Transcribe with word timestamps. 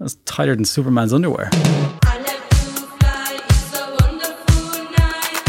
That's 0.00 0.14
tighter 0.24 0.56
than 0.56 0.64
Superman's 0.64 1.12
underwear. 1.12 1.50
I 1.52 2.16
like 2.16 2.48
to 2.48 2.56
fly, 2.56 3.38
it's 3.38 3.78
a 3.78 3.96
wonderful 4.00 4.84
night. 4.96 5.42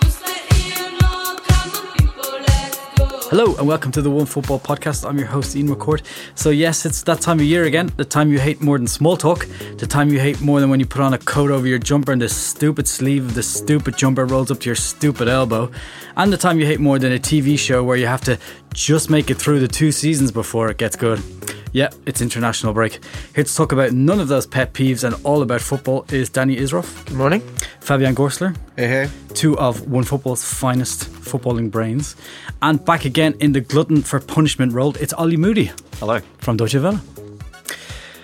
Just 0.00 0.22
let 0.24 0.64
you 0.64 0.92
know, 1.00 1.36
come 1.44 1.72
on 1.74 1.92
people, 1.98 2.38
let's 2.38 2.78
go. 2.96 3.30
Hello 3.30 3.56
and 3.56 3.66
welcome 3.66 3.90
to 3.90 4.00
the 4.00 4.08
One 4.08 4.24
Football 4.26 4.60
Podcast. 4.60 5.04
I'm 5.04 5.18
your 5.18 5.26
host 5.26 5.56
Ian 5.56 5.70
McCourt. 5.70 6.02
So 6.36 6.50
yes, 6.50 6.86
it's 6.86 7.02
that 7.02 7.20
time 7.20 7.40
of 7.40 7.46
year 7.46 7.64
again. 7.64 7.90
The 7.96 8.04
time 8.04 8.30
you 8.30 8.38
hate 8.38 8.60
more 8.60 8.78
than 8.78 8.86
small 8.86 9.16
talk. 9.16 9.44
The 9.78 9.88
time 9.88 10.10
you 10.10 10.20
hate 10.20 10.40
more 10.40 10.60
than 10.60 10.70
when 10.70 10.78
you 10.78 10.86
put 10.86 11.00
on 11.00 11.12
a 11.12 11.18
coat 11.18 11.50
over 11.50 11.66
your 11.66 11.80
jumper 11.80 12.12
and 12.12 12.22
the 12.22 12.28
stupid 12.28 12.86
sleeve 12.86 13.24
of 13.26 13.34
the 13.34 13.42
stupid 13.42 13.96
jumper 13.96 14.24
rolls 14.24 14.52
up 14.52 14.60
to 14.60 14.66
your 14.66 14.76
stupid 14.76 15.26
elbow. 15.26 15.68
And 16.16 16.32
the 16.32 16.36
time 16.36 16.60
you 16.60 16.66
hate 16.66 16.78
more 16.78 17.00
than 17.00 17.10
a 17.10 17.18
TV 17.18 17.58
show 17.58 17.82
where 17.82 17.96
you 17.96 18.06
have 18.06 18.20
to 18.20 18.38
just 18.72 19.10
make 19.10 19.30
it 19.30 19.34
through 19.34 19.58
the 19.58 19.66
two 19.66 19.90
seasons 19.90 20.30
before 20.30 20.70
it 20.70 20.78
gets 20.78 20.94
good. 20.94 21.20
Yeah, 21.72 21.90
it's 22.06 22.22
international 22.22 22.72
break. 22.72 23.00
Here 23.34 23.44
to 23.44 23.54
talk 23.54 23.72
about 23.72 23.92
none 23.92 24.18
of 24.20 24.28
those 24.28 24.46
pet 24.46 24.72
peeves 24.72 25.04
and 25.04 25.14
all 25.24 25.42
about 25.42 25.60
football 25.60 26.06
is 26.10 26.30
Danny 26.30 26.56
Isroff, 26.56 27.04
Good 27.06 27.16
morning. 27.16 27.40
Fabian 27.80 28.14
Gorsler, 28.14 28.56
Hey, 28.76 28.88
hey. 28.88 29.08
two 29.34 29.58
of 29.58 29.86
One 29.90 30.04
Football's 30.04 30.42
finest 30.42 31.10
footballing 31.10 31.70
brains. 31.70 32.16
And 32.62 32.82
back 32.84 33.04
again 33.04 33.34
in 33.40 33.52
the 33.52 33.60
glutton 33.60 34.02
for 34.02 34.20
punishment 34.20 34.72
role, 34.72 34.94
it's 34.96 35.12
Ollie 35.12 35.36
Moody 35.36 35.70
Hello. 35.98 36.20
from 36.38 36.56
Deutsche 36.56 36.76
Welle. 36.76 37.00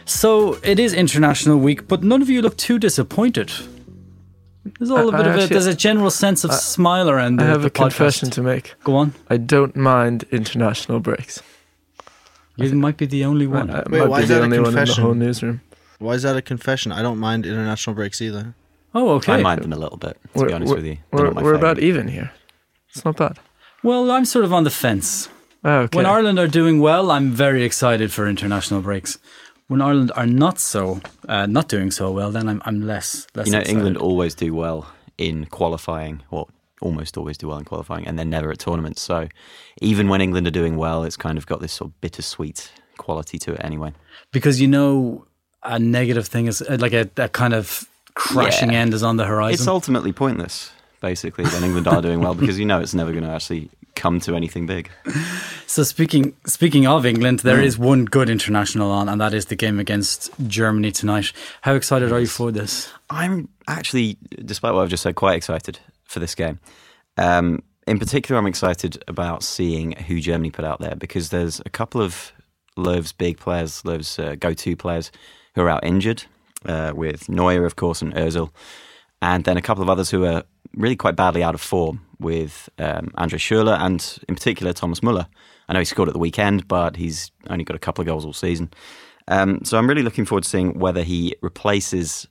So 0.07 0.55
it 0.63 0.79
is 0.79 0.95
International 0.95 1.59
Week, 1.59 1.87
but 1.89 2.03
none 2.03 2.23
of 2.23 2.31
you 2.31 2.41
look 2.43 2.57
too 2.57 2.79
disappointed. 2.79 3.53
There's 4.79 4.91
all 4.91 5.11
a 5.11 5.13
I- 5.13 5.17
bit 5.19 5.27
I 5.27 5.31
of 5.35 5.45
a, 5.45 5.47
there's 5.49 5.67
a 5.67 5.75
general 5.75 6.11
sense 6.11 6.45
of 6.45 6.55
smile 6.55 7.11
around 7.11 7.37
the, 7.37 7.45
I 7.45 7.49
have 7.49 7.63
the 7.63 7.67
a 7.69 7.71
confession 7.71 8.31
to 8.31 8.43
make. 8.43 8.75
Go 8.85 8.97
on. 8.97 9.13
I 9.29 9.37
don't 9.37 9.77
mind 9.77 10.25
international 10.31 11.01
breaks. 11.01 11.43
You 12.57 12.75
might 12.75 12.97
be 12.97 13.07
the 13.07 13.25
only 13.25 13.47
one. 13.47 13.71
I, 13.71 13.79
I 13.81 13.83
Wait, 13.89 14.01
might 14.01 14.09
why 14.09 14.19
be 14.19 14.23
is 14.25 14.29
the 14.29 14.35
that 14.35 14.41
a 14.41 14.45
only 14.45 14.59
one 14.59 14.69
in 14.69 14.75
the 14.75 14.81
confession? 14.81 15.05
whole 15.05 15.15
newsroom. 15.15 15.61
Why 15.99 16.13
is 16.13 16.23
that 16.23 16.37
a 16.37 16.43
confession? 16.43 16.93
I 16.93 17.03
don't 17.03 17.19
mind 17.19 17.47
international 17.47 17.95
breaks 17.95 18.21
either. 18.21 18.55
oh, 18.95 19.11
okay. 19.17 19.35
I 19.35 19.43
mind 19.43 19.63
them 19.63 19.73
a 19.73 19.77
little 19.77 19.97
bit, 19.99 20.19
to 20.35 20.41
we're 20.41 20.47
be 20.49 20.53
honest 20.53 20.71
we're, 20.71 20.77
with 20.77 20.87
you. 20.87 20.99
They're 21.13 21.31
we're, 21.31 21.43
we're 21.43 21.55
about 21.55 21.79
even 21.79 22.09
here. 22.09 22.33
It's 22.91 23.05
not 23.05 23.17
bad. 23.17 23.39
Well, 23.83 24.11
I'm 24.11 24.25
sort 24.25 24.45
of 24.45 24.53
on 24.53 24.65
the 24.65 24.71
fence. 24.71 25.29
Oh, 25.65 25.81
okay. 25.83 25.97
When 25.97 26.07
Ireland 26.07 26.39
are 26.39 26.49
doing 26.49 26.81
well, 26.81 27.11
I'm 27.11 27.31
very 27.31 27.63
excited 27.65 28.13
for 28.13 28.27
international 28.29 28.83
breaks. 28.83 29.19
When 29.69 29.81
Ireland 29.81 30.13
are 30.17 30.27
not 30.27 30.59
so, 30.59 31.01
uh, 31.29 31.47
not 31.47 31.69
doing 31.69 31.91
so 31.91 32.11
well, 32.11 32.31
then 32.33 32.49
I'm, 32.49 32.61
I'm 32.65 32.83
less, 32.87 33.27
less. 33.35 33.47
You 33.47 33.53
know, 33.53 33.59
excited. 33.61 33.77
England 33.77 33.97
always 33.97 34.35
do 34.35 34.55
well 34.55 34.89
in 35.17 35.47
qualifying, 35.47 36.23
or 36.31 36.49
almost 36.83 37.17
always 37.17 37.39
do 37.39 37.49
well 37.49 37.59
in 37.59 37.65
qualifying, 37.65 38.07
and 38.07 38.19
they're 38.19 38.27
never 38.27 38.51
at 38.51 38.59
tournaments. 38.59 39.01
So 39.03 39.29
even 39.81 40.09
when 40.09 40.21
England 40.21 40.47
are 40.47 40.51
doing 40.51 40.77
well, 40.77 41.05
it's 41.05 41.17
kind 41.17 41.39
of 41.39 41.47
got 41.47 41.61
this 41.61 41.73
sort 41.73 41.91
of 41.91 42.01
bittersweet 42.01 42.71
quality 42.99 43.39
to 43.39 43.53
it 43.55 43.61
anyway. 43.65 43.93
because 44.33 44.61
you 44.61 44.69
know 44.69 45.25
a 45.65 45.79
negative 45.79 46.27
thing 46.27 46.47
is 46.47 46.61
uh, 46.63 46.77
like 46.81 46.93
a, 46.93 47.09
a 47.17 47.29
kind 47.29 47.55
of 47.55 47.89
crashing 48.15 48.73
Yeah. 48.73 48.81
end 48.81 48.95
is 48.95 49.03
on 49.03 49.17
the 49.17 49.25
horizon. 49.25 49.55
It's 49.55 49.67
ultimately 49.69 50.13
pointless, 50.13 50.71
basically, 51.01 51.45
when 51.47 51.65
England 51.65 51.87
are 51.89 52.03
doing 52.03 52.21
well, 52.21 52.35
because 52.35 52.59
you 52.59 52.65
know 52.67 52.81
it's 52.81 52.95
never 52.95 53.13
going 53.13 53.25
to 53.25 53.31
actually 53.31 53.71
come 53.95 54.19
to 54.21 54.35
anything 54.35 54.67
big. 54.67 54.91
so 55.67 55.83
speaking 55.85 56.35
speaking 56.47 56.87
of 56.87 57.05
England, 57.07 57.41
there 57.41 57.59
Mm. 57.59 57.65
is 57.65 57.79
one 57.79 58.05
good 58.07 58.29
international 58.31 58.91
on, 58.91 59.09
and 59.09 59.21
that 59.21 59.35
is 59.35 59.47
the 59.47 59.57
game 59.57 59.79
against 59.79 60.31
Germany 60.47 60.91
tonight. 60.93 61.33
How 61.63 61.75
excited 61.75 62.11
are 62.13 62.21
you 62.21 62.27
for 62.27 62.51
this? 62.51 62.91
I'm 63.11 63.49
actually, 63.69 64.17
despite 64.45 64.75
what 64.75 64.83
I've 64.83 64.89
just 64.91 65.03
said, 65.03 65.15
quite 65.15 65.37
excited 65.37 65.79
for 66.13 66.21
this 66.21 66.35
game. 66.35 66.61
Um, 67.17 67.63
in 67.87 67.99
particular, 67.99 68.39
I'm 68.39 68.47
excited 68.47 69.03
about 69.09 69.43
seeing 69.43 69.93
who 69.93 70.21
Germany 70.21 70.51
put 70.51 70.65
out 70.65 70.81
there 70.81 70.95
because 70.95 71.31
there's 71.31 71.61
a 71.67 71.71
couple 71.71 72.01
of 72.01 72.33
Löw's 72.79 73.13
big 73.13 73.39
players, 73.39 73.83
Löw's 73.83 74.19
uh, 74.19 74.37
go-to 74.39 74.77
players, 74.77 75.11
who 75.55 75.63
are 75.63 75.69
out 75.69 75.85
injured, 75.85 76.25
uh, 76.65 76.93
with 76.95 77.29
Neuer, 77.29 77.67
of 77.67 77.77
course, 77.77 78.01
and 78.01 78.15
Özil, 78.15 78.51
and 79.21 79.45
then 79.45 79.57
a 79.57 79.63
couple 79.63 79.83
of 79.83 79.91
others 79.91 80.11
who 80.11 80.25
are 80.25 80.45
really 80.77 80.97
quite 80.97 81.17
badly 81.17 81.43
out 81.43 81.55
of 81.55 81.61
form, 81.61 82.01
with 82.19 82.69
um, 82.79 83.11
Andre 83.17 83.39
Schürrle 83.39 83.79
and, 83.79 84.19
in 84.29 84.35
particular, 84.35 84.73
Thomas 84.73 85.03
Muller. 85.03 85.27
I 85.69 85.73
know 85.73 85.81
he 85.81 85.85
scored 85.85 86.09
at 86.09 86.13
the 86.13 86.21
weekend, 86.21 86.69
but 86.69 86.97
he's 86.97 87.31
only 87.51 87.65
got 87.65 87.77
a 87.77 87.81
couple 87.81 88.03
of 88.03 88.07
goals 88.07 88.25
all 88.25 88.33
season. 88.33 88.71
Um, 89.29 89.65
so 89.65 89.79
I'm 89.79 89.89
really 89.89 90.03
looking 90.03 90.25
forward 90.25 90.45
to 90.45 90.51
seeing 90.51 90.79
whether 90.79 91.03
he 91.03 91.35
replaces 91.43 92.27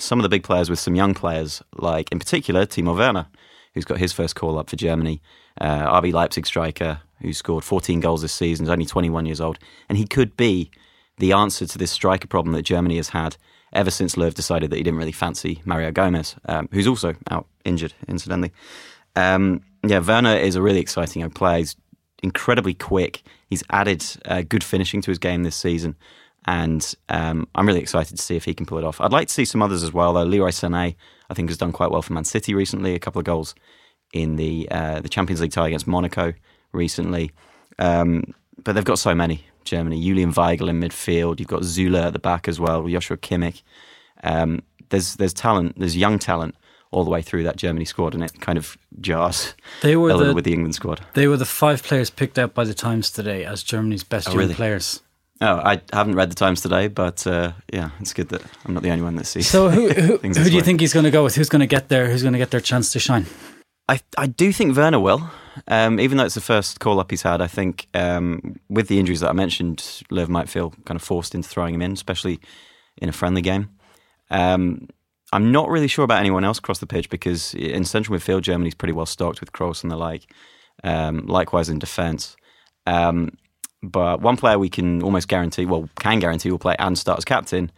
some 0.00 0.18
of 0.18 0.22
the 0.22 0.28
big 0.28 0.42
players 0.42 0.70
with 0.70 0.78
some 0.78 0.94
young 0.94 1.14
players, 1.14 1.62
like 1.76 2.10
in 2.10 2.18
particular 2.18 2.66
Timo 2.66 2.96
Werner, 2.96 3.26
who's 3.74 3.84
got 3.84 3.98
his 3.98 4.12
first 4.12 4.34
call 4.34 4.58
up 4.58 4.70
for 4.70 4.76
Germany, 4.76 5.22
uh, 5.60 6.00
RB 6.00 6.12
Leipzig 6.12 6.46
striker 6.46 7.00
who 7.20 7.32
scored 7.32 7.64
14 7.64 8.00
goals 8.00 8.22
this 8.22 8.32
season, 8.32 8.64
is 8.64 8.70
only 8.70 8.86
21 8.86 9.26
years 9.26 9.40
old, 9.40 9.58
and 9.88 9.98
he 9.98 10.06
could 10.06 10.36
be 10.36 10.70
the 11.18 11.32
answer 11.32 11.66
to 11.66 11.78
this 11.78 11.90
striker 11.90 12.26
problem 12.26 12.54
that 12.54 12.62
Germany 12.62 12.96
has 12.96 13.10
had 13.10 13.36
ever 13.72 13.90
since 13.90 14.16
Löw 14.16 14.32
decided 14.32 14.70
that 14.70 14.76
he 14.76 14.82
didn't 14.82 14.98
really 14.98 15.12
fancy 15.12 15.60
Mario 15.64 15.92
Gomez, 15.92 16.34
um, 16.46 16.68
who's 16.72 16.86
also 16.86 17.14
out 17.30 17.46
injured, 17.64 17.94
incidentally. 18.08 18.52
Um, 19.16 19.62
yeah, 19.86 20.00
Werner 20.00 20.36
is 20.36 20.56
a 20.56 20.62
really 20.62 20.80
exciting 20.80 21.20
young 21.20 21.30
player. 21.30 21.58
He's 21.58 21.76
incredibly 22.22 22.74
quick. 22.74 23.22
He's 23.48 23.62
added 23.70 24.04
uh, 24.24 24.42
good 24.42 24.64
finishing 24.64 25.02
to 25.02 25.10
his 25.10 25.18
game 25.18 25.42
this 25.42 25.56
season, 25.56 25.96
and 26.46 26.94
um, 27.08 27.46
I'm 27.54 27.66
really 27.66 27.80
excited 27.80 28.16
to 28.16 28.22
see 28.22 28.36
if 28.36 28.44
he 28.44 28.54
can 28.54 28.66
pull 28.66 28.78
it 28.78 28.84
off. 28.84 29.00
I'd 29.00 29.12
like 29.12 29.28
to 29.28 29.34
see 29.34 29.44
some 29.44 29.62
others 29.62 29.82
as 29.82 29.92
well, 29.92 30.12
though. 30.14 30.22
Leroy 30.24 30.48
Sané, 30.50 30.94
I 31.28 31.34
think, 31.34 31.48
has 31.50 31.58
done 31.58 31.72
quite 31.72 31.90
well 31.90 32.02
for 32.02 32.12
Man 32.14 32.24
City 32.24 32.54
recently. 32.54 32.94
A 32.94 32.98
couple 32.98 33.18
of 33.18 33.24
goals 33.24 33.54
in 34.12 34.36
the 34.36 34.68
uh, 34.70 35.00
the 35.00 35.08
Champions 35.08 35.40
League 35.40 35.52
tie 35.52 35.66
against 35.68 35.86
Monaco 35.86 36.32
recently. 36.72 37.30
Um, 37.78 38.34
but 38.62 38.72
they've 38.74 38.84
got 38.84 38.98
so 38.98 39.14
many. 39.14 39.44
Germany, 39.64 40.02
Julian 40.02 40.32
Weigl 40.32 40.68
in 40.70 40.80
midfield. 40.80 41.38
You've 41.38 41.48
got 41.48 41.62
Süle 41.62 42.02
at 42.06 42.12
the 42.14 42.18
back 42.18 42.48
as 42.48 42.58
well. 42.58 42.88
Joshua 42.88 43.16
Kimmich. 43.18 43.62
Um, 44.24 44.62
there's 44.88 45.16
there's 45.16 45.34
talent. 45.34 45.78
There's 45.78 45.96
young 45.96 46.18
talent 46.18 46.54
all 46.90 47.04
the 47.04 47.10
way 47.10 47.22
through 47.22 47.44
that 47.44 47.56
Germany 47.56 47.84
squad, 47.84 48.14
and 48.14 48.24
it 48.24 48.40
kind 48.40 48.58
of 48.58 48.76
jars 49.00 49.54
They 49.82 49.96
were 49.96 50.10
a 50.10 50.14
little 50.14 50.28
the 50.30 50.34
with 50.34 50.44
the 50.44 50.52
England 50.52 50.74
squad. 50.74 51.02
they 51.14 51.28
were 51.28 51.36
the 51.36 51.44
five 51.44 51.82
players 51.82 52.10
picked 52.10 52.38
out 52.38 52.52
by 52.54 52.64
the 52.64 52.74
Times 52.74 53.10
today 53.12 53.44
as 53.44 53.62
Germany's 53.62 54.02
best 54.02 54.28
Oh, 54.28 54.32
young 54.32 54.38
really? 54.40 54.54
players. 54.54 55.00
Oh, 55.42 55.56
I 55.56 55.80
haven't 55.92 56.16
read 56.16 56.30
the 56.30 56.34
Times 56.34 56.60
today, 56.60 56.88
but 56.88 57.26
uh, 57.26 57.52
yeah, 57.72 57.90
it's 57.98 58.12
good 58.12 58.28
that 58.28 58.42
I'm 58.66 58.74
not 58.74 58.82
the 58.82 58.90
only 58.90 59.02
one 59.02 59.16
that 59.16 59.26
sees. 59.26 59.48
So 59.48 59.70
who 59.70 59.88
who, 59.92 60.16
who 60.16 60.18
do 60.18 60.28
this 60.34 60.50
you 60.50 60.58
way. 60.58 60.62
think 60.62 60.80
he's 60.80 60.92
going 60.92 61.04
to 61.04 61.10
go 61.10 61.24
with? 61.24 61.34
Who's 61.34 61.48
going 61.48 61.60
to 61.60 61.66
get 61.66 61.88
there? 61.88 62.10
Who's 62.10 62.22
going 62.22 62.34
to 62.34 62.38
get 62.38 62.50
their 62.50 62.60
chance 62.60 62.92
to 62.92 62.98
shine? 62.98 63.26
I 63.88 64.00
I 64.18 64.26
do 64.26 64.52
think 64.52 64.76
Werner 64.76 65.00
will, 65.00 65.30
um, 65.66 65.98
even 65.98 66.18
though 66.18 66.24
it's 66.24 66.34
the 66.34 66.42
first 66.42 66.78
call 66.80 67.00
up 67.00 67.10
he's 67.10 67.22
had. 67.22 67.40
I 67.40 67.46
think 67.46 67.86
um, 67.94 68.56
with 68.68 68.88
the 68.88 68.98
injuries 68.98 69.20
that 69.20 69.30
I 69.30 69.32
mentioned, 69.32 69.78
Löw 70.10 70.28
might 70.28 70.50
feel 70.50 70.74
kind 70.84 70.96
of 70.96 71.02
forced 71.02 71.34
into 71.34 71.48
throwing 71.48 71.74
him 71.74 71.82
in, 71.82 71.92
especially 71.92 72.38
in 72.98 73.08
a 73.08 73.12
friendly 73.12 73.42
game. 73.42 73.70
Um, 74.30 74.88
I'm 75.32 75.52
not 75.52 75.70
really 75.70 75.88
sure 75.88 76.04
about 76.04 76.20
anyone 76.20 76.44
else 76.44 76.58
across 76.58 76.80
the 76.80 76.86
pitch 76.86 77.08
because 77.08 77.54
in 77.54 77.84
central 77.84 78.18
midfield, 78.18 78.42
Germany's 78.42 78.74
pretty 78.74 78.92
well 78.92 79.06
stocked 79.06 79.40
with 79.40 79.52
Kroos 79.52 79.82
and 79.82 79.90
the 79.90 79.96
like. 79.96 80.30
Um, 80.84 81.26
likewise 81.26 81.68
in 81.68 81.78
defence. 81.78 82.36
But 83.82 84.20
one 84.20 84.36
player 84.36 84.58
we 84.58 84.68
can 84.68 85.02
almost 85.02 85.28
guarantee, 85.28 85.64
well, 85.66 85.88
can 85.98 86.18
guarantee 86.18 86.50
will 86.50 86.58
play 86.58 86.76
and 86.78 86.98
start 86.98 87.18
as 87.18 87.24
captain. 87.24 87.70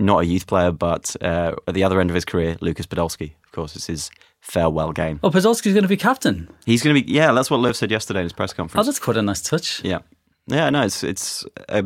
Not 0.00 0.22
a 0.22 0.26
youth 0.26 0.46
player, 0.46 0.70
but 0.72 1.14
uh, 1.20 1.52
at 1.68 1.74
the 1.74 1.84
other 1.84 2.00
end 2.00 2.10
of 2.10 2.14
his 2.14 2.24
career, 2.24 2.56
Lucas 2.60 2.86
Podolski. 2.86 3.32
Of 3.44 3.52
course, 3.52 3.76
it's 3.76 3.86
his 3.86 4.10
farewell 4.40 4.92
game. 4.92 5.20
Oh, 5.22 5.30
Podolski's 5.30 5.74
going 5.74 5.82
to 5.82 5.88
be 5.88 5.96
captain. 5.98 6.48
He's 6.64 6.82
going 6.82 6.96
to 6.96 7.02
be, 7.02 7.12
yeah, 7.12 7.32
that's 7.32 7.50
what 7.50 7.60
Löw 7.60 7.74
said 7.74 7.90
yesterday 7.90 8.20
in 8.20 8.24
his 8.24 8.32
press 8.32 8.52
conference. 8.54 8.82
Oh, 8.82 8.86
that's 8.88 8.98
quite 8.98 9.16
a 9.18 9.22
nice 9.22 9.42
touch. 9.42 9.84
yeah, 9.84 9.98
yeah, 10.46 10.70
no, 10.70 10.82
it's 10.82 11.02
it's 11.04 11.44
a 11.68 11.84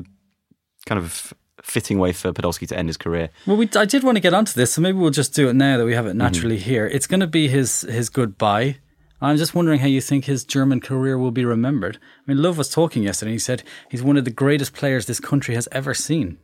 kind 0.87 0.99
of 0.99 1.33
fitting 1.63 1.99
way 1.99 2.13
for 2.13 2.33
Podolski 2.33 2.69
to 2.69 2.79
end 2.79 2.89
his 2.89 2.97
career. 2.97 3.31
Well, 3.47 3.57
we, 3.57 3.69
I 3.77 3.85
did 3.85 4.05
want 4.05 4.17
to 4.17 4.21
get 4.21 4.35
onto 4.35 4.53
this, 4.55 4.73
so 4.75 4.81
maybe 4.81 4.99
we'll 4.99 5.11
just 5.11 5.35
do 5.35 5.49
it 5.49 5.55
now 5.55 5.77
that 5.79 5.85
we 5.85 5.95
have 5.95 6.07
it 6.07 6.15
naturally 6.15 6.57
Mm-hmm. 6.59 6.71
here. 6.71 6.87
It's 6.87 7.07
going 7.09 7.21
to 7.21 7.27
be 7.27 7.49
his 7.49 7.81
his 7.83 8.09
goodbye. 8.09 8.77
I'm 9.23 9.37
just 9.37 9.55
wondering 9.55 9.81
how 9.81 9.87
you 9.87 10.01
think 10.01 10.25
his 10.25 10.45
German 10.45 10.81
career 10.81 11.19
will 11.19 11.31
be 11.31 11.45
remembered. 11.45 11.99
I 12.27 12.33
mean, 12.33 12.43
Löw 12.43 12.57
was 12.57 12.69
talking 12.71 13.03
yesterday. 13.03 13.31
and 13.31 13.35
He 13.35 13.39
said 13.39 13.63
he's 13.91 14.03
one 14.03 14.17
of 14.17 14.25
the 14.25 14.31
greatest 14.31 14.73
players 14.73 15.07
this 15.07 15.21
country 15.21 15.55
has 15.55 15.69
ever 15.73 15.93
seen. 15.95 16.39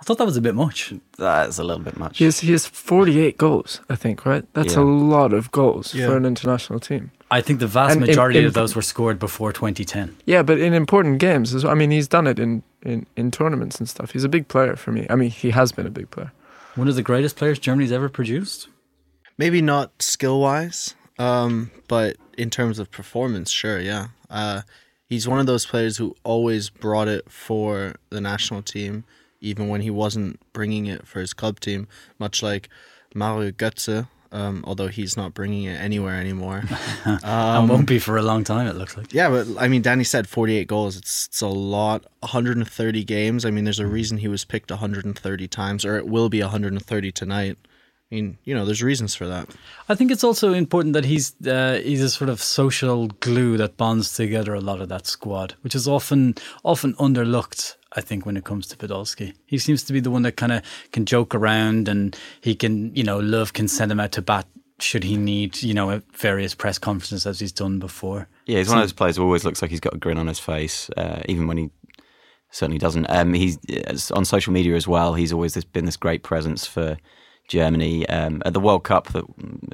I 0.00 0.04
thought 0.04 0.18
that 0.18 0.24
was 0.26 0.36
a 0.36 0.40
bit 0.42 0.54
much. 0.54 0.92
That's 1.18 1.58
a 1.58 1.64
little 1.64 1.82
bit 1.82 1.96
much. 1.96 2.18
He 2.18 2.24
has, 2.24 2.40
he 2.40 2.50
has 2.52 2.66
48 2.66 3.38
goals, 3.38 3.80
I 3.88 3.94
think, 3.94 4.26
right? 4.26 4.44
That's 4.54 4.74
Yeah. 4.74 4.80
a 4.80 4.84
lot 4.84 5.32
of 5.32 5.50
goals 5.52 5.94
Yeah. 5.94 6.06
for 6.08 6.16
an 6.16 6.26
international 6.26 6.80
team. 6.80 7.10
I 7.30 7.40
think 7.40 7.60
the 7.60 7.66
vast 7.66 7.94
And 7.94 8.02
in- 8.02 8.08
majority 8.08 8.40
in- 8.40 8.44
of 8.46 8.54
those 8.54 8.74
were 8.74 8.82
scored 8.82 9.18
before 9.18 9.52
2010. 9.52 10.16
Yeah, 10.26 10.42
but 10.42 10.58
in 10.58 10.74
important 10.74 11.18
games, 11.20 11.54
as 11.54 11.64
well. 11.64 11.72
I 11.72 11.76
mean, 11.76 11.90
he's 11.90 12.08
done 12.08 12.26
it 12.26 12.38
in, 12.38 12.62
in, 12.82 13.06
in 13.16 13.30
tournaments 13.30 13.78
and 13.78 13.88
stuff. 13.88 14.10
He's 14.10 14.24
a 14.24 14.28
big 14.28 14.48
player 14.48 14.76
for 14.76 14.92
me. 14.92 15.06
I 15.08 15.14
mean, 15.14 15.30
he 15.30 15.50
has 15.50 15.72
been 15.72 15.86
a 15.86 15.90
big 15.90 16.10
player. 16.10 16.32
One 16.74 16.88
of 16.88 16.96
the 16.96 17.02
greatest 17.02 17.36
players 17.36 17.58
Germany's 17.58 17.92
ever 17.92 18.08
produced. 18.08 18.68
Maybe 19.38 19.62
not 19.62 20.02
skill 20.02 20.40
wise, 20.40 20.94
um, 21.18 21.70
but 21.88 22.16
in 22.36 22.50
terms 22.50 22.78
of 22.78 22.90
performance, 22.90 23.50
sure, 23.50 23.78
yeah. 23.80 24.08
Uh, 24.30 24.62
he's 25.06 25.28
one 25.28 25.38
of 25.40 25.46
those 25.46 25.66
players 25.66 25.96
who 25.98 26.14
always 26.24 26.70
brought 26.70 27.08
it 27.08 27.30
for 27.30 27.94
the 28.10 28.20
national 28.20 28.62
team, 28.62 29.04
even 29.40 29.68
when 29.68 29.80
he 29.82 29.90
wasn't 29.90 30.40
bringing 30.52 30.86
it 30.86 31.06
for 31.06 31.20
his 31.20 31.32
club 31.32 31.60
team. 31.60 31.86
Much 32.18 32.42
like 32.42 32.68
Mario 33.14 33.50
Götze, 33.52 34.08
Um, 34.32 34.64
although 34.66 34.88
he's 34.88 35.16
not 35.16 35.32
bringing 35.34 35.62
it 35.64 35.80
anywhere 35.80 36.18
anymore. 36.18 36.64
and 37.04 37.24
Um, 37.24 37.68
won't 37.68 37.86
be 37.86 38.00
for 38.00 38.16
a 38.16 38.22
long 38.22 38.42
time. 38.42 38.66
It 38.66 38.74
looks 38.74 38.96
like. 38.96 39.14
Yeah, 39.14 39.28
but 39.30 39.46
I 39.56 39.68
mean, 39.68 39.82
Danny 39.82 40.02
said 40.02 40.26
48 40.26 40.66
goals. 40.66 40.96
It's 40.96 41.26
it's 41.28 41.40
a 41.40 41.46
lot. 41.46 42.04
130 42.20 43.04
games. 43.04 43.44
I 43.44 43.52
mean, 43.52 43.62
there's 43.62 43.78
a 43.78 43.86
reason 43.86 44.18
he 44.18 44.26
was 44.26 44.44
picked 44.44 44.70
130 44.72 45.46
times, 45.46 45.84
or 45.84 45.96
it 45.96 46.08
will 46.08 46.28
be 46.28 46.40
130 46.40 47.12
tonight. 47.12 47.56
I 48.14 48.16
mean, 48.16 48.38
you 48.44 48.54
know, 48.54 48.64
there's 48.64 48.80
reasons 48.80 49.16
for 49.16 49.26
that. 49.26 49.48
I 49.88 49.96
think 49.96 50.12
it's 50.12 50.22
also 50.22 50.52
important 50.52 50.92
that 50.92 51.04
he's 51.04 51.34
uh, 51.44 51.80
he's 51.82 52.00
a 52.00 52.08
sort 52.08 52.30
of 52.30 52.40
social 52.40 53.08
glue 53.08 53.56
that 53.56 53.76
bonds 53.76 54.14
together 54.14 54.54
a 54.54 54.60
lot 54.60 54.80
of 54.80 54.88
that 54.90 55.08
squad, 55.08 55.54
which 55.62 55.74
is 55.74 55.88
often 55.88 56.36
often 56.62 56.94
underlooked. 56.94 57.74
I 57.96 58.00
think 58.00 58.24
when 58.24 58.36
it 58.36 58.44
comes 58.44 58.68
to 58.68 58.76
Podolski, 58.76 59.34
he 59.46 59.58
seems 59.58 59.82
to 59.84 59.92
be 59.92 59.98
the 59.98 60.12
one 60.12 60.22
that 60.22 60.36
kind 60.36 60.52
of 60.52 60.62
can 60.92 61.06
joke 61.06 61.34
around 61.34 61.88
and 61.88 62.16
he 62.40 62.54
can, 62.54 62.94
you 62.94 63.02
know, 63.02 63.18
Löw 63.18 63.52
can 63.52 63.66
send 63.66 63.90
him 63.90 63.98
out 63.98 64.12
to 64.12 64.22
bat 64.22 64.46
should 64.78 65.02
he 65.04 65.16
need, 65.16 65.60
you 65.62 65.74
know, 65.74 65.90
at 65.90 66.02
various 66.16 66.54
press 66.54 66.78
conferences 66.78 67.26
as 67.26 67.40
he's 67.40 67.52
done 67.52 67.80
before. 67.80 68.28
Yeah, 68.46 68.58
he's 68.58 68.68
one 68.68 68.78
of 68.78 68.82
those 68.84 68.92
players 68.92 69.16
who 69.16 69.24
always 69.24 69.44
looks 69.44 69.60
like 69.60 69.72
he's 69.72 69.80
got 69.80 69.94
a 69.94 69.98
grin 69.98 70.18
on 70.18 70.28
his 70.28 70.38
face, 70.38 70.88
uh, 70.96 71.22
even 71.28 71.48
when 71.48 71.56
he 71.56 71.70
certainly 72.50 72.78
doesn't. 72.78 73.06
Um, 73.08 73.34
he's 73.34 73.58
uh, 73.70 74.14
on 74.14 74.24
social 74.24 74.52
media 74.52 74.76
as 74.76 74.86
well. 74.86 75.14
He's 75.14 75.32
always 75.32 75.54
this, 75.54 75.64
been 75.64 75.84
this 75.84 75.96
great 75.96 76.22
presence 76.22 76.64
for 76.64 76.96
Germany 77.48 78.08
um, 78.08 78.42
at 78.44 78.52
the 78.52 78.60
World 78.60 78.84
Cup 78.84 79.12
that, 79.12 79.24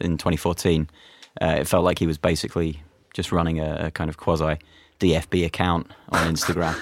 in 0.00 0.18
2014. 0.18 0.88
Uh, 1.40 1.56
it 1.60 1.68
felt 1.68 1.84
like 1.84 1.98
he 1.98 2.06
was 2.06 2.18
basically 2.18 2.82
just 3.14 3.32
running 3.32 3.60
a, 3.60 3.86
a 3.86 3.90
kind 3.90 4.10
of 4.10 4.16
quasi 4.16 4.58
DFB 4.98 5.46
account 5.46 5.90
on 6.10 6.34
Instagram. 6.34 6.76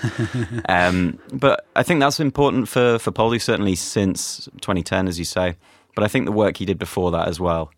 um, 0.69 1.19
but 1.33 1.67
I 1.77 1.83
think 1.83 2.01
that's 2.01 2.21
important 2.21 2.69
for 2.69 2.99
for 2.99 3.13
Poldi 3.13 3.41
certainly 3.41 3.75
since 3.75 4.49
2010, 4.61 5.09
as 5.09 5.19
you 5.19 5.25
say. 5.25 5.57
But 5.95 6.05
I 6.05 6.09
think 6.09 6.27
the 6.27 6.33
work 6.33 6.57
he 6.57 6.65
did 6.65 6.79
before 6.79 7.11
that 7.13 7.29
as 7.29 7.41
well 7.41 7.73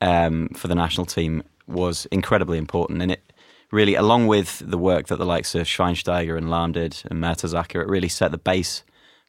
um, 0.00 0.48
for 0.50 0.68
the 0.68 0.74
national 0.74 1.06
team 1.06 1.42
was 1.66 2.06
incredibly 2.06 2.58
important, 2.58 3.02
and 3.02 3.12
it 3.12 3.32
really, 3.70 3.94
along 3.94 4.26
with 4.26 4.62
the 4.64 4.78
work 4.78 5.08
that 5.08 5.16
the 5.16 5.26
likes 5.26 5.54
of 5.54 5.66
Schweinsteiger 5.66 6.36
and 6.36 6.48
Lahm 6.48 6.72
did 6.72 7.02
and 7.10 7.22
Mertesacker, 7.22 7.80
it 7.80 7.88
really 7.88 8.08
set 8.08 8.30
the 8.30 8.38
base 8.38 8.84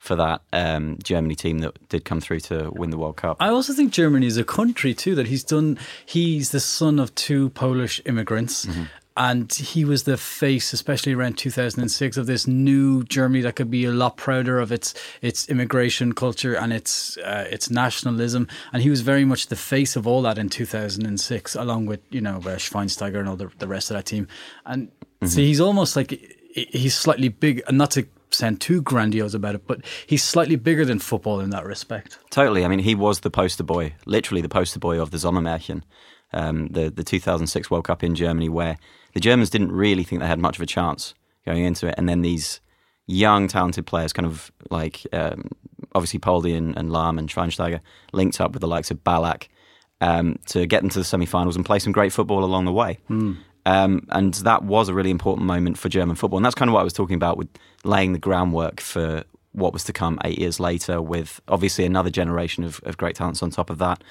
for 0.06 0.16
that 0.16 0.42
um, 0.54 0.98
Germany 1.04 1.36
team 1.36 1.60
that 1.60 1.90
did 1.90 2.06
come 2.06 2.22
through 2.22 2.40
to 2.42 2.70
win 2.72 2.92
the 2.92 2.98
World 2.98 3.18
Cup. 3.18 3.38
I 3.40 3.50
also 3.50 3.74
think 3.74 3.92
Germany 3.92 4.28
is 4.28 4.38
a 4.38 4.44
country 4.44 4.94
too 4.94 5.16
that 5.16 5.28
he's 5.28 5.44
done. 5.44 5.80
He's 6.06 6.52
the 6.52 6.60
son 6.60 7.00
of 7.00 7.14
two 7.16 7.50
Polish 7.50 8.02
immigrants. 8.06 8.68
And 9.18 9.52
he 9.54 9.86
was 9.86 10.04
the 10.04 10.18
face, 10.18 10.74
especially 10.74 11.14
around 11.14 11.38
2006, 11.38 12.18
of 12.18 12.26
this 12.26 12.48
new 12.48 13.02
Germany 13.06 13.42
that 13.44 13.56
could 13.56 13.72
be 13.72 13.86
a 13.86 13.92
lot 13.92 14.18
prouder 14.18 14.60
of 14.60 14.74
its 14.74 14.94
its 15.22 15.48
immigration 15.48 16.12
culture 16.12 16.54
and 16.54 16.74
its 16.74 17.16
uh, 17.20 17.48
its 17.50 17.70
nationalism. 17.70 18.50
And 18.74 18.84
he 18.84 18.90
was 18.90 19.00
very 19.00 19.24
much 19.24 19.48
the 19.48 19.56
face 19.56 19.96
of 19.96 20.06
all 20.06 20.22
that 20.24 20.38
in 20.38 20.50
2006, 20.50 21.56
along 21.56 21.86
with 21.86 22.02
you 22.10 22.20
know 22.20 22.38
uh, 22.40 22.58
Schweinsteiger 22.58 23.18
and 23.18 23.30
all 23.30 23.38
the, 23.38 23.50
the 23.58 23.70
rest 23.70 23.90
of 23.90 23.96
that 23.96 24.06
team. 24.06 24.28
And 24.66 24.92
see, 25.24 25.48
he's 25.48 25.62
almost 25.62 25.96
like 25.96 26.12
he's 26.54 26.94
slightly 26.94 27.30
big, 27.30 27.64
and 27.68 27.78
not 27.78 27.92
to 27.92 28.06
sound 28.32 28.62
too 28.62 28.82
grandiose 28.82 29.34
about 29.34 29.56
it, 29.56 29.68
but 29.68 29.82
he's 30.08 30.24
slightly 30.24 30.56
bigger 30.56 30.86
than 30.86 31.00
football 31.00 31.40
in 31.40 31.50
that 31.52 31.66
respect. 31.66 32.20
Totally. 32.30 32.66
I 32.66 32.68
mean, 32.68 32.80
he 32.80 32.96
was 32.96 33.22
the 33.22 33.32
poster 33.32 33.64
boy, 33.64 33.94
literally 34.06 34.42
the 34.42 34.50
poster 34.50 34.80
boy 34.80 35.02
of 35.02 35.12
the 35.12 35.18
Sommermärchen, 35.18 35.82
um, 36.34 36.68
the 36.68 36.90
the 36.90 37.04
2006 37.04 37.72
World 37.72 37.86
Cup 37.86 38.04
in 38.04 38.16
Germany, 38.16 38.50
where 38.50 38.78
the 39.14 39.20
Germans 39.20 39.50
didn't 39.50 39.72
really 39.72 40.04
think 40.04 40.22
they 40.22 40.28
had 40.28 40.40
much 40.40 40.58
of 40.58 40.62
a 40.62 40.68
chance 40.68 41.14
going 41.46 41.64
into 41.64 41.88
it, 41.88 41.96
and 41.98 42.10
then 42.10 42.22
these 42.22 42.62
young, 43.08 43.48
talented 43.48 43.86
players, 43.86 44.14
kind 44.14 44.26
of 44.26 44.52
like 44.70 45.06
um, 45.14 45.50
obviously 45.94 46.20
Poldi 46.20 46.56
and, 46.58 46.76
and 46.78 46.90
Lahm 46.90 47.20
and 47.20 47.30
Schweinsteiger, 47.30 47.80
linked 48.14 48.42
up 48.42 48.54
with 48.54 48.62
the 48.62 48.68
likes 48.68 48.92
of 48.92 49.04
Ballack 49.04 49.48
um, 50.02 50.40
to 50.48 50.66
get 50.66 50.84
into 50.84 51.00
the 51.00 51.06
semi-finals 51.06 51.56
and 51.56 51.66
play 51.66 51.80
some 51.80 51.94
great 51.94 52.12
football 52.12 52.44
along 52.44 52.66
the 52.66 52.74
way. 52.74 53.00
Um, 53.66 54.06
and 54.10 54.34
that 54.36 54.64
was 54.64 54.90
a 54.90 54.94
really 54.94 55.10
important 55.10 55.48
moment 55.48 55.78
for 55.78 55.90
German 55.90 56.16
football. 56.16 56.38
And 56.38 56.46
that's 56.46 56.56
kind 56.56 56.70
of 56.70 56.74
what 56.74 56.82
I 56.82 56.84
was 56.84 56.94
talking 56.94 57.16
about 57.16 57.38
with 57.38 57.50
laying 57.84 58.14
the 58.14 58.20
groundwork 58.20 58.80
for 58.80 59.24
what 59.54 59.74
was 59.74 59.84
to 59.86 59.94
come 59.94 60.20
eight 60.24 60.38
years 60.38 60.60
later, 60.60 61.02
with 61.02 61.42
obviously 61.48 61.86
another 61.86 62.10
generation 62.10 62.64
of, 62.64 62.80
of 62.84 62.98
great 62.98 63.16
talents 63.16 63.42
on 63.42 63.50
top 63.50 63.70
of 63.70 63.78
that. 63.80 64.04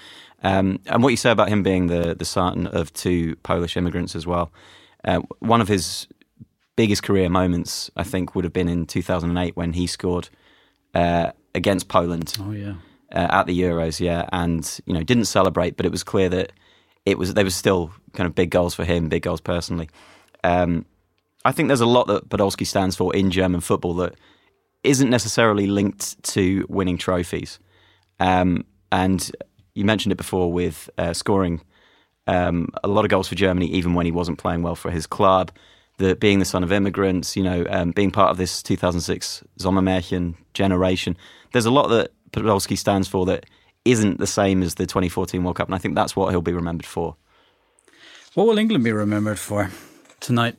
Um, 0.43 0.81
and 0.87 1.03
what 1.03 1.11
you 1.11 1.17
say 1.17 1.31
about 1.31 1.49
him 1.49 1.63
being 1.63 1.87
the, 1.87 2.15
the 2.15 2.25
son 2.25 2.67
of 2.67 2.93
two 2.93 3.37
Polish 3.37 3.77
immigrants 3.77 4.17
as 4.17 4.27
well. 4.27 4.51
Uh, 5.05 5.21
one 5.41 5.61
of 5.61 5.69
his 5.69 6.09
biggest 6.77 7.03
career 7.03 7.29
moments, 7.29 7.91
I 7.97 8.03
think, 8.03 8.35
would 8.35 8.45
have 8.45 8.53
been 8.53 8.69
in 8.69 8.87
2008 8.87 9.57
when 9.57 9.75
he 9.75 9.87
scored 9.87 10.29
uh, 10.95 11.31
against 11.55 11.89
Poland 11.89 12.37
Oh 12.41 12.51
yeah. 12.53 12.75
uh, 13.13 13.29
at 13.31 13.47
the 13.47 13.59
Euros, 13.61 14.01
yeah, 14.01 14.29
and 14.33 14.81
you 14.87 14.95
know 14.95 15.03
didn't 15.03 15.27
celebrate, 15.27 15.77
but 15.77 15.87
it 15.87 15.93
was 15.93 16.03
clear 16.03 16.29
that 16.31 16.53
it 17.05 17.19
was 17.19 17.35
there 17.35 17.45
was 17.45 17.55
still 17.55 17.93
kind 18.13 18.27
of 18.27 18.35
big 18.35 18.51
goals 18.51 18.75
for 18.75 18.85
him, 18.85 19.09
big 19.09 19.23
goals 19.23 19.41
personally. 19.41 19.89
Um, 20.43 20.87
I 21.45 21.53
think 21.53 21.69
there's 21.69 21.81
a 21.81 21.87
lot 21.87 22.07
that 22.07 22.29
Podolski 22.29 22.67
stands 22.67 22.97
for 22.97 23.15
in 23.15 23.31
German 23.31 23.61
football 23.61 23.95
that 23.95 24.15
isn't 24.83 25.11
necessarily 25.11 25.67
linked 25.67 26.23
to 26.23 26.67
winning 26.69 26.99
trophies. 26.99 27.59
Um, 28.21 28.65
and 28.93 29.31
you 29.75 29.85
mentioned 29.85 30.13
it 30.13 30.17
before 30.17 30.53
with 30.53 30.89
uh, 30.99 31.13
scoring 31.13 31.61
um, 32.27 32.69
a 32.83 32.89
lot 32.89 33.05
of 33.05 33.11
goals 33.11 33.29
for 33.29 33.35
Germany, 33.35 33.67
even 33.67 33.95
when 33.95 34.07
he 34.07 34.13
wasn't 34.13 34.39
playing 34.39 34.63
well 34.63 34.75
for 34.75 34.91
his 34.91 35.07
club. 35.07 35.51
The 35.99 36.17
being 36.17 36.39
the 36.39 36.45
son 36.45 36.65
of 36.65 36.73
immigrants, 36.73 37.37
you 37.37 37.43
know, 37.43 37.65
um, 37.69 37.93
being 37.93 38.11
part 38.11 38.31
of 38.31 38.37
this 38.37 38.63
2006 38.63 39.45
Sommermärchen 39.61 40.35
generation. 40.53 41.17
There's 41.53 41.67
a 41.67 41.71
lot 41.71 41.89
that 41.89 42.11
Podolski 42.33 42.77
stands 42.77 43.07
for 43.07 43.25
that 43.27 43.47
isn't 43.85 44.19
the 44.19 44.27
same 44.27 44.63
as 44.63 44.75
the 44.77 44.87
2014 44.87 45.43
World 45.45 45.57
Cup, 45.57 45.69
and 45.69 45.75
I 45.75 45.79
think 45.79 45.95
that's 45.95 46.15
what 46.17 46.31
he'll 46.31 46.41
be 46.43 46.53
remembered 46.53 46.87
for. 46.87 47.17
What 48.35 48.47
will 48.47 48.59
England 48.59 48.83
be 48.85 48.93
remembered 48.93 49.39
for 49.39 49.71
tonight? 50.21 50.57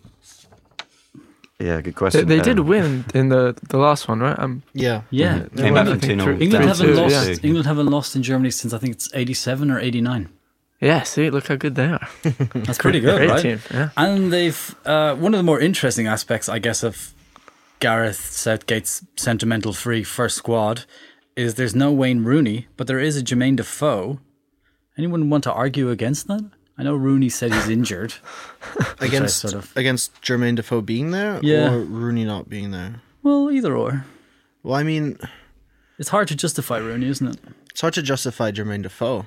Yeah, 1.60 1.80
good 1.82 1.96
question. 1.96 2.28
they 2.28 2.40
did 2.42 2.60
Um, 2.60 2.68
win 2.68 3.06
in 3.14 3.30
the, 3.30 3.56
the 3.70 3.78
last 3.78 4.08
one, 4.10 4.20
right? 4.20 4.38
Um, 4.38 4.62
Yeah. 4.74 5.02
Yeah, 5.10 5.46
Came 5.56 5.74
won, 5.74 5.86
back 5.86 5.88
from 5.88 6.00
2 6.02 6.20
0. 6.20 6.38
England 6.40 6.66
haven't 6.66 6.86
two, 6.86 6.94
lost. 6.94 7.14
yeah. 7.30 7.36
England 7.44 7.66
haven't 7.66 7.88
lost 7.88 8.16
in 8.16 8.24
Germany 8.24 8.52
since 8.52 8.74
I 8.74 8.78
think 8.78 8.94
it's 8.94 9.10
eighty-seven 9.14 9.72
or 9.72 9.80
eighty-nine. 9.80 10.30
yeah, 10.82 11.04
see, 11.04 11.30
look 11.30 11.48
how 11.48 11.56
good 11.56 11.76
they 11.76 11.86
are. 11.86 12.06
That's 12.54 12.78
pretty 12.78 13.00
good, 13.00 13.18
Great 13.18 13.30
right? 13.30 13.42
team. 13.42 13.60
Yeah. 13.74 13.90
And 13.96 14.34
they've 14.34 14.76
uh, 14.86 15.16
one 15.16 15.34
of 15.34 15.38
the 15.38 15.44
more 15.44 15.60
interesting 15.62 16.08
aspects, 16.08 16.50
I 16.50 16.60
guess, 16.60 16.84
of 16.84 17.14
Gareth 17.80 18.20
Southgate's 18.20 19.06
sentimental 19.16 19.72
free 19.72 20.04
first 20.04 20.36
squad 20.36 20.84
is 21.36 21.56
there's 21.56 21.76
no 21.76 21.92
Wayne 21.92 22.24
Rooney, 22.24 22.68
but 22.78 22.88
there 22.88 23.00
is 23.00 23.18
a 23.18 23.24
Jermaine 23.24 23.56
Defoe. 23.58 24.20
Anyone 24.98 25.30
want 25.30 25.44
to 25.46 25.52
argue 25.54 25.90
against 25.90 26.28
that? 26.28 26.50
I 26.78 26.84
know 26.84 26.96
Rooney 26.96 27.30
said 27.30 27.54
he's 27.54 27.70
injured. 27.70 28.14
Against 29.00 29.38
sort 29.38 29.54
of- 29.54 29.72
against 29.78 30.22
Jermaine 30.22 30.56
Defoe 30.58 30.82
being 30.82 31.12
there 31.12 31.40
Yeah. 31.42 31.72
or 31.74 31.80
Rooney 31.80 32.26
not 32.26 32.50
being 32.50 32.72
there. 32.72 33.02
Well, 33.24 33.50
either 33.50 33.76
or. 33.78 34.06
Well, 34.64 34.76
I 34.76 34.84
mean, 34.84 35.18
It's 35.98 36.10
hard 36.10 36.28
to 36.30 36.36
justify 36.36 36.78
Rooney, 36.80 37.08
isn't 37.08 37.28
it? 37.28 37.38
it's 37.70 37.80
hard 37.80 37.94
to 37.94 38.02
justify 38.02 38.52
Jermaine 38.52 38.84
Defoe. 38.84 39.26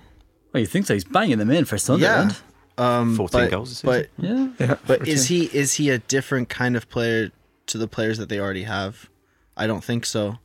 Well, 0.53 0.61
you 0.61 0.67
think 0.67 0.87
so? 0.87 0.95
He's 0.95 1.05
banging 1.05 1.39
them 1.39 1.51
in 1.51 1.65
for 1.65 1.79
Sunderland. 1.79 2.37
Um, 2.77 3.17
14 3.17 3.41
but, 3.41 3.51
goals 3.51 3.71
this 3.71 3.79
season. 3.79 4.07
But 4.19 4.25
Yeah. 4.27 4.49
Yeah, 4.59 4.77
but 4.87 4.99
14. 4.99 5.07
is 5.15 5.27
he 5.29 5.45
is 5.47 5.75
he 5.75 5.89
a 5.91 5.99
different 5.99 6.49
kind 6.51 6.77
of 6.77 6.89
player 6.91 7.31
to 7.67 7.79
the 7.79 7.89
players 7.89 8.19
that 8.19 8.29
they 8.29 8.39
already 8.41 8.65
have? 8.65 9.09
I 9.57 9.67
don't 9.67 9.83
think 9.83 10.05
so. 10.07 10.39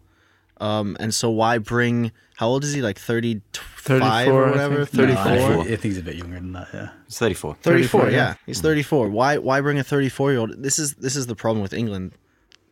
Um, 0.58 0.98
and 1.00 1.14
so 1.14 1.30
why 1.30 1.58
bring? 1.58 2.12
How 2.38 2.48
old 2.48 2.64
is 2.64 2.74
he? 2.74 2.82
Like 2.82 3.00
35 3.00 4.28
or 4.28 4.50
whatever. 4.50 4.86
think. 4.86 5.08
No, 5.08 5.16
34. 5.16 5.54
I, 5.54 5.60
I 5.60 5.64
think 5.66 5.82
he's 5.82 5.98
a 5.98 6.04
bit 6.04 6.16
younger 6.16 6.36
than 6.36 6.54
that. 6.54 6.70
Yeah. 6.74 6.90
It's 7.08 7.20
34. 7.20 7.56
34, 7.62 8.02
34, 8.02 8.12
yeah. 8.12 8.18
yeah. 8.18 8.36
He's 8.46 8.62
34. 8.62 9.10
Why 9.10 9.38
why 9.38 9.62
bring 9.62 9.80
a 9.80 9.84
34 9.84 10.32
year 10.32 10.40
old? 10.40 10.62
This 10.62 10.80
is 10.80 10.96
this 10.96 11.16
is 11.16 11.28
the 11.28 11.36
problem 11.36 11.62
with 11.62 11.74
England. 11.74 12.14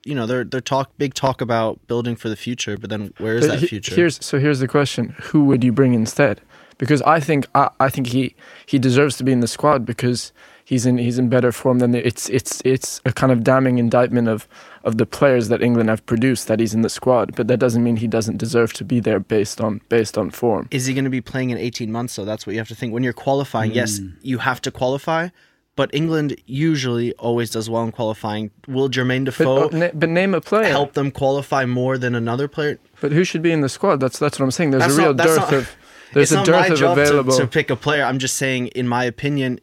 You 0.04 0.16
know, 0.16 0.26
they're 0.26 0.44
they're 0.44 0.62
talk 0.62 0.98
big 0.98 1.14
talk 1.14 1.42
about 1.42 1.86
building 1.88 2.16
for 2.16 2.30
the 2.30 2.36
future, 2.36 2.78
but 2.78 2.90
then 2.90 3.14
where 3.18 3.36
is 3.36 3.48
But 3.48 3.60
that 3.60 3.68
future? 3.68 3.94
Here's 3.94 4.24
so 4.26 4.40
here's 4.40 4.60
the 4.60 4.68
question: 4.68 5.16
Who 5.24 5.46
would 5.46 5.64
you 5.64 5.72
bring 5.72 5.94
instead? 5.94 6.42
Because 6.78 7.02
I 7.04 7.20
think 7.20 7.46
I, 7.54 7.70
I 7.80 7.90
think 7.90 8.08
he 8.08 8.36
he 8.66 8.80
deserves 8.80 9.18
to 9.18 9.24
be 9.24 9.32
in 9.32 9.42
the 9.42 9.48
squad 9.48 9.86
because 9.86 10.32
he's 10.72 10.86
in 10.90 10.98
he's 10.98 11.18
in 11.22 11.28
better 11.36 11.52
form 11.52 11.78
than 11.80 11.92
the, 11.94 12.00
it's 12.10 12.24
it's 12.30 12.62
it's 12.74 12.90
a 13.06 13.12
kind 13.22 13.32
of 13.36 13.40
damning 13.44 13.78
indictment 13.86 14.28
of 14.36 14.48
of 14.84 14.94
the 14.98 15.06
players 15.06 15.46
that 15.50 15.62
England 15.62 15.90
have 15.90 16.04
produced 16.12 16.44
that 16.48 16.60
he's 16.60 16.74
in 16.74 16.82
the 16.82 16.90
squad. 17.00 17.26
But 17.38 17.46
that 17.50 17.60
doesn't 17.66 17.84
mean 17.88 17.98
he 17.98 18.08
doesn't 18.18 18.38
deserve 18.38 18.70
to 18.80 18.84
be 18.84 19.00
there 19.08 19.20
based 19.20 19.60
on 19.62 19.82
based 19.90 20.18
on 20.18 20.32
form. 20.32 20.64
is 20.72 20.84
he 20.88 20.94
going 20.98 21.10
to 21.12 21.16
be 21.20 21.22
playing 21.22 21.50
in 21.52 21.58
18 21.58 21.92
months? 21.92 22.14
So 22.14 22.26
that's 22.26 22.44
what 22.48 22.54
you 22.54 22.60
have 22.64 22.68
to 22.70 22.76
think. 22.80 22.94
When 22.94 23.04
you're 23.04 23.22
qualifying, 23.28 23.72
yes, 23.82 24.00
Hmm. 24.00 24.08
you 24.22 24.38
have 24.40 24.60
to 24.62 24.72
qualify, 24.72 25.30
but 25.76 25.90
England 25.94 26.30
usually 26.66 27.14
always 27.28 27.50
does 27.52 27.70
well 27.70 27.84
in 27.84 27.92
qualifying. 27.92 28.52
Will 28.68 28.90
Jermaine 28.90 29.26
But, 29.26 29.38
Defoe 29.38 29.70
oh, 29.72 29.78
na- 29.78 29.90
but 29.94 30.10
name 30.10 30.34
a 30.34 30.42
player. 30.42 30.70
help 30.80 30.94
them 30.94 31.12
qualify 31.12 31.66
more 31.66 31.98
than 32.04 32.16
another 32.16 32.48
player? 32.48 32.80
But 33.02 33.12
who 33.12 33.24
should 33.24 33.42
be 33.42 33.52
in 33.52 33.62
the 33.62 33.70
squad? 33.78 34.00
That's 34.00 34.18
that's 34.24 34.40
what 34.40 34.46
I'm 34.46 34.52
saying. 34.52 34.72
There's 34.72 34.84
That's 34.84 34.98
a 34.98 35.02
real 35.04 35.14
not- 35.14 35.26
dearth 35.28 35.38
not- 35.38 35.54
of 35.54 35.66
there's 36.14 36.24
it's 36.32 36.32
a 36.32 36.36
not 36.36 36.46
dearth 36.46 36.68
my 36.70 36.74
of 36.74 36.80
job 36.80 36.96
to, 36.98 37.02
available. 37.04 37.38
to 37.38 37.48
pick 37.48 37.70
a 37.70 37.76
player. 37.76 38.04
I'm 38.04 38.20
just 38.20 38.36
saying, 38.38 38.68
in 38.82 38.88
my 38.88 39.04
opinion, 39.06 39.60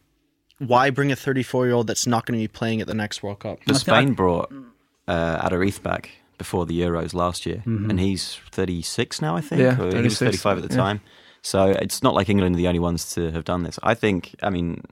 why 0.59 0.91
bring 0.91 1.11
a 1.13 1.17
34 1.17 1.67
year 1.67 1.75
old 1.75 1.87
that's 1.87 2.07
not 2.07 2.27
going 2.27 2.39
to 2.39 2.43
be 2.43 2.49
playing 2.49 2.81
at 2.81 2.87
the 2.87 2.95
next 2.95 3.23
World 3.23 3.41
Cup? 3.41 3.59
But 3.67 3.77
I 3.77 3.79
think 3.79 3.89
I- 3.89 4.01
Spain 4.03 4.15
brought 4.15 4.53
uh, 5.07 5.49
Aduriz 5.49 5.83
back 5.83 6.11
before 6.37 6.67
the 6.67 6.81
Euros 6.81 7.15
last 7.15 7.47
year, 7.47 7.63
and 7.67 7.99
he's 7.99 8.37
36 8.53 9.21
now, 9.21 9.37
I 9.37 9.41
think. 9.41 9.61
Yeah, 9.61 9.81
or 9.81 9.95
he 9.97 10.03
was 10.03 10.19
35 10.19 10.59
at 10.59 10.69
the 10.69 10.75
yeah. 10.75 10.81
time. 10.81 11.01
So 11.43 11.67
it's 11.71 12.03
not 12.03 12.15
like 12.15 12.29
England 12.29 12.55
are 12.55 12.59
the 12.59 12.69
only 12.69 12.79
ones 12.81 13.13
to 13.15 13.31
have 13.33 13.45
done 13.45 13.63
this. 13.65 13.79
I 13.83 13.95
think, 13.95 14.35
I 14.43 14.51
mean, 14.51 14.83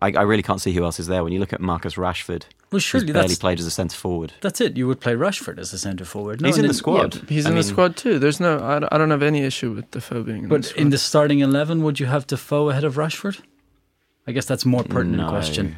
I, 0.00 0.12
I 0.12 0.22
really 0.22 0.42
can't 0.42 0.60
see 0.60 0.72
who 0.72 0.84
else 0.84 0.98
is 1.00 1.06
there. 1.08 1.24
When 1.24 1.32
you 1.32 1.40
look 1.40 1.52
at 1.52 1.60
Marcus 1.60 1.94
Rashford, 1.96 2.42
Well, 2.42 2.46
who's 2.70 2.82
surely 2.84 3.06
barely 3.12 3.28
that's 3.28 3.38
played 3.38 3.58
as 3.60 3.66
a 3.66 3.70
centre 3.70 3.96
forward. 3.96 4.32
that's 4.40 4.60
it. 4.60 4.76
You 4.76 4.86
would 4.88 5.00
play 5.00 5.14
Rashford 5.14 5.58
as 5.58 5.72
a 5.72 5.78
centre 5.78 6.04
forward. 6.06 6.40
No, 6.40 6.48
He's 6.48 6.58
in 6.58 6.66
the 6.66 6.74
squad. 6.74 7.14
Yeah, 7.16 7.20
he's 7.28 7.46
I 7.46 7.50
in 7.50 7.56
the 7.56 7.62
squad 7.62 7.96
too. 7.96 8.18
There's 8.18 8.40
no, 8.40 8.62
I, 8.62 8.78
don't- 8.78 8.92
I 8.92 8.98
don't 8.98 9.10
have 9.10 9.22
any 9.22 9.42
issue 9.42 9.72
with 9.72 9.90
Defoe 9.90 10.22
being 10.22 10.38
in 10.38 10.42
the 10.44 10.48
But 10.48 10.64
squad. 10.66 10.80
in 10.80 10.90
the 10.90 10.98
starting 10.98 11.40
eleven, 11.40 11.82
would 11.82 12.00
you 12.00 12.06
have 12.06 12.26
Defoe 12.26 12.70
ahead 12.70 12.84
of 12.84 12.94
Rashford? 12.96 13.40
I 14.26 14.32
guess 14.32 14.46
that's 14.46 14.64
a 14.64 14.68
more 14.68 14.84
pertinent 14.84 15.22
No, 15.22 15.28
question. 15.28 15.76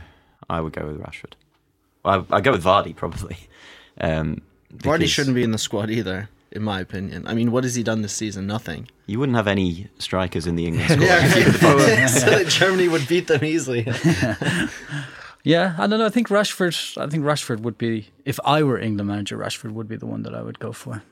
I 0.51 0.61
would 0.61 0.73
go 0.73 0.87
with 0.87 1.01
Rashford. 1.01 1.33
Well, 2.05 2.27
I, 2.31 2.37
I 2.37 2.41
go 2.41 2.53
with 2.53 2.65
Vardy 2.65 2.95
probably. 2.95 3.37
Um, 4.01 4.43
Vardy 4.77 5.07
shouldn't 5.07 5.37
be 5.37 5.45
in 5.45 5.53
the 5.53 5.59
squad 5.59 5.89
either, 5.89 6.29
in 6.51 6.65
my 6.65 6.81
opinion. 6.81 7.29
I 7.29 7.35
mean, 7.35 7.53
what 7.53 7.63
has 7.63 7.77
he 7.77 7.85
done 7.85 8.03
this 8.03 8.13
season? 8.13 8.45
Nothing. 8.45 8.89
You 9.07 9.21
wouldn't 9.21 9.37
have 9.37 9.47
any 9.47 9.87
strikers 10.01 10.49
in 10.49 10.57
the 10.57 10.67
England 10.67 10.91
squad. 10.91 11.05
Yeah, 11.07 12.07
so 12.09 12.29
that 12.31 12.49
Germany 12.49 12.89
would 12.89 13.07
beat 13.07 13.29
them 13.29 13.45
easily. 13.45 13.87
Yeah, 15.45 15.77
I 15.79 15.87
don't 15.87 16.01
know. 16.01 16.07
I 16.07 16.09
think 16.09 16.27
Rashford. 16.29 16.99
I 17.01 17.07
think 17.07 17.23
Rashford 17.23 17.61
would 17.61 17.79
be. 17.79 18.09
If 18.25 18.41
I 18.45 18.63
were 18.65 18.79
England 18.81 19.07
manager, 19.09 19.39
Rashford 19.39 19.71
would 19.73 19.87
be 19.89 19.97
the 19.97 20.07
one 20.07 20.23
that 20.23 20.35
I 20.35 20.43
would 20.43 20.59
go 20.59 20.73
for. 20.73 21.03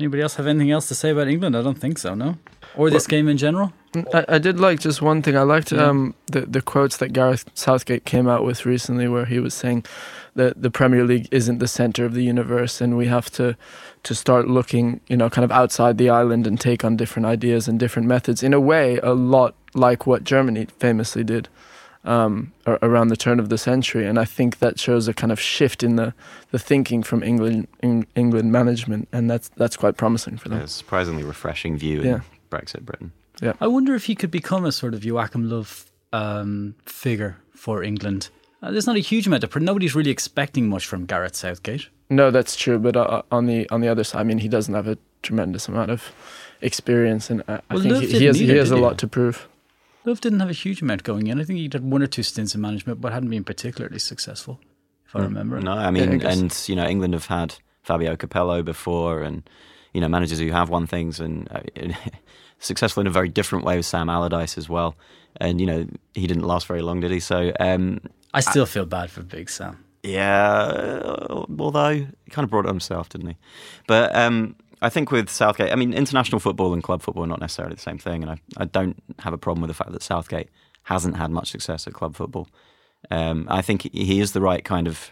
Anybody 0.00 0.22
else 0.22 0.34
have 0.34 0.48
anything 0.48 0.72
else 0.72 0.88
to 0.88 0.94
say 0.96 1.10
about 1.10 1.28
England? 1.28 1.56
I 1.56 1.62
don't 1.62 1.78
think 1.78 1.98
so. 1.98 2.16
No, 2.16 2.36
or 2.74 2.90
this 2.90 3.06
game 3.06 3.28
in 3.28 3.36
general. 3.36 3.72
I, 4.12 4.24
I 4.28 4.38
did 4.38 4.58
like 4.58 4.80
just 4.80 5.00
one 5.00 5.22
thing. 5.22 5.36
I 5.36 5.42
liked 5.42 5.70
Yeah. 5.70 5.84
um, 5.84 6.16
the 6.32 6.40
the 6.40 6.60
quotes 6.60 6.96
that 6.96 7.12
Gareth 7.12 7.44
Southgate 7.54 8.04
came 8.04 8.26
out 8.26 8.44
with 8.44 8.66
recently, 8.66 9.06
where 9.06 9.24
he 9.24 9.38
was 9.38 9.54
saying 9.54 9.84
that 10.34 10.60
the 10.60 10.68
Premier 10.68 11.04
League 11.04 11.28
isn't 11.30 11.58
the 11.60 11.68
center 11.68 12.04
of 12.04 12.12
the 12.14 12.24
universe, 12.24 12.80
and 12.80 12.96
we 12.96 13.06
have 13.06 13.30
to 13.32 13.56
to 14.02 14.14
start 14.16 14.48
looking, 14.48 15.00
you 15.06 15.16
know, 15.16 15.30
kind 15.30 15.44
of 15.44 15.52
outside 15.52 15.96
the 15.96 16.10
island 16.10 16.48
and 16.48 16.58
take 16.60 16.84
on 16.84 16.96
different 16.96 17.26
ideas 17.26 17.68
and 17.68 17.78
different 17.78 18.08
methods. 18.08 18.42
In 18.42 18.52
a 18.52 18.58
way, 18.60 18.98
a 19.04 19.12
lot 19.14 19.54
like 19.74 20.08
what 20.08 20.24
Germany 20.24 20.66
famously 20.80 21.22
did 21.22 21.48
um, 22.04 22.52
around 22.66 23.08
the 23.08 23.16
turn 23.16 23.40
of 23.40 23.48
the 23.48 23.58
century, 23.58 24.06
and 24.06 24.18
I 24.18 24.24
think 24.24 24.58
that 24.58 24.78
shows 24.78 25.08
a 25.08 25.14
kind 25.14 25.32
of 25.32 25.40
shift 25.40 25.82
in 25.82 25.96
the 25.96 26.14
the 26.50 26.58
thinking 26.58 27.02
from 27.02 27.22
England 27.22 27.68
in 27.82 28.06
England 28.14 28.52
management, 28.52 29.08
and 29.12 29.30
that's 29.30 29.48
that's 29.56 29.76
quite 29.76 29.96
promising 29.96 30.36
for 30.36 30.48
them. 30.48 30.60
a 30.60 30.68
surprisingly 30.68 31.24
refreshing 31.24 31.76
view 31.78 32.02
in 32.02 32.22
Brexit 32.50 32.82
Britain. 32.82 33.12
Yeah, 33.42 33.54
I 33.60 33.66
wonder 33.66 33.94
if 33.94 34.04
he 34.04 34.14
could 34.14 34.30
become 34.30 34.64
a 34.64 34.72
sort 34.72 34.94
of 34.94 35.04
Joachim 35.04 35.48
Löw 35.50 35.86
um, 36.12 36.74
figure 36.86 37.36
for 37.54 37.82
England. 37.82 38.28
Uh, 38.62 38.70
there's 38.70 38.86
not 38.86 38.96
a 38.96 39.00
huge 39.00 39.26
amount 39.26 39.44
of. 39.44 39.50
pr- 39.50 39.58
Nobody's 39.58 39.94
really 39.94 40.10
expecting 40.10 40.68
much 40.68 40.86
from 40.86 41.04
Gareth 41.06 41.34
Southgate. 41.36 41.88
No, 42.10 42.30
that's 42.30 42.54
true. 42.56 42.78
But 42.78 42.96
uh, 42.96 43.22
on 43.30 43.46
the 43.46 43.68
on 43.70 43.80
the 43.80 43.88
other 43.88 44.04
side, 44.04 44.20
I 44.20 44.24
mean, 44.24 44.38
he 44.38 44.48
doesn't 44.48 44.74
have 44.74 44.86
a 44.86 44.96
tremendous 45.22 45.68
amount 45.68 45.90
of 45.90 46.12
experience, 46.60 47.30
and 47.30 47.42
I, 47.48 47.60
I 47.70 47.80
think 47.80 47.94
he, 47.96 48.00
he 48.06 48.06
didn't 48.18 48.26
has 48.26 48.38
he 48.38 48.48
has 48.56 48.70
a 48.70 48.76
lot 48.76 48.98
to 48.98 49.08
prove. 49.08 49.48
Löw 50.06 50.20
didn't 50.20 50.40
have 50.40 50.50
a 50.50 50.54
huge 50.54 50.82
amount 50.82 51.02
going 51.02 51.26
in. 51.28 51.40
I 51.40 51.44
think 51.44 51.58
he 51.58 51.68
did 51.68 51.82
one 51.82 52.02
or 52.02 52.06
two 52.06 52.22
stints 52.22 52.54
in 52.54 52.60
management, 52.60 53.00
but 53.00 53.12
hadn't 53.12 53.30
been 53.30 53.44
particularly 53.44 53.98
successful, 53.98 54.60
if 55.06 55.16
I 55.16 55.20
remember. 55.20 55.60
No, 55.60 55.72
I 55.72 55.86
I 55.86 55.90
mean, 55.90 56.18
guess. 56.18 56.36
and 56.38 56.64
you 56.68 56.76
know, 56.76 56.86
England 56.86 57.14
have 57.14 57.26
had 57.26 57.54
Fabio 57.82 58.14
Capello 58.16 58.62
before, 58.62 59.22
and 59.22 59.48
you 59.92 60.00
know, 60.00 60.08
managers 60.08 60.38
who 60.38 60.50
have 60.50 60.68
won 60.68 60.86
things 60.86 61.20
and 61.20 61.48
uh, 61.50 61.60
successful 62.58 63.00
in 63.00 63.06
a 63.06 63.10
very 63.10 63.28
different 63.28 63.64
way 63.64 63.76
with 63.76 63.86
Sam 63.86 64.10
Allardyce 64.10 64.58
as 64.58 64.68
well. 64.68 64.94
And 65.38 65.60
you 65.60 65.66
know, 65.66 65.86
he 66.14 66.26
didn't 66.26 66.44
last 66.44 66.66
very 66.66 66.82
long, 66.82 67.00
did 67.00 67.10
he? 67.10 67.20
So, 67.20 67.52
um, 67.58 68.00
I 68.34 68.40
still 68.40 68.66
feel 68.66 68.84
bad 68.86 69.10
for 69.10 69.22
Big 69.22 69.48
Sam. 69.48 69.84
yeah, 70.02 71.26
although 71.58 71.90
he 71.94 72.06
kind 72.30 72.44
of 72.44 72.50
brought 72.50 72.66
it 72.66 72.68
on 72.68 72.74
himself, 72.74 73.08
didn't 73.08 73.28
he? 73.28 73.36
But 73.86 74.14
um, 74.14 74.54
I 74.84 74.90
think 74.90 75.10
with 75.10 75.30
Southgate, 75.30 75.72
I 75.72 75.76
mean, 75.76 75.94
international 75.94 76.40
football 76.40 76.74
and 76.74 76.82
club 76.82 77.00
football 77.00 77.24
are 77.24 77.28
not 77.28 77.40
necessarily 77.40 77.74
the 77.74 77.80
same 77.80 77.98
thing, 77.98 78.22
and 78.22 78.30
I, 78.32 78.38
I 78.58 78.66
don't 78.66 79.02
have 79.20 79.32
a 79.32 79.38
problem 79.38 79.62
with 79.62 79.68
the 79.68 79.74
fact 79.74 79.92
that 79.92 80.02
Southgate 80.02 80.50
hasn't 80.82 81.16
had 81.16 81.30
much 81.30 81.50
success 81.50 81.86
at 81.86 81.94
club 81.94 82.14
football. 82.14 82.48
Um, 83.10 83.46
I 83.50 83.62
think 83.62 83.82
he 83.82 84.20
is 84.20 84.32
the 84.32 84.42
right 84.42 84.62
kind 84.62 84.86
of 84.86 85.10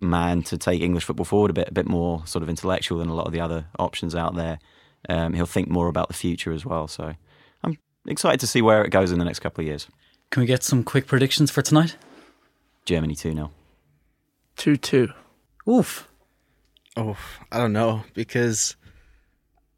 man 0.00 0.42
to 0.44 0.56
take 0.56 0.80
English 0.80 1.04
football 1.04 1.24
forward 1.24 1.50
a 1.50 1.54
bit, 1.54 1.68
a 1.68 1.72
bit 1.72 1.88
more 1.88 2.24
sort 2.24 2.44
of 2.44 2.48
intellectual 2.48 2.98
than 2.98 3.08
a 3.08 3.14
lot 3.14 3.26
of 3.26 3.32
the 3.32 3.40
other 3.40 3.66
options 3.80 4.14
out 4.14 4.36
there. 4.36 4.60
Um, 5.08 5.34
he'll 5.34 5.46
think 5.46 5.68
more 5.68 5.88
about 5.88 6.06
the 6.06 6.14
future 6.14 6.52
as 6.52 6.64
well. 6.64 6.86
So 6.86 7.14
I'm 7.64 7.76
excited 8.06 8.38
to 8.40 8.46
see 8.46 8.62
where 8.62 8.84
it 8.84 8.90
goes 8.90 9.10
in 9.10 9.18
the 9.18 9.24
next 9.24 9.40
couple 9.40 9.62
of 9.62 9.66
years. 9.66 9.88
Can 10.30 10.40
we 10.40 10.46
get 10.46 10.62
some 10.62 10.84
quick 10.84 11.08
predictions 11.08 11.50
for 11.50 11.62
tonight? 11.62 11.96
Germany 12.84 13.16
2 13.16 13.32
0. 13.32 13.50
Two 14.56 14.76
two. 14.76 15.08
Oof. 15.68 16.08
Oh, 16.96 17.16
I 17.50 17.58
don't 17.58 17.72
know 17.72 18.04
because 18.14 18.76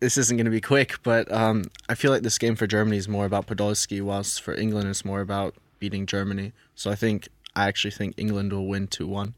this 0.00 0.16
isn't 0.16 0.36
going 0.36 0.46
to 0.46 0.50
be 0.50 0.60
quick, 0.60 1.02
but 1.02 1.30
um, 1.32 1.64
I 1.88 1.94
feel 1.94 2.10
like 2.10 2.22
this 2.22 2.38
game 2.38 2.56
for 2.56 2.66
Germany 2.66 2.96
is 2.96 3.08
more 3.08 3.24
about 3.24 3.46
Podolski, 3.46 4.02
whilst 4.02 4.42
for 4.42 4.54
England 4.54 4.88
it's 4.88 5.04
more 5.04 5.20
about 5.20 5.54
beating 5.78 6.06
Germany. 6.06 6.52
So 6.74 6.90
I 6.90 6.94
think 6.94 7.28
I 7.54 7.68
actually 7.68 7.92
think 7.92 8.14
England 8.16 8.52
will 8.52 8.66
win 8.66 8.88
two 8.88 9.06
one. 9.06 9.34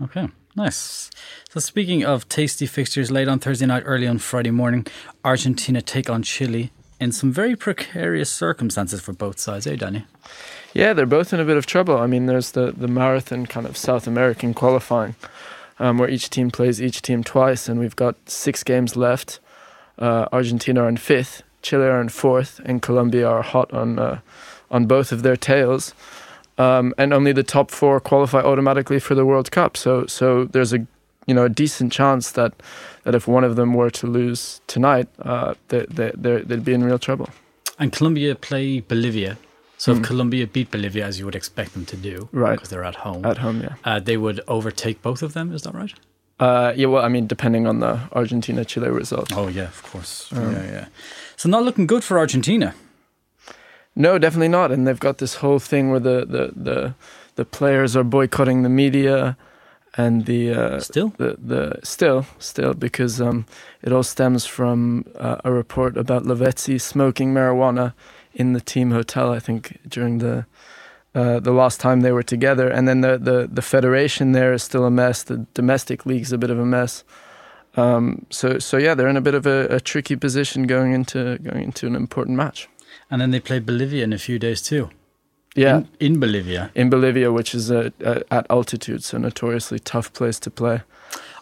Okay, 0.00 0.28
nice. 0.56 1.10
So 1.50 1.60
speaking 1.60 2.04
of 2.04 2.28
tasty 2.28 2.66
fixtures, 2.66 3.10
late 3.10 3.28
on 3.28 3.40
Thursday 3.40 3.66
night, 3.66 3.82
early 3.84 4.06
on 4.06 4.18
Friday 4.18 4.50
morning, 4.50 4.86
Argentina 5.24 5.82
take 5.82 6.08
on 6.08 6.22
Chile 6.22 6.70
in 7.00 7.12
some 7.12 7.32
very 7.32 7.54
precarious 7.56 8.30
circumstances 8.30 9.00
for 9.00 9.12
both 9.12 9.38
sides, 9.38 9.66
eh, 9.66 9.76
Danny? 9.76 10.04
Yeah, 10.74 10.92
they're 10.92 11.06
both 11.06 11.32
in 11.32 11.40
a 11.40 11.44
bit 11.44 11.56
of 11.56 11.66
trouble. 11.66 11.96
I 11.96 12.06
mean, 12.06 12.26
there's 12.26 12.52
the 12.52 12.72
the 12.72 12.88
marathon 12.88 13.46
kind 13.46 13.66
of 13.66 13.76
South 13.76 14.06
American 14.06 14.54
qualifying, 14.54 15.14
um, 15.78 15.98
where 15.98 16.08
each 16.08 16.30
team 16.30 16.50
plays 16.50 16.80
each 16.82 17.02
team 17.02 17.24
twice, 17.24 17.68
and 17.68 17.78
we've 17.80 17.96
got 17.96 18.16
six 18.26 18.62
games 18.62 18.96
left. 18.96 19.40
Uh, 19.98 20.26
Argentina 20.32 20.82
are 20.82 20.88
in 20.88 20.96
fifth, 20.96 21.42
Chile 21.62 21.86
are 21.86 22.00
in 22.00 22.08
fourth, 22.08 22.60
and 22.64 22.82
Colombia 22.82 23.28
are 23.28 23.42
hot 23.42 23.72
on 23.72 23.98
uh, 23.98 24.20
on 24.70 24.86
both 24.86 25.12
of 25.12 25.22
their 25.22 25.36
tails. 25.36 25.94
Um, 26.58 26.92
and 26.98 27.12
only 27.12 27.32
the 27.32 27.44
top 27.44 27.70
four 27.70 28.00
qualify 28.00 28.40
automatically 28.40 28.98
for 28.98 29.14
the 29.14 29.24
World 29.24 29.50
Cup. 29.50 29.76
So 29.76 30.06
so 30.06 30.44
there's 30.44 30.72
a 30.72 30.86
you 31.26 31.34
know 31.34 31.44
a 31.44 31.48
decent 31.48 31.92
chance 31.92 32.32
that 32.32 32.52
that 33.04 33.14
if 33.14 33.28
one 33.28 33.44
of 33.44 33.56
them 33.56 33.74
were 33.74 33.90
to 33.90 34.06
lose 34.06 34.60
tonight, 34.66 35.08
uh, 35.22 35.54
they, 35.68 35.86
they, 35.88 36.12
they'd 36.14 36.64
be 36.64 36.74
in 36.74 36.84
real 36.84 36.98
trouble. 36.98 37.30
And 37.78 37.92
Colombia 37.92 38.34
play 38.34 38.80
Bolivia. 38.80 39.38
So 39.78 39.92
if 39.92 39.98
Hmm. 39.98 40.04
Colombia 40.10 40.46
beat 40.46 40.70
Bolivia, 40.70 41.06
as 41.06 41.18
you 41.18 41.24
would 41.24 41.36
expect 41.36 41.72
them 41.72 41.84
to 41.86 41.96
do, 41.96 42.28
Right. 42.32 42.56
because 42.56 42.68
they're 42.70 42.84
at 42.92 42.96
home, 43.06 43.24
At 43.24 43.38
home, 43.38 43.60
yeah. 43.62 43.74
uh, 43.84 44.00
they 44.00 44.16
would 44.16 44.40
overtake 44.48 45.00
both 45.02 45.22
of 45.22 45.32
them. 45.32 45.52
Is 45.54 45.62
that 45.62 45.74
right? 45.74 45.94
Uh, 46.40 46.72
yeah, 46.76 46.86
well, 46.92 47.04
I 47.04 47.08
mean, 47.08 47.26
depending 47.26 47.66
on 47.66 47.80
the 47.80 47.98
Argentina 48.12 48.64
Chile 48.64 48.90
result. 48.90 49.32
Oh 49.36 49.48
yeah, 49.48 49.68
of 49.68 49.82
course. 49.90 50.12
Um, 50.32 50.52
yeah, 50.52 50.64
yeah. 50.72 50.86
So 51.36 51.48
not 51.48 51.64
looking 51.64 51.86
good 51.86 52.02
for 52.04 52.18
Argentina. 52.18 52.74
No, 53.96 54.18
definitely 54.18 54.48
not. 54.48 54.70
And 54.70 54.86
they've 54.86 55.00
got 55.08 55.18
this 55.18 55.34
whole 55.36 55.58
thing 55.58 55.90
where 55.90 56.00
the 56.00 56.24
the 56.26 56.52
the, 56.70 56.94
the 57.34 57.44
players 57.44 57.96
are 57.96 58.04
boycotting 58.04 58.62
the 58.62 58.68
media, 58.68 59.36
and 59.96 60.26
the 60.26 60.50
uh, 60.52 60.80
Still, 60.80 61.12
the 61.18 61.36
the 61.54 61.78
still 61.82 62.24
still 62.38 62.74
because 62.74 63.20
um, 63.20 63.44
it 63.82 63.92
all 63.92 64.04
stems 64.04 64.46
from 64.46 65.04
uh, 65.18 65.36
a 65.44 65.50
report 65.52 65.96
about 65.96 66.22
Lavezzi 66.24 66.80
smoking 66.80 67.34
marijuana 67.34 67.92
in 68.38 68.54
the 68.54 68.60
team 68.60 68.90
hotel. 68.92 69.32
I 69.36 69.40
think 69.40 69.78
during 69.86 70.18
the. 70.18 70.46
Uh, 71.14 71.40
the 71.40 71.52
last 71.52 71.80
time 71.80 72.02
they 72.02 72.12
were 72.12 72.22
together, 72.22 72.68
and 72.68 72.86
then 72.86 73.00
the, 73.00 73.18
the, 73.18 73.48
the 73.50 73.62
federation 73.62 74.32
there 74.32 74.52
is 74.52 74.62
still 74.62 74.84
a 74.84 74.90
mess. 74.90 75.24
The 75.24 75.46
domestic 75.54 76.06
league's 76.06 76.32
a 76.32 76.38
bit 76.38 76.50
of 76.50 76.58
a 76.58 76.66
mess. 76.66 77.02
Um, 77.76 78.26
so 78.30 78.58
so 78.58 78.76
yeah, 78.76 78.94
they're 78.94 79.08
in 79.08 79.16
a 79.16 79.20
bit 79.22 79.34
of 79.34 79.46
a, 79.46 79.66
a 79.76 79.80
tricky 79.80 80.16
position 80.16 80.66
going 80.66 80.92
into 80.92 81.38
going 81.38 81.64
into 81.64 81.86
an 81.86 81.96
important 81.96 82.36
match. 82.36 82.68
and 83.10 83.20
then 83.20 83.30
they 83.30 83.40
play 83.40 83.58
Bolivia 83.58 84.04
in 84.04 84.12
a 84.12 84.18
few 84.18 84.38
days 84.38 84.62
too. 84.62 84.90
Yeah, 85.54 85.78
in, 85.78 85.88
in 85.98 86.20
Bolivia. 86.20 86.70
in 86.74 86.90
Bolivia, 86.90 87.32
which 87.32 87.54
is 87.54 87.70
uh, 87.70 87.90
uh, 88.04 88.20
at 88.30 88.46
altitude, 88.50 89.02
so 89.02 89.18
notoriously 89.18 89.78
tough 89.78 90.12
place 90.12 90.38
to 90.40 90.50
play. 90.50 90.82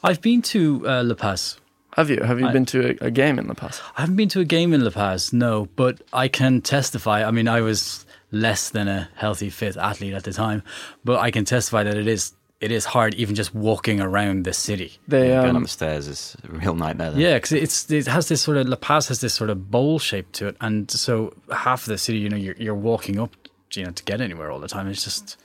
I've 0.02 0.20
been 0.20 0.42
to 0.42 0.88
uh, 0.88 1.02
La 1.04 1.14
Paz. 1.14 1.58
Have 1.96 2.10
you 2.10 2.22
have 2.22 2.38
you 2.38 2.46
I- 2.46 2.52
been 2.52 2.66
to 2.66 2.90
a, 3.02 3.06
a 3.06 3.10
game 3.10 3.38
in 3.38 3.48
La 3.48 3.54
Paz? 3.54 3.80
I 3.96 4.02
haven't 4.02 4.16
been 4.16 4.28
to 4.30 4.40
a 4.40 4.44
game 4.44 4.74
in 4.74 4.84
La 4.84 4.90
Paz, 4.90 5.32
no, 5.32 5.66
but 5.76 6.02
I 6.12 6.28
can 6.28 6.60
testify. 6.60 7.26
I 7.26 7.30
mean, 7.30 7.48
I 7.48 7.62
was 7.62 8.04
less 8.30 8.68
than 8.68 8.86
a 8.86 9.08
healthy, 9.14 9.48
fit 9.48 9.76
athlete 9.76 10.12
at 10.12 10.24
the 10.24 10.32
time, 10.32 10.62
but 11.04 11.20
I 11.20 11.30
can 11.30 11.46
testify 11.46 11.82
that 11.84 11.96
it 11.96 12.06
is 12.06 12.34
it 12.60 12.70
is 12.70 12.84
hard 12.84 13.14
even 13.14 13.34
just 13.34 13.54
walking 13.54 14.00
around 14.00 14.44
the 14.44 14.52
city. 14.52 14.98
They 15.08 15.28
Going 15.28 15.50
up 15.50 15.56
um, 15.56 15.62
the 15.62 15.68
stairs 15.68 16.06
is 16.06 16.36
a 16.44 16.52
real 16.52 16.74
nightmare. 16.74 17.12
There. 17.12 17.20
Yeah, 17.20 17.34
because 17.34 17.52
it's 17.52 17.90
it 17.90 18.06
has 18.06 18.28
this 18.28 18.42
sort 18.42 18.58
of 18.58 18.68
La 18.68 18.76
Paz 18.76 19.08
has 19.08 19.20
this 19.20 19.32
sort 19.32 19.48
of 19.48 19.70
bowl 19.70 19.98
shape 19.98 20.32
to 20.32 20.48
it, 20.48 20.56
and 20.60 20.90
so 20.90 21.34
half 21.50 21.82
of 21.82 21.88
the 21.88 21.98
city, 21.98 22.18
you 22.18 22.28
know, 22.28 22.36
you're 22.36 22.56
you're 22.56 22.74
walking 22.74 23.18
up, 23.18 23.34
you 23.74 23.84
know, 23.84 23.90
to 23.90 24.04
get 24.04 24.20
anywhere 24.20 24.50
all 24.50 24.58
the 24.58 24.68
time. 24.68 24.86
It's 24.88 25.04
just 25.04 25.38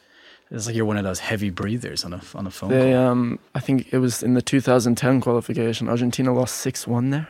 it's 0.52 0.68
like 0.68 0.76
you're 0.76 0.86
one 0.86 0.98
of 0.98 1.04
those 1.04 1.20
heavy 1.20 1.50
breathers 1.50 2.04
on 2.06 2.14
a 2.14 2.22
on 2.36 2.46
a 2.48 2.52
phone. 2.52 2.70
they 2.70 2.92
call. 2.94 3.08
um, 3.08 3.40
I 3.56 3.60
think 3.60 3.92
it 3.94 3.98
was 4.00 4.22
in 4.22 4.34
the 4.36 4.42
2010 4.42 5.22
qualification. 5.22 5.88
Argentina 5.90 6.34
lost 6.34 6.56
six 6.58 6.86
one 6.88 7.10
there. 7.10 7.30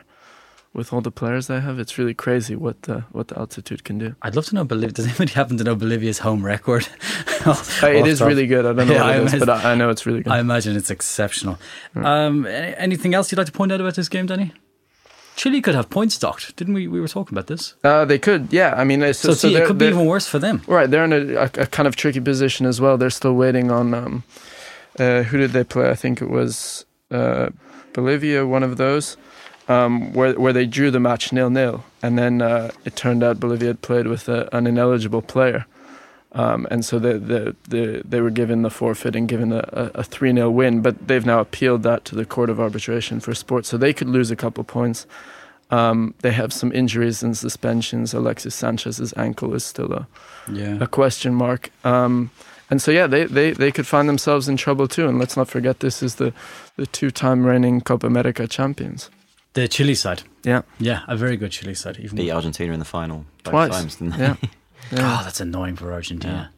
With 0.74 0.90
all 0.90 1.02
the 1.02 1.10
players 1.10 1.48
they 1.48 1.60
have, 1.60 1.78
it's 1.78 1.98
really 1.98 2.14
crazy 2.14 2.56
what 2.56 2.80
the 2.82 3.04
what 3.12 3.28
the 3.28 3.38
altitude 3.38 3.84
can 3.84 3.98
do. 3.98 4.14
I'd 4.22 4.34
love 4.34 4.46
to 4.46 4.54
know 4.54 4.64
Bolivia. 4.64 4.92
Does 4.94 5.06
anybody 5.06 5.32
happen 5.40 5.58
to 5.58 5.64
know 5.64 5.74
Bolivia's 5.76 6.18
home 6.20 6.44
record? 6.44 6.88
Uh, 7.44 7.56
it 7.88 8.06
is 8.06 8.22
Off 8.22 8.28
really 8.28 8.46
good. 8.46 8.64
I 8.64 8.72
don't 8.72 8.86
know 8.86 8.94
Yeah, 8.94 9.18
what 9.18 9.34
it 9.34 9.34
is, 9.34 9.40
but 9.44 9.48
I, 9.50 9.72
I 9.72 9.74
know 9.74 9.90
it's 9.90 10.06
really 10.06 10.22
good. 10.22 10.32
I 10.32 10.38
imagine 10.38 10.76
it's 10.76 10.92
exceptional. 10.92 11.58
Um, 11.96 12.46
anything 12.46 13.14
else 13.14 13.32
you'd 13.32 13.38
like 13.38 13.48
to 13.48 13.52
point 13.52 13.72
out 13.72 13.80
about 13.80 13.96
this 13.96 14.08
game, 14.08 14.26
Danny? 14.26 14.52
Chile 15.36 15.60
could 15.62 15.74
have 15.74 15.88
points 15.88 16.18
docked, 16.18 16.54
didn't 16.56 16.74
we? 16.74 16.86
We 16.88 17.00
were 17.00 17.08
talking 17.08 17.34
about 17.36 17.46
this. 17.46 17.74
Uh, 17.82 18.04
they 18.04 18.18
could, 18.18 18.52
yeah. 18.52 18.74
I 18.76 18.84
mean, 18.84 19.02
it's, 19.02 19.18
So, 19.18 19.32
see, 19.32 19.56
it 19.56 19.66
could 19.66 19.78
be 19.78 19.86
even 19.86 20.06
worse 20.06 20.26
for 20.26 20.38
them. 20.38 20.62
Right, 20.66 20.90
they're 20.90 21.04
in 21.04 21.12
a, 21.12 21.34
a, 21.36 21.44
a 21.44 21.66
kind 21.66 21.86
of 21.86 21.96
tricky 21.96 22.20
position 22.20 22.66
as 22.66 22.80
well. 22.80 22.98
They're 22.98 23.10
still 23.10 23.34
waiting 23.34 23.70
on 23.70 23.94
um, 23.94 24.22
uh, 24.98 25.22
who 25.22 25.38
did 25.38 25.52
they 25.52 25.64
play? 25.64 25.88
I 25.90 25.94
think 25.94 26.20
it 26.20 26.28
was 26.28 26.84
uh, 27.10 27.48
Bolivia, 27.92 28.46
one 28.46 28.62
of 28.62 28.76
those, 28.76 29.16
um, 29.68 30.12
where 30.12 30.38
where 30.38 30.52
they 30.52 30.66
drew 30.66 30.90
the 30.90 31.00
match 31.00 31.32
nil 31.32 31.50
nil, 31.50 31.84
and 32.02 32.18
then 32.18 32.42
uh, 32.42 32.70
it 32.84 32.94
turned 32.96 33.22
out 33.22 33.40
Bolivia 33.40 33.68
had 33.68 33.80
played 33.82 34.06
with 34.06 34.28
a, 34.28 34.54
an 34.54 34.66
ineligible 34.66 35.22
player, 35.22 35.66
um, 36.34 36.66
and 36.70 36.84
so 36.84 36.98
they 36.98 37.18
the 37.18 37.54
the 37.68 38.02
they 38.04 38.20
were 38.20 38.30
given 38.30 38.62
the 38.62 38.70
forfeit 38.70 39.14
and 39.16 39.28
given 39.28 39.52
a, 39.52 39.58
a, 39.72 39.90
a 40.00 40.02
three 40.04 40.32
0 40.32 40.50
win. 40.50 40.80
But 40.82 41.08
they've 41.08 41.26
now 41.26 41.40
appealed 41.40 41.82
that 41.82 42.04
to 42.06 42.14
the 42.14 42.24
Court 42.24 42.50
of 42.50 42.58
Arbitration 42.60 43.20
for 43.20 43.34
Sport, 43.34 43.66
so 43.66 43.76
they 43.76 43.92
could 43.92 44.08
lose 44.08 44.30
a 44.30 44.36
couple 44.36 44.64
points. 44.64 45.06
Um, 45.70 46.14
they 46.20 46.32
have 46.32 46.52
some 46.52 46.70
injuries 46.72 47.22
and 47.22 47.36
suspensions. 47.36 48.12
Alexis 48.14 48.54
Sanchez's 48.54 49.14
ankle 49.16 49.54
is 49.54 49.64
still 49.64 49.92
a 49.92 50.06
Yeah. 50.52 50.78
a 50.82 50.86
question 50.86 51.34
mark. 51.34 51.70
Um, 51.84 52.30
and 52.70 52.80
so 52.82 52.90
yeah, 52.90 53.06
they, 53.06 53.24
they, 53.24 53.52
they 53.52 53.70
could 53.72 53.86
find 53.86 54.06
themselves 54.08 54.48
in 54.48 54.56
trouble 54.58 54.86
too. 54.88 55.08
And 55.08 55.18
let's 55.18 55.36
not 55.36 55.48
forget 55.48 55.80
this 55.80 56.02
is 56.02 56.14
the, 56.16 56.32
the 56.76 56.86
two 56.86 57.10
time 57.10 57.44
reigning 57.46 57.80
Copa 57.80 58.06
America 58.06 58.46
champions. 58.46 59.10
The 59.54 59.66
Chile 59.68 59.94
side. 59.94 60.22
Yeah. 60.44 60.62
Yeah, 60.78 61.00
a 61.08 61.16
very 61.16 61.36
good 61.38 61.52
Chile 61.52 61.74
side. 61.74 61.98
Even 61.98 62.16
Beat 62.16 62.30
Argentina 62.32 62.72
in 62.74 62.78
the 62.78 62.84
final 62.86 63.24
both 63.44 63.52
Twice. 63.52 63.70
times, 63.70 63.96
didn't 63.96 64.16
they? 64.18 64.24
Yeah. 64.24 64.36
Oh, 64.92 65.22
that's 65.24 65.40
annoying 65.40 65.76
for 65.76 65.92
Argentina. 65.92 66.50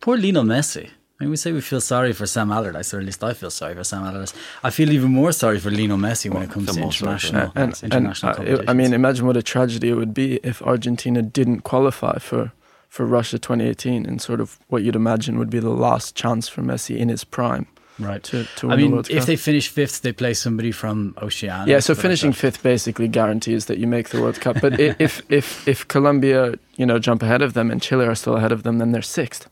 Poor 0.00 0.16
Lionel 0.16 0.44
Messi. 0.44 0.88
I 1.20 1.24
mean, 1.24 1.30
we 1.30 1.36
say 1.36 1.52
we 1.52 1.60
feel 1.60 1.82
sorry 1.82 2.14
for 2.14 2.26
Sam 2.26 2.50
Allardyce, 2.50 2.94
or 2.94 2.98
at 2.98 3.04
least 3.04 3.22
I 3.22 3.34
feel 3.34 3.50
sorry 3.50 3.74
for 3.74 3.84
Sam 3.84 4.04
Allardyce. 4.04 4.32
I 4.64 4.70
feel 4.70 4.90
even 4.90 5.10
more 5.12 5.32
sorry 5.32 5.58
for 5.58 5.70
Lionel 5.70 5.98
Messi 5.98 6.32
when 6.32 6.42
it 6.42 6.50
comes 6.50 6.74
to 6.74 6.80
international, 6.80 7.52
and, 7.54 7.74
and 7.82 7.92
international 7.92 8.60
uh. 8.60 8.64
I 8.66 8.72
mean, 8.72 8.94
imagine 8.94 9.26
what 9.26 9.36
a 9.36 9.42
tragedy 9.42 9.90
it 9.90 9.94
would 9.94 10.14
be 10.14 10.36
if 10.42 10.62
Argentina 10.62 11.20
didn't 11.20 11.60
qualify 11.60 12.18
for, 12.18 12.52
for 12.88 13.04
Russia 13.04 13.38
2018 13.38 14.06
and 14.06 14.22
sort 14.22 14.40
of 14.40 14.58
what 14.68 14.82
you'd 14.82 14.96
imagine 14.96 15.38
would 15.38 15.50
be 15.50 15.58
the 15.58 15.68
last 15.68 16.16
chance 16.16 16.48
for 16.48 16.62
Messi 16.62 16.96
in 16.96 17.10
his 17.10 17.24
prime 17.24 17.66
right. 18.00 18.22
to, 18.24 18.44
to 18.56 18.66
win 18.66 18.72
I 18.72 18.76
the 18.76 18.82
mean, 18.82 18.92
World 18.92 19.10
if 19.10 19.18
Cup. 19.18 19.26
they 19.26 19.36
finish 19.36 19.68
fifth, 19.68 20.02
they 20.02 20.12
play 20.12 20.34
somebody 20.34 20.72
from 20.72 21.14
Oceania. 21.22 21.64
Yeah, 21.66 21.80
so 21.80 21.94
finishing 21.94 22.32
fifth 22.32 22.62
basically 22.62 23.08
guarantees 23.08 23.66
that 23.66 23.78
you 23.78 23.86
make 23.86 24.08
the 24.10 24.20
World 24.20 24.40
Cup. 24.40 24.60
But 24.60 24.78
if 25.00 25.22
if 25.30 25.66
if 25.68 25.86
Colombia, 25.88 26.54
you 26.76 26.86
know, 26.86 26.98
jump 26.98 27.22
ahead 27.22 27.42
of 27.42 27.54
them 27.54 27.70
and 27.70 27.80
Chile 27.82 28.06
are 28.06 28.14
still 28.14 28.36
ahead 28.36 28.52
of 28.52 28.62
them, 28.62 28.78
then 28.78 28.92
they're 28.92 29.02
sixth. 29.02 29.48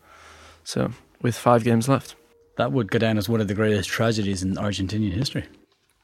So 0.64 0.90
with 1.22 1.36
five 1.36 1.64
games 1.64 1.88
left. 1.88 2.14
that 2.56 2.72
would 2.72 2.90
go 2.90 2.98
down 2.98 3.18
as 3.18 3.28
one 3.28 3.40
of 3.40 3.48
the 3.48 3.54
greatest 3.54 3.88
tragedies 3.88 4.42
in 4.42 4.54
Argentinian 4.56 5.12
history. 5.12 5.44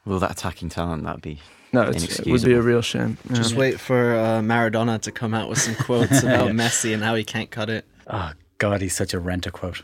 Well, 0.05 0.19
that 0.19 0.31
attacking 0.31 0.69
talent, 0.69 1.03
that'd 1.03 1.21
be. 1.21 1.39
No, 1.73 1.81
it's, 1.81 2.19
it 2.19 2.27
would 2.27 2.43
be 2.43 2.53
a 2.53 2.61
real 2.61 2.81
shame. 2.81 3.17
Yeah. 3.29 3.35
Just 3.35 3.55
wait 3.55 3.79
for 3.79 4.15
uh, 4.15 4.39
Maradona 4.41 5.01
to 5.01 5.11
come 5.11 5.33
out 5.33 5.49
with 5.49 5.59
some 5.59 5.75
quotes 5.75 6.23
about 6.23 6.45
Yeah. 6.45 6.51
Messi 6.51 6.93
and 6.93 7.03
how 7.03 7.15
he 7.15 7.23
can't 7.23 7.49
cut 7.49 7.69
it. 7.69 7.85
Oh 8.07 8.31
God, 8.59 8.81
he's 8.81 8.95
such 8.95 9.13
a 9.13 9.19
renter 9.19 9.51
quote. 9.51 9.81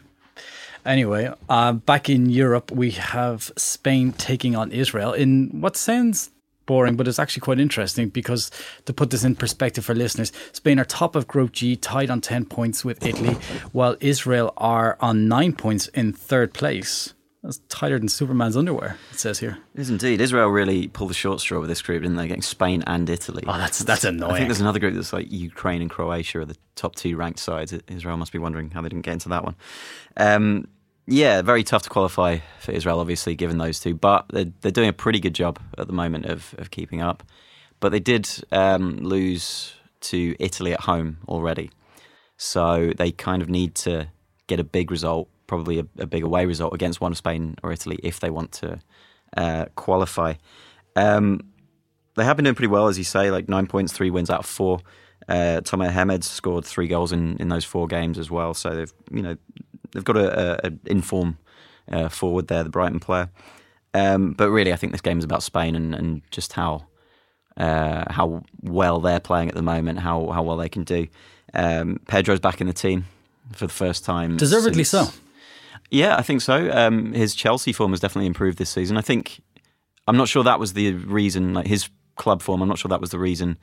Anyway, 0.85 1.31
uh, 1.49 1.73
back 1.73 2.09
in 2.09 2.29
Europe, 2.29 2.71
we 2.71 2.91
have 2.91 3.51
Spain 3.55 4.13
taking 4.13 4.55
on 4.55 4.71
Israel 4.71 5.13
in 5.13 5.49
what 5.61 5.77
sounds 5.77 6.31
boring, 6.65 6.95
but 6.95 7.07
it's 7.07 7.19
actually 7.19 7.41
quite 7.41 7.59
interesting 7.59 8.09
because 8.09 8.49
to 8.85 8.93
put 8.93 9.09
this 9.09 9.23
in 9.23 9.35
perspective 9.35 9.85
for 9.85 9.93
listeners, 9.93 10.31
Spain 10.53 10.79
are 10.79 10.85
top 10.85 11.15
of 11.15 11.27
Group 11.27 11.51
G, 11.51 11.75
tied 11.75 12.09
on 12.09 12.21
10 12.21 12.45
points 12.45 12.85
with 12.85 13.05
Italy, 13.05 13.35
while 13.71 13.95
Israel 13.99 14.53
are 14.57 14.97
on 14.99 15.27
nine 15.27 15.53
points 15.53 15.87
in 15.89 16.13
third 16.13 16.53
place. 16.53 17.13
That's 17.43 17.59
tighter 17.69 17.97
than 17.97 18.07
Superman's 18.07 18.55
underwear, 18.55 18.97
it 19.11 19.19
says 19.19 19.39
here. 19.39 19.57
It 19.73 19.81
is 19.81 19.89
indeed. 19.89 20.21
Israel 20.21 20.49
really 20.49 20.87
pulled 20.87 21.09
the 21.09 21.15
short 21.15 21.39
straw 21.39 21.59
with 21.59 21.69
this 21.69 21.81
group, 21.81 22.03
didn't 22.03 22.17
they? 22.17 22.27
Getting 22.27 22.43
Spain 22.43 22.83
and 22.85 23.09
Italy. 23.09 23.43
Oh, 23.47 23.57
that's 23.57 23.79
that's 23.79 24.03
annoying. 24.03 24.31
I 24.31 24.35
think 24.37 24.47
there's 24.49 24.61
another 24.61 24.77
group 24.77 24.93
that's 24.93 25.11
like 25.11 25.31
Ukraine 25.31 25.81
and 25.81 25.89
Croatia 25.89 26.39
are 26.39 26.45
the 26.45 26.57
top 26.75 26.93
two 26.95 27.17
ranked 27.17 27.39
sides. 27.39 27.73
Israel 27.87 28.17
must 28.17 28.31
be 28.31 28.37
wondering 28.37 28.69
how 28.69 28.81
they 28.81 28.89
didn't 28.89 29.05
get 29.05 29.13
into 29.13 29.29
that 29.29 29.43
one. 29.43 29.55
Um, 30.17 30.67
yeah, 31.07 31.41
very 31.41 31.63
tough 31.63 31.81
to 31.83 31.89
qualify 31.89 32.37
for 32.59 32.73
Israel, 32.73 32.99
obviously, 32.99 33.33
given 33.33 33.57
those 33.57 33.79
two. 33.79 33.95
But 33.95 34.27
they're, 34.29 34.51
they're 34.61 34.71
doing 34.71 34.89
a 34.89 34.93
pretty 34.93 35.19
good 35.19 35.33
job 35.33 35.59
at 35.79 35.87
the 35.87 35.93
moment 35.93 36.27
of, 36.27 36.53
of 36.59 36.69
keeping 36.69 37.01
up. 37.01 37.23
But 37.79 37.91
they 37.91 37.99
did 37.99 38.29
um, 38.51 38.97
lose 38.97 39.73
to 40.01 40.35
Italy 40.39 40.73
at 40.73 40.81
home 40.81 41.17
already. 41.27 41.71
So 42.37 42.91
they 42.95 43.11
kind 43.11 43.41
of 43.41 43.49
need 43.49 43.75
to 43.75 44.09
get 44.47 44.59
a 44.59 44.63
big 44.63 44.91
result, 44.91 45.27
probably 45.51 45.79
a, 45.79 45.85
a 45.97 46.07
big 46.07 46.23
away 46.23 46.45
result 46.45 46.73
against 46.73 47.01
one 47.01 47.11
of 47.11 47.17
Spain 47.17 47.57
or 47.61 47.73
Italy 47.73 47.99
if 48.03 48.21
they 48.21 48.29
want 48.29 48.53
to 48.53 48.79
uh, 49.35 49.65
qualify. 49.75 50.33
Um, 50.95 51.41
they 52.15 52.23
have 52.23 52.37
been 52.37 52.45
doing 52.45 52.55
pretty 52.55 52.69
well, 52.69 52.87
as 52.87 52.97
you 52.97 53.03
say, 53.03 53.31
like 53.31 53.49
nine 53.49 53.67
points, 53.67 53.91
three 53.91 54.09
wins 54.09 54.29
out 54.29 54.39
of 54.39 54.45
four. 54.45 54.79
Uh, 55.27 55.59
Tomer 55.61 56.23
scored 56.23 56.63
three 56.63 56.87
goals 56.87 57.11
in, 57.11 57.35
in 57.35 57.49
those 57.49 57.65
four 57.65 57.85
games 57.85 58.17
as 58.17 58.31
well. 58.31 58.53
So 58.53 58.69
they've 58.73 58.93
you 59.11 59.21
know 59.21 59.35
they've 59.91 60.05
got 60.05 60.15
a, 60.15 60.65
a, 60.65 60.69
a 60.69 60.71
inform 60.85 61.37
uh, 61.91 62.07
forward 62.07 62.47
there, 62.47 62.63
the 62.63 62.69
Brighton 62.69 63.01
player. 63.01 63.29
Um, 63.93 64.31
but 64.31 64.49
really, 64.49 64.71
I 64.71 64.77
think 64.77 64.93
this 64.93 65.01
game 65.01 65.17
is 65.17 65.25
about 65.25 65.43
Spain 65.43 65.75
and, 65.75 65.93
and 65.93 66.21
just 66.31 66.53
how 66.53 66.85
uh, 67.57 68.05
how 68.09 68.43
well 68.61 69.01
they're 69.01 69.19
playing 69.19 69.49
at 69.49 69.55
the 69.55 69.61
moment, 69.61 69.99
how 69.99 70.27
how 70.27 70.43
well 70.43 70.55
they 70.55 70.69
can 70.69 70.85
do. 70.85 71.07
Um, 71.53 71.99
Pedro's 72.07 72.39
back 72.39 72.61
in 72.61 72.67
the 72.67 72.73
team 72.73 73.05
for 73.51 73.67
the 73.67 73.73
first 73.73 74.05
time, 74.05 74.37
Deservedly 74.37 74.85
so. 74.85 75.09
Yeah, 75.89 76.15
I 76.17 76.21
think 76.21 76.41
so. 76.41 76.71
Um, 76.71 77.13
his 77.13 77.35
Chelsea 77.35 77.73
form 77.73 77.91
has 77.91 77.99
definitely 77.99 78.27
improved 78.27 78.57
this 78.57 78.69
season. 78.69 78.97
I 78.97 79.01
think 79.01 79.41
I'm 80.07 80.17
not 80.17 80.27
sure 80.27 80.43
that 80.43 80.59
was 80.59 80.73
the 80.73 80.93
reason, 80.93 81.53
like 81.53 81.67
his 81.67 81.89
club 82.15 82.41
form. 82.41 82.61
I'm 82.61 82.69
not 82.69 82.79
sure 82.79 82.89
that 82.89 83.01
was 83.01 83.11
the 83.11 83.19
reason 83.19 83.57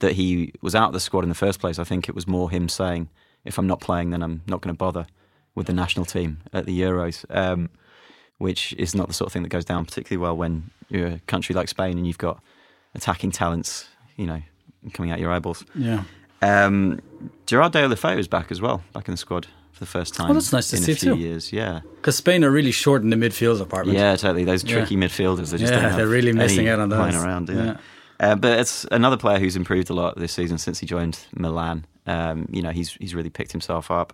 that 0.00 0.12
he 0.12 0.52
was 0.62 0.74
out 0.74 0.88
of 0.88 0.92
the 0.92 1.00
squad 1.00 1.24
in 1.24 1.28
the 1.28 1.34
first 1.34 1.60
place. 1.60 1.78
I 1.78 1.84
think 1.84 2.08
it 2.08 2.14
was 2.14 2.26
more 2.26 2.50
him 2.50 2.68
saying, 2.68 3.08
"If 3.44 3.58
I'm 3.58 3.66
not 3.66 3.80
playing, 3.80 4.10
then 4.10 4.22
I'm 4.22 4.42
not 4.46 4.60
going 4.60 4.74
to 4.74 4.78
bother 4.78 5.06
with 5.54 5.66
the 5.66 5.72
national 5.72 6.06
team 6.06 6.38
at 6.52 6.66
the 6.66 6.80
Euros," 6.80 7.24
um, 7.30 7.70
which 8.38 8.72
is 8.74 8.94
not 8.94 9.08
the 9.08 9.14
sort 9.14 9.26
of 9.26 9.32
thing 9.32 9.42
that 9.42 9.48
goes 9.48 9.64
down 9.64 9.84
particularly 9.84 10.22
well 10.22 10.36
when 10.36 10.70
you're 10.88 11.08
a 11.08 11.18
country 11.26 11.54
like 11.54 11.68
Spain 11.68 11.98
and 11.98 12.06
you've 12.06 12.18
got 12.18 12.42
attacking 12.94 13.30
talents, 13.30 13.88
you 14.16 14.26
know, 14.26 14.42
coming 14.92 15.10
out 15.10 15.20
your 15.20 15.32
eyeballs. 15.32 15.64
Yeah. 15.74 16.04
Um, 16.40 17.00
Gerard 17.46 17.72
Deulofeu 17.72 18.16
is 18.16 18.28
back 18.28 18.52
as 18.52 18.60
well, 18.60 18.82
back 18.92 19.08
in 19.08 19.12
the 19.12 19.18
squad 19.18 19.48
for 19.78 19.84
the 19.84 19.90
first 19.90 20.14
time. 20.14 20.30
Oh, 20.30 20.34
that's 20.34 20.52
nice 20.52 20.70
to 20.70 20.76
in 20.76 20.82
see 20.82 20.92
a 20.92 20.96
few 20.96 21.14
too. 21.14 21.20
years. 21.20 21.52
Yeah. 21.52 21.80
Because 21.96 22.16
Spain 22.16 22.44
are 22.44 22.50
really 22.50 22.72
short 22.72 23.02
in 23.02 23.10
the 23.10 23.16
midfield 23.16 23.58
department. 23.58 23.96
Yeah, 23.98 24.16
totally. 24.16 24.44
Those 24.44 24.64
Yeah. 24.64 24.76
tricky 24.78 24.96
midfielders. 24.96 25.50
They 25.50 25.58
just 25.58 25.72
Yeah, 25.72 25.80
don't 25.88 25.96
they're 25.96 26.06
really 26.08 26.32
missing 26.32 26.68
out 26.68 26.80
on 26.80 26.90
lying 26.90 27.12
those. 27.14 27.24
around. 27.24 27.48
Yeah. 27.48 27.64
Yeah. 27.64 27.76
Uh, 28.20 28.34
but 28.34 28.58
it's 28.58 28.84
another 28.90 29.16
player 29.16 29.38
who's 29.38 29.54
improved 29.56 29.90
a 29.90 29.94
lot 29.94 30.16
this 30.18 30.32
season 30.32 30.58
since 30.58 30.80
he 30.80 30.86
joined 30.86 31.18
Milan. 31.36 31.84
Um, 32.06 32.48
you 32.50 32.62
know, 32.62 32.70
he's 32.70 32.92
he's 33.00 33.14
really 33.14 33.30
picked 33.30 33.52
himself 33.52 33.90
up. 33.90 34.12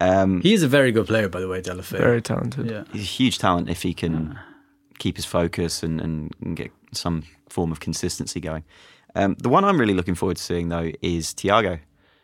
Um, 0.00 0.40
He 0.42 0.54
is 0.54 0.62
a 0.62 0.68
very 0.68 0.92
good 0.92 1.06
player, 1.06 1.28
by 1.28 1.40
the 1.40 1.48
way, 1.48 1.60
Deulofeu. 1.60 1.98
Very 1.98 2.22
talented. 2.22 2.70
Yeah. 2.70 2.84
he's 2.92 3.02
a 3.02 3.04
huge 3.04 3.38
talent 3.38 3.68
if 3.68 3.82
he 3.82 3.92
can 3.94 4.38
keep 4.98 5.16
his 5.16 5.24
focus 5.26 5.82
and, 5.82 6.00
and, 6.00 6.30
and 6.40 6.56
get 6.56 6.70
some 6.92 7.24
form 7.48 7.72
of 7.72 7.80
consistency 7.80 8.40
going. 8.40 8.62
Um, 9.14 9.34
the 9.42 9.48
one 9.48 9.64
I'm 9.64 9.78
really 9.78 9.94
looking 9.94 10.14
forward 10.14 10.36
to 10.38 10.42
seeing 10.42 10.68
though 10.68 10.92
is 11.02 11.34
Thiago, 11.34 11.80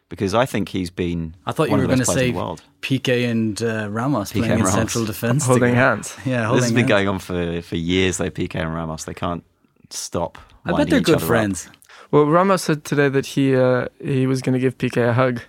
because 0.09 0.35
I 0.35 0.47
think 0.47 0.69
he's 0.71 0.91
been. 0.91 1.35
I 1.47 1.53
thought 1.53 1.69
you 1.71 1.77
were 1.77 1.87
going 1.87 1.99
to 1.99 2.05
say 2.05 2.29
in 2.29 2.35
the 2.35 2.41
world. 2.41 2.63
Piqué 2.83 3.29
and 3.31 3.61
uh, 3.63 3.89
Ramos 3.91 4.31
Piqué 4.33 4.39
playing 4.39 4.53
and 4.53 4.61
in 4.61 4.67
Ramos. 4.67 4.75
central 4.75 5.05
defence. 5.05 5.45
Holding 5.47 5.71
together. 5.71 5.77
hands. 5.77 6.17
Yeah, 6.25 6.41
This 6.41 6.47
holding 6.47 6.63
has 6.63 6.73
been 6.73 6.77
hands. 6.79 6.89
going 6.89 7.09
on 7.09 7.19
for, 7.19 7.63
for 7.63 7.77
years 7.77 8.17
though. 8.19 8.31
Piqué 8.31 8.57
and 8.57 8.75
Ramos, 8.75 9.05
they 9.05 9.15
can't 9.15 9.45
stop. 9.91 10.39
I 10.65 10.73
bet 10.73 10.91
they're 10.91 11.01
good 11.01 11.17
other 11.17 11.25
up. 11.25 11.29
friends. 11.29 11.69
Well, 12.11 12.27
Ramos 12.27 12.63
said 12.63 12.85
today 12.85 13.09
that 13.11 13.27
he 13.27 13.55
uh, 13.55 13.89
he 14.03 14.27
was 14.27 14.41
going 14.43 14.55
to 14.55 14.59
give 14.59 14.79
Piqué 14.79 15.09
a 15.09 15.13
hug. 15.13 15.41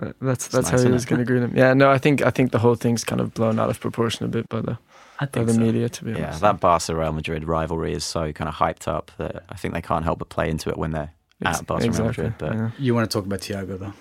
Uh, 0.00 0.12
That's 0.22 0.48
that's 0.48 0.70
nice, 0.72 0.80
how 0.80 0.86
he 0.86 0.92
was 0.92 1.04
going 1.04 1.18
to 1.18 1.24
greet 1.24 1.42
him. 1.42 1.52
Yeah, 1.56 1.74
no, 1.74 1.90
I 1.90 1.98
think 1.98 2.22
I 2.22 2.30
think 2.30 2.50
the 2.52 2.58
whole 2.60 2.74
thing's 2.76 3.04
kind 3.04 3.20
of 3.20 3.34
blown 3.34 3.58
out 3.58 3.68
of 3.68 3.78
proportion 3.78 4.24
a 4.24 4.28
bit 4.28 4.48
by 4.48 4.60
the 4.62 4.78
I 5.20 5.26
by 5.26 5.44
the 5.44 5.52
so. 5.52 5.60
media. 5.60 5.88
To 5.90 6.04
be 6.04 6.12
Yeah, 6.12 6.16
honest, 6.18 6.32
yeah, 6.42 6.52
that 6.52 6.60
Barca 6.60 6.94
Real 6.96 7.12
Madrid 7.12 7.44
rivalry 7.44 7.92
is 7.92 8.02
so 8.04 8.32
kind 8.32 8.48
of 8.48 8.54
hyped 8.54 8.88
up 8.88 9.10
that 9.18 9.44
I 9.50 9.56
think 9.56 9.74
they 9.74 9.82
can't 9.82 10.04
help 10.04 10.18
but 10.18 10.28
play 10.30 10.48
into 10.48 10.70
it 10.70 10.78
when 10.78 10.92
they're 10.92 11.02
Ex- 11.02 11.12
at 11.46 11.66
Barca 11.66 11.82
Real 11.82 11.90
exactly. 11.90 12.24
Madrid. 12.24 12.34
But 12.38 12.52
yeah. 12.54 12.70
You 12.78 12.94
want 12.94 13.10
to 13.10 13.16
talk 13.18 13.26
about 13.26 13.40
Thiago 13.40 13.78
though? 13.78 13.92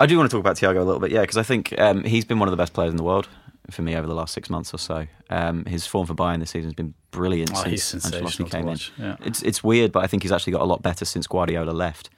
I 0.00 0.06
do 0.06 0.16
want 0.16 0.30
to 0.30 0.34
talk 0.36 0.40
about 0.40 0.56
Thiago 0.56 0.76
a 0.80 0.84
little 0.84 1.00
bit, 1.00 1.10
yeah, 1.10 1.22
because 1.22 1.36
I 1.36 1.42
think 1.42 1.76
um, 1.78 2.04
he's 2.04 2.24
been 2.24 2.38
one 2.38 2.46
of 2.48 2.52
the 2.52 2.56
best 2.56 2.72
players 2.72 2.90
in 2.92 2.96
the 2.96 3.02
world 3.02 3.28
for 3.70 3.82
me 3.82 3.96
over 3.96 4.06
the 4.06 4.14
last 4.14 4.32
six 4.32 4.48
months 4.48 4.72
or 4.72 4.78
so. 4.78 5.06
Um, 5.28 5.64
his 5.64 5.86
form 5.86 6.06
for 6.06 6.14
Bayern 6.14 6.38
this 6.40 6.50
season 6.50 6.68
has 6.68 6.74
been 6.74 6.94
brilliant 7.10 7.50
Oh, 7.54 7.62
he's 7.64 7.82
since 7.82 8.04
sensational 8.04 8.48
Ancelotti 8.48 8.50
came 8.50 8.68
in. 8.68 8.78
Yeah. 8.96 9.16
It's 9.26 9.42
it's 9.42 9.62
weird, 9.64 9.90
but 9.92 10.04
I 10.04 10.06
think 10.06 10.22
he's 10.22 10.32
actually 10.32 10.52
got 10.52 10.62
a 10.62 10.66
lot 10.66 10.82
better 10.82 11.04
since 11.04 11.26
Guardiola 11.26 11.72
left, 11.72 12.10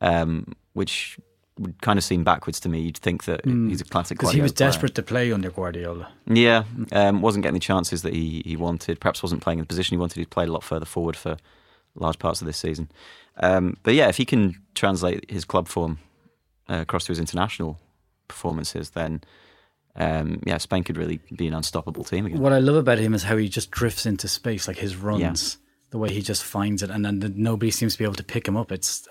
um, 0.00 0.54
which 0.72 1.18
would 1.58 1.80
kind 1.82 1.98
of 1.98 2.04
seem 2.04 2.22
backwards 2.24 2.60
to 2.60 2.68
me. 2.68 2.80
You'd 2.80 2.96
think 2.98 3.24
that 3.24 3.44
Mm. 3.44 3.68
he's 3.68 3.80
a 3.80 3.84
classic 3.84 4.16
Because 4.18 4.32
he 4.32 4.40
was 4.40 4.52
player. 4.52 4.68
desperate 4.70 4.94
to 4.94 5.02
play 5.02 5.32
under 5.32 5.50
Guardiola. 5.50 6.08
Yeah, 6.26 6.64
um, 6.92 7.20
wasn't 7.20 7.42
getting 7.42 7.54
the 7.54 7.60
chances 7.60 8.02
that 8.02 8.14
he, 8.14 8.42
he 8.46 8.56
wanted. 8.56 9.00
Perhaps 9.00 9.22
wasn't 9.22 9.42
playing 9.42 9.58
in 9.58 9.64
the 9.64 9.66
position 9.66 9.96
he 9.96 9.98
wanted. 9.98 10.18
He 10.18 10.24
played 10.24 10.48
a 10.48 10.52
lot 10.52 10.62
further 10.64 10.86
forward 10.86 11.16
for 11.16 11.36
large 11.98 12.18
parts 12.18 12.40
of 12.40 12.46
this 12.46 12.56
season. 12.56 12.90
Um, 13.36 13.76
but 13.82 13.94
yeah, 13.94 14.08
if 14.08 14.16
he 14.16 14.24
can 14.24 14.54
translate 14.74 15.30
his 15.30 15.44
club 15.44 15.68
form 15.68 15.98
uh, 16.68 16.78
across 16.80 17.04
to 17.06 17.12
his 17.12 17.18
international 17.18 17.78
performances, 18.26 18.90
then 18.90 19.22
um, 19.96 20.40
yeah, 20.46 20.58
Spain 20.58 20.84
could 20.84 20.96
really 20.96 21.20
be 21.36 21.48
an 21.48 21.54
unstoppable 21.54 22.04
team 22.04 22.26
again. 22.26 22.40
What 22.40 22.52
I 22.52 22.58
love 22.58 22.76
about 22.76 22.98
him 22.98 23.14
is 23.14 23.24
how 23.24 23.36
he 23.36 23.48
just 23.48 23.70
drifts 23.70 24.06
into 24.06 24.28
space, 24.28 24.68
like 24.68 24.78
his 24.78 24.96
runs. 24.96 25.58
The 25.90 25.96
way 25.96 26.12
he 26.12 26.20
just 26.20 26.44
finds 26.44 26.82
it, 26.82 26.90
and 26.90 27.02
then 27.02 27.32
nobody 27.34 27.70
seems 27.70 27.94
to 27.94 27.98
be 27.98 28.04
able 28.04 28.14
to 28.16 28.22
pick 28.22 28.46
him 28.46 28.58
up. 28.58 28.70
It's 28.70 29.08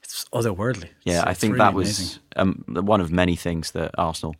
it's 0.00 0.26
otherworldly. 0.32 0.90
Yeah, 1.04 1.24
I 1.26 1.34
think 1.34 1.54
really 1.54 1.64
that 1.64 1.74
was 1.74 2.20
um, 2.36 2.64
one 2.68 3.00
of 3.00 3.10
many 3.10 3.34
things 3.34 3.72
that 3.72 3.90
Arsenal 3.98 4.36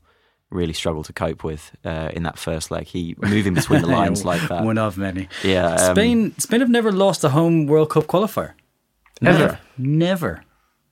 really 0.51 0.73
struggled 0.73 1.07
to 1.07 1.13
cope 1.13 1.45
with 1.45 1.71
uh, 1.85 2.11
in 2.13 2.23
that 2.25 2.39
first 2.39 2.71
leg. 2.71 2.87
He 2.87 3.15
moving 3.19 3.55
between 3.55 3.83
the 3.83 3.87
lines 4.01 4.25
like 4.25 4.43
that. 4.49 4.65
One 4.65 4.79
of 4.79 4.97
many. 4.99 5.29
Yeah, 5.45 5.75
um, 5.75 5.95
Spain. 5.95 6.35
Spain 6.39 6.61
have 6.61 6.71
never 6.71 6.93
lost 6.93 7.25
a 7.25 7.29
home 7.31 7.67
World 7.67 7.91
Cup 7.91 8.05
qualifier. 8.07 8.53
Ever? 9.23 9.39
Never. 9.39 9.59
Never. 9.79 10.45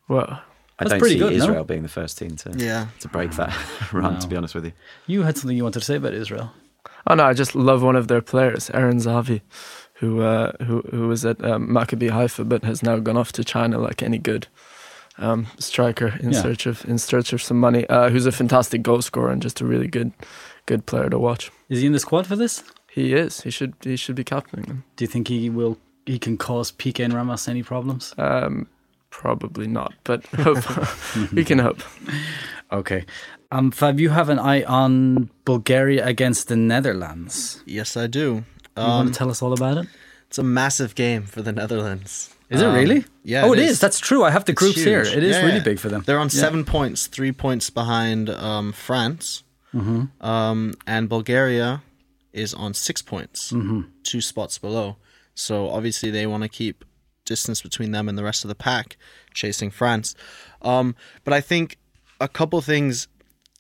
Well, 0.08 0.28
I 0.30 0.84
That's 0.84 0.90
don't 0.90 1.00
pretty 1.00 1.14
see 1.16 1.20
good, 1.20 1.32
no? 1.38 1.44
Israel 1.44 1.64
being 1.64 1.82
the 1.82 1.88
first 1.88 2.18
team 2.18 2.36
to 2.36 2.52
Yeah. 2.56 2.86
to 3.00 3.08
break 3.08 3.32
that 3.32 3.52
run. 3.92 4.18
To 4.20 4.28
be 4.28 4.36
honest 4.36 4.54
with 4.54 4.64
you, 4.66 4.72
You 5.06 5.22
had 5.22 5.36
something 5.36 5.56
you 5.56 5.64
wanted 5.64 5.80
to 5.80 5.84
say 5.84 5.96
about 5.96 6.14
Israel. 6.14 6.52
oh 7.06 7.14
no, 7.14 7.24
I 7.24 7.32
just 7.32 7.54
love 7.54 7.82
one 7.82 7.96
of 7.96 8.06
their 8.08 8.22
players, 8.22 8.70
Eran 8.70 8.98
Zahavi, 8.98 9.40
who 9.94 10.20
uh, 10.22 10.52
who 10.66 10.82
who 10.92 11.08
was 11.08 11.24
at 11.24 11.42
um, 11.44 11.68
Maccabi 11.68 12.10
Haifa, 12.10 12.44
but 12.44 12.64
has 12.64 12.82
now 12.82 12.98
gone 12.98 13.16
off 13.16 13.32
to 13.32 13.42
China 13.44 13.78
like 13.78 14.02
any 14.02 14.18
good 14.18 14.46
um, 15.18 15.46
striker 15.58 16.14
in 16.20 16.32
Yeah. 16.32 16.42
search 16.42 16.66
of 16.66 16.84
in 16.88 16.98
search 16.98 17.32
of 17.32 17.42
some 17.42 17.58
money. 17.60 17.86
Uh, 17.88 18.08
who's 18.10 18.26
a 18.26 18.32
fantastic 18.32 18.82
goal 18.82 19.02
scorer 19.02 19.30
and 19.32 19.42
just 19.42 19.60
a 19.60 19.64
really 19.66 19.88
good 19.88 20.12
good 20.66 20.86
player 20.86 21.08
to 21.10 21.18
watch. 21.18 21.50
Is 21.68 21.80
he 21.80 21.86
in 21.86 21.92
the 21.92 21.98
squad 22.00 22.26
for 22.26 22.36
this? 22.36 22.62
He 22.90 23.12
is. 23.14 23.42
He 23.42 23.50
should 23.50 23.74
he 23.82 23.96
should 23.96 24.16
be 24.16 24.24
captaining 24.24 24.66
them. 24.66 24.84
Do 24.96 25.04
you 25.04 25.08
think 25.08 25.28
he 25.28 25.50
will? 25.50 25.76
He 26.06 26.18
can 26.18 26.36
cause 26.38 26.72
Piqué 26.72 27.04
and 27.04 27.12
Ramos 27.12 27.48
any 27.48 27.62
problems? 27.62 28.14
Um, 28.16 28.66
probably 29.10 29.66
not, 29.66 29.92
but 30.04 30.24
hope 30.44 30.64
we 31.32 31.44
can 31.44 31.58
hope. 31.58 31.82
Okay. 32.72 33.04
Um, 33.50 33.70
Fab, 33.70 33.98
you 34.00 34.10
have 34.10 34.28
an 34.28 34.38
eye 34.38 34.62
on 34.64 35.30
Bulgaria 35.44 36.04
against 36.06 36.48
the 36.48 36.56
Netherlands. 36.56 37.62
Yes, 37.66 37.96
I 37.96 38.06
do. 38.06 38.44
You 38.76 38.82
Um, 38.84 38.90
want 38.90 39.08
to 39.14 39.18
tell 39.18 39.30
us 39.30 39.42
all 39.42 39.52
about 39.52 39.76
it? 39.78 39.86
it's 40.28 40.38
a 40.38 40.42
massive 40.42 40.94
game 40.94 41.22
for 41.24 41.42
the 41.42 41.52
Netherlands. 41.52 42.30
Is 42.50 42.60
it 42.62 42.66
Um, 42.66 42.74
really? 42.74 43.04
Yeah. 43.24 43.44
oh, 43.44 43.52
it 43.52 43.58
is. 43.58 43.78
That's 43.78 43.98
true. 44.00 44.24
I 44.24 44.30
have 44.30 44.44
the 44.46 44.52
It's 44.52 44.58
groups 44.60 44.82
here. 44.82 45.00
It 45.02 45.22
is 45.22 45.36
Yeah, 45.36 45.42
really 45.44 45.58
yeah. 45.58 45.62
big 45.62 45.78
for 45.78 45.88
them. 45.90 46.02
They're 46.06 46.18
on 46.18 46.28
Yeah. 46.32 46.40
seven 46.40 46.64
points, 46.64 47.06
three 47.06 47.32
points 47.32 47.68
behind 47.70 48.30
um, 48.30 48.72
France. 48.72 49.42
Mm-hmm. 49.74 50.24
Um, 50.26 50.72
and 50.86 51.08
Bulgaria 51.10 51.82
is 52.32 52.54
on 52.54 52.72
six 52.74 53.02
points, 53.02 53.52
Mm-hmm. 53.52 53.80
two 54.02 54.20
spots 54.22 54.56
below. 54.58 54.96
So 55.34 55.68
obviously 55.68 56.10
they 56.10 56.26
want 56.26 56.42
to 56.42 56.48
keep 56.48 56.84
distance 57.26 57.60
between 57.60 57.90
them 57.92 58.08
and 58.08 58.16
the 58.16 58.24
rest 58.24 58.44
of 58.44 58.48
the 58.48 58.54
pack, 58.54 58.96
chasing 59.34 59.70
France. 59.70 60.14
Um, 60.62 60.94
but 61.24 61.34
I 61.34 61.42
think 61.42 61.76
a 62.20 62.28
couple 62.28 62.60
things, 62.62 63.08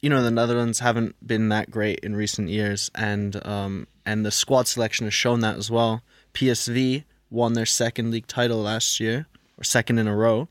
you 0.00 0.08
know, 0.08 0.22
the 0.22 0.30
Netherlands 0.30 0.78
haven't 0.78 1.14
been 1.24 1.50
that 1.50 1.70
great 1.70 1.98
in 2.00 2.16
recent 2.16 2.48
years, 2.48 2.90
and 2.94 3.44
um, 3.46 3.86
and 4.06 4.24
the 4.24 4.30
squad 4.30 4.66
selection 4.66 5.04
has 5.06 5.12
shown 5.14 5.40
that 5.40 5.56
as 5.58 5.70
well. 5.70 6.02
PSV 6.32 7.04
won 7.30 7.52
their 7.54 7.66
second 7.66 8.10
league 8.10 8.26
title 8.26 8.62
last 8.62 9.00
year, 9.00 9.26
or 9.56 9.64
second 9.64 9.98
in 9.98 10.06
a 10.08 10.16
row. 10.16 10.48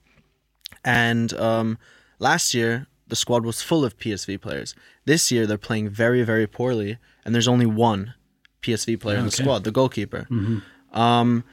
And 0.84 1.34
um, 1.34 1.78
last 2.20 2.54
year, 2.54 2.88
the 3.08 3.16
squad 3.16 3.46
was 3.46 3.62
full 3.62 3.86
of 3.86 3.98
PSV 3.98 4.42
players. 4.42 4.76
This 5.06 5.32
year, 5.32 5.46
they're 5.48 5.58
playing 5.58 5.90
very, 5.90 6.24
very 6.24 6.48
poorly, 6.48 6.98
and 7.26 7.34
there's 7.34 7.48
only 7.48 7.66
one 7.66 8.14
PSV 8.62 9.00
player 9.00 9.18
in 9.18 9.26
the 9.26 9.32
squad, 9.32 9.64
the 9.64 9.72
goalkeeper. 9.72 10.28
Um, 10.94 11.44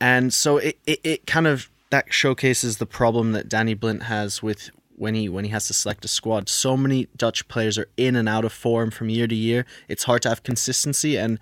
and 0.00 0.32
so 0.32 0.58
it, 0.58 0.78
it, 0.86 1.00
it 1.04 1.26
kind 1.26 1.46
of 1.46 1.70
that 1.90 2.12
showcases 2.12 2.78
the 2.78 2.86
problem 2.86 3.32
that 3.32 3.48
Danny 3.48 3.74
Blind 3.74 4.04
has 4.04 4.42
with 4.42 4.70
when 4.96 5.14
he 5.14 5.28
when 5.28 5.44
he 5.44 5.50
has 5.50 5.66
to 5.68 5.74
select 5.74 6.04
a 6.04 6.08
squad. 6.08 6.48
So 6.48 6.76
many 6.76 7.08
Dutch 7.16 7.46
players 7.48 7.78
are 7.78 7.88
in 7.96 8.16
and 8.16 8.28
out 8.28 8.44
of 8.44 8.52
form 8.52 8.90
from 8.90 9.08
year 9.08 9.26
to 9.26 9.34
year. 9.34 9.64
It's 9.88 10.04
hard 10.04 10.22
to 10.22 10.28
have 10.28 10.42
consistency, 10.42 11.16
and 11.16 11.38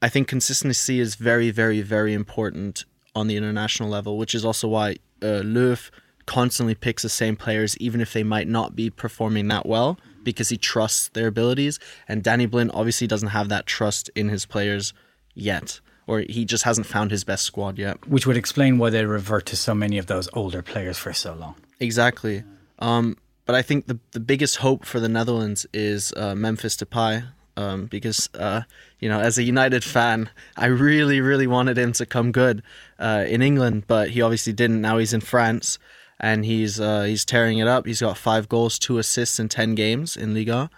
I 0.00 0.08
think 0.08 0.28
consistency 0.28 1.00
is 1.00 1.16
very, 1.16 1.50
very, 1.50 1.80
very 1.80 2.14
important 2.14 2.84
on 3.14 3.26
the 3.26 3.36
international 3.36 3.88
level, 3.88 4.16
which 4.16 4.34
is 4.34 4.44
also 4.44 4.68
why 4.68 4.96
uh, 5.22 5.42
Löw 5.42 5.90
constantly 6.26 6.74
picks 6.74 7.02
the 7.02 7.08
same 7.08 7.36
players, 7.36 7.76
even 7.78 8.00
if 8.00 8.12
they 8.12 8.22
might 8.22 8.46
not 8.46 8.76
be 8.76 8.90
performing 8.90 9.48
that 9.48 9.66
well, 9.66 9.98
because 10.22 10.50
he 10.50 10.56
trusts 10.56 11.08
their 11.08 11.26
abilities. 11.26 11.80
And 12.06 12.22
Danny 12.22 12.46
Blind 12.46 12.70
obviously 12.74 13.06
doesn't 13.06 13.28
have 13.30 13.48
that 13.48 13.66
trust 13.66 14.10
in 14.14 14.28
his 14.28 14.46
players 14.46 14.92
yet, 15.34 15.80
or 16.06 16.20
he 16.20 16.44
just 16.44 16.64
hasn't 16.64 16.86
found 16.86 17.10
his 17.10 17.24
best 17.24 17.44
squad 17.44 17.78
yet. 17.78 18.06
Which 18.06 18.26
would 18.26 18.36
explain 18.36 18.78
why 18.78 18.90
they 18.90 19.04
revert 19.04 19.46
to 19.46 19.56
so 19.56 19.74
many 19.74 19.98
of 19.98 20.06
those 20.06 20.28
older 20.34 20.62
players 20.62 20.98
for 20.98 21.12
so 21.12 21.34
long. 21.34 21.56
Exactly. 21.80 22.44
Um, 22.78 23.16
but 23.46 23.54
I 23.54 23.62
think 23.62 23.86
the 23.86 23.98
the 24.12 24.20
biggest 24.20 24.56
hope 24.56 24.84
for 24.84 25.00
the 25.00 25.08
Netherlands 25.08 25.66
is 25.72 26.12
uh, 26.16 26.34
Memphis 26.34 26.76
Depay, 26.76 27.26
um, 27.58 27.86
because 27.86 28.30
uh, 28.34 28.62
you 29.00 29.08
know, 29.08 29.18
as 29.18 29.36
a 29.36 29.42
United 29.42 29.82
fan, 29.82 30.30
I 30.56 30.66
really, 30.66 31.20
really 31.20 31.48
wanted 31.48 31.76
him 31.76 31.92
to 31.94 32.06
come 32.06 32.30
good 32.30 32.62
uh, 33.00 33.24
in 33.26 33.42
England, 33.42 33.84
but 33.88 34.10
he 34.10 34.22
obviously 34.22 34.52
didn't. 34.52 34.80
Now 34.80 34.98
he's 34.98 35.12
in 35.12 35.20
France, 35.20 35.78
and 36.20 36.44
he's 36.44 36.80
uh, 36.80 37.02
he's 37.02 37.24
tearing 37.24 37.58
it 37.58 37.66
up. 37.66 37.84
He's 37.84 38.00
got 38.00 38.16
five 38.16 38.48
goals, 38.48 38.78
two 38.78 38.98
assists 38.98 39.40
in 39.40 39.48
ten 39.48 39.74
games 39.74 40.16
in 40.16 40.34
Liga, 40.34 40.70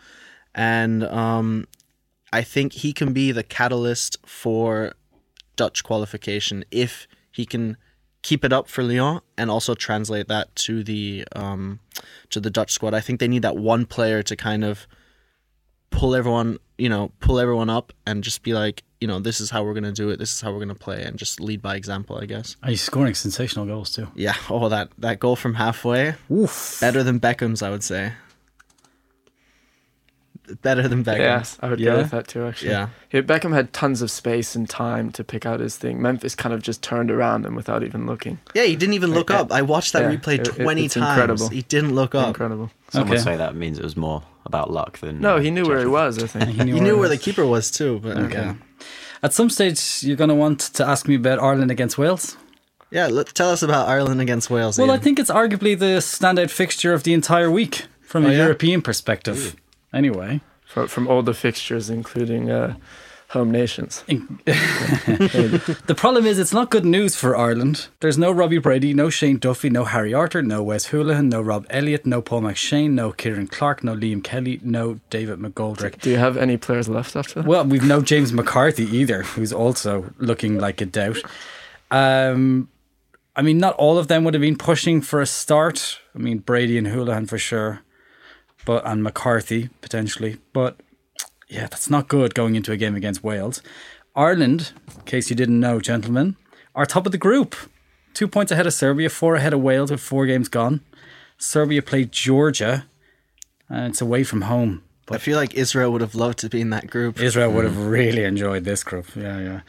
and 0.54 1.04
um, 1.04 1.68
I 2.32 2.42
think 2.42 2.72
he 2.72 2.94
can 2.94 3.12
be 3.12 3.30
the 3.30 3.42
catalyst 3.42 4.16
for 4.24 4.94
Dutch 5.56 5.84
qualification 5.84 6.64
if 6.70 7.06
he 7.30 7.44
can 7.44 7.76
keep 8.22 8.42
it 8.42 8.52
up 8.54 8.68
for 8.68 8.82
Lyon 8.82 9.20
and 9.36 9.50
also 9.50 9.74
translate 9.74 10.28
that 10.28 10.54
to 10.54 10.82
the 10.82 11.24
um, 11.36 11.80
to 12.30 12.40
the 12.40 12.50
Dutch 12.50 12.72
squad. 12.72 12.94
I 12.94 13.00
think 13.00 13.20
they 13.20 13.28
need 13.28 13.42
that 13.42 13.58
one 13.58 13.84
player 13.84 14.22
to 14.22 14.34
kind 14.34 14.64
of 14.64 14.86
pull 15.90 16.14
everyone, 16.14 16.58
you 16.78 16.88
know, 16.88 17.12
pull 17.20 17.38
everyone 17.40 17.68
up 17.70 17.92
and 18.06 18.22
just 18.24 18.42
be 18.42 18.52
like, 18.54 18.82
you 19.00 19.08
know, 19.08 19.18
this 19.18 19.40
is 19.40 19.50
how 19.50 19.62
we're 19.64 19.74
gonna 19.74 19.92
do 19.92 20.10
it. 20.10 20.18
This 20.18 20.32
is 20.32 20.40
how 20.40 20.52
we're 20.52 20.58
gonna 20.60 20.74
play, 20.74 21.02
and 21.02 21.18
just 21.18 21.40
lead 21.40 21.62
by 21.62 21.74
example. 21.76 22.18
I 22.20 22.26
guess. 22.26 22.56
Ah, 22.62 22.66
and 22.66 22.70
he's 22.70 22.82
scoring 22.82 23.14
sensational 23.14 23.66
goals 23.66 23.90
too. 23.92 24.08
Yeah. 24.14 24.34
Oh, 24.50 24.68
that 24.68 24.90
that 24.98 25.20
goal 25.20 25.36
from 25.36 25.54
halfway, 25.54 26.14
Oof. 26.30 26.78
better 26.80 27.02
than 27.02 27.18
Beckham's, 27.20 27.62
I 27.62 27.70
would 27.70 27.82
say. 27.82 28.12
Better 30.62 30.88
than 30.88 30.98
Yeah, 30.98 31.04
Beckham's. 31.38 31.58
I 31.62 31.68
would 31.68 31.78
Yeah? 31.78 31.92
go 31.92 31.98
with 31.98 32.10
that 32.10 32.26
too. 32.26 32.44
Actually, 32.44 32.72
Yeah. 32.72 32.88
Yeah, 33.12 33.20
Beckham 33.20 33.52
had 33.54 33.72
tons 33.72 34.02
of 34.02 34.10
space 34.10 34.56
and 34.56 34.68
time 34.68 35.12
to 35.12 35.22
pick 35.22 35.46
out 35.46 35.60
his 35.60 35.76
thing. 35.76 36.02
Memphis 36.02 36.34
kind 36.34 36.52
of 36.52 36.60
just 36.60 36.82
turned 36.82 37.08
around 37.10 37.46
and 37.46 37.54
without 37.54 37.84
even 37.84 38.04
looking. 38.04 38.38
Yeah, 38.52 38.64
he 38.64 38.74
didn't 38.74 38.94
even 38.94 39.12
look 39.14 39.30
Yeah. 39.30 39.42
up. 39.42 39.52
I 39.52 39.62
watched 39.62 39.92
that 39.92 40.02
Yeah, 40.02 40.16
replay 40.18 40.40
it- 40.40 40.48
it- 40.48 40.56
twenty 40.56 40.86
it's 40.86 40.94
times. 40.94 41.06
incredible. 41.20 41.48
He 41.50 41.62
didn't 41.62 41.94
look 41.94 42.14
up. 42.16 42.28
Incredible. 42.28 42.70
some 42.90 43.08
would 43.08 43.14
Okay. 43.18 43.22
say 43.24 43.36
that 43.36 43.54
means 43.54 43.78
it 43.78 43.84
was 43.84 43.96
more 43.96 44.24
about 44.50 44.68
luck 44.70 44.92
than. 45.02 45.20
No, 45.20 45.32
uh, 45.36 45.40
he 45.40 45.50
knew 45.54 45.64
where 45.70 45.80
he 45.86 45.90
was. 46.00 46.12
I 46.22 46.26
think. 46.34 46.48
He 46.58 46.64
knew, 46.64 46.74
He 46.76 46.80
knew 46.84 46.94
it 46.96 47.00
where 47.02 47.08
the 47.16 47.22
keeper 47.26 47.44
was 47.56 47.70
too, 47.78 47.92
but 48.04 48.16
Okay. 48.26 48.44
yeah. 48.46 48.54
At 49.22 49.32
some 49.32 49.50
stage, 49.50 49.80
you're 50.06 50.16
going 50.22 50.34
to 50.36 50.40
want 50.44 50.60
to 50.78 50.82
ask 50.92 51.06
me 51.10 51.14
about 51.16 51.38
Ireland 51.50 51.70
against 51.70 51.96
Wales. 51.98 52.36
Yeah, 52.90 53.06
let, 53.16 53.26
tell 53.34 53.50
us 53.56 53.62
about 53.62 53.86
Ireland 53.96 54.20
against 54.20 54.50
Wales. 54.50 54.78
Well, 54.78 54.90
I 54.90 54.98
think 55.04 55.18
it's 55.18 55.30
arguably 55.30 55.74
the 55.78 56.00
standout 56.00 56.50
fixture 56.50 56.92
of 56.96 57.02
the 57.02 57.12
entire 57.20 57.50
week 57.50 57.74
from 58.02 58.24
a 58.24 58.28
Oh, 58.28 58.30
yeah? 58.32 58.42
European 58.44 58.80
perspective. 58.82 59.54
Anyway, 59.92 60.40
from, 60.66 60.88
from 60.88 61.06
all 61.08 61.22
the 61.22 61.34
fixtures, 61.34 61.90
including 61.90 62.50
uh, 62.50 62.74
home 63.30 63.50
nations. 63.50 64.02
the 64.08 65.94
problem 65.96 66.26
is 66.26 66.38
it's 66.38 66.52
not 66.52 66.68
good 66.68 66.84
news 66.84 67.14
for 67.14 67.36
Ireland. 67.36 67.86
There's 68.00 68.18
no 68.18 68.32
Robbie 68.32 68.58
Brady, 68.58 68.92
no 68.92 69.08
Shane 69.08 69.38
Duffy, 69.38 69.70
no 69.70 69.84
Harry 69.84 70.12
Arter, 70.12 70.42
no 70.42 70.64
Wes 70.64 70.88
Hoolahan, 70.88 71.28
no 71.28 71.40
Rob 71.40 71.64
Elliott, 71.70 72.04
no 72.04 72.20
Paul 72.22 72.42
McShane, 72.42 72.90
no 72.90 73.12
Ciaran 73.12 73.46
Clark, 73.46 73.84
no 73.84 73.94
Liam 73.94 74.22
Kelly, 74.22 74.58
no 74.64 74.98
David 75.10 75.38
McGoldrick. 75.38 76.00
Do 76.00 76.10
you 76.10 76.16
have 76.16 76.36
any 76.36 76.56
players 76.56 76.88
left 76.88 77.14
after 77.14 77.34
that? 77.42 77.46
Well, 77.48 77.64
we've 77.64 77.84
no 77.84 78.02
James 78.02 78.32
McCarthy 78.32 78.84
either, 78.96 79.22
who's 79.22 79.52
also 79.52 80.12
looking 80.18 80.58
like 80.58 80.80
a 80.80 80.86
doubt. 80.86 81.18
Um, 81.92 82.68
I 83.36 83.42
mean, 83.42 83.58
not 83.58 83.76
all 83.76 83.96
of 83.96 84.08
them 84.08 84.24
would 84.24 84.34
have 84.34 84.40
been 84.40 84.58
pushing 84.58 85.00
for 85.00 85.20
a 85.20 85.26
start. 85.26 86.00
I 86.16 86.18
mean, 86.18 86.38
Brady 86.38 86.76
and 86.76 86.88
Houlihan 86.88 87.26
for 87.26 87.38
sure, 87.38 87.82
but 88.64 88.84
and 88.84 89.04
McCarthy 89.04 89.70
potentially. 89.80 90.38
But 90.52 90.80
yeah, 91.50 91.66
that's 91.66 91.90
not 91.90 92.08
good 92.08 92.34
going 92.34 92.54
into 92.54 92.72
a 92.72 92.76
game 92.76 92.94
against 92.94 93.24
Wales. 93.24 93.60
Ireland, 94.14 94.72
in 94.96 95.02
case 95.02 95.30
you 95.30 95.36
didn't 95.36 95.58
know, 95.58 95.80
gentlemen, 95.80 96.36
are 96.74 96.86
top 96.86 97.06
of 97.06 97.12
the 97.12 97.18
group. 97.18 97.56
Two 98.14 98.28
points 98.28 98.52
ahead 98.52 98.66
of 98.66 98.72
Serbia, 98.72 99.10
four 99.10 99.34
ahead 99.34 99.52
of 99.52 99.60
Wales 99.60 99.90
with 99.90 100.00
four 100.00 100.26
games 100.26 100.48
gone. 100.48 100.80
Serbia 101.38 101.82
played 101.82 102.12
Georgia, 102.12 102.86
and 103.68 103.90
it's 103.90 104.00
away 104.00 104.24
from 104.24 104.42
home. 104.42 104.82
I 105.10 105.18
feel 105.18 105.36
like 105.36 105.54
Israel 105.54 105.90
would 105.90 106.02
have 106.02 106.14
loved 106.14 106.38
to 106.38 106.48
be 106.48 106.60
in 106.60 106.70
that 106.70 106.88
group. 106.88 107.20
Israel 107.20 107.50
would 107.52 107.64
have 107.64 107.76
really 107.76 108.22
enjoyed 108.22 108.64
this 108.64 108.84
group. 108.84 109.06
Yeah, 109.16 109.40
yeah. 109.40 109.60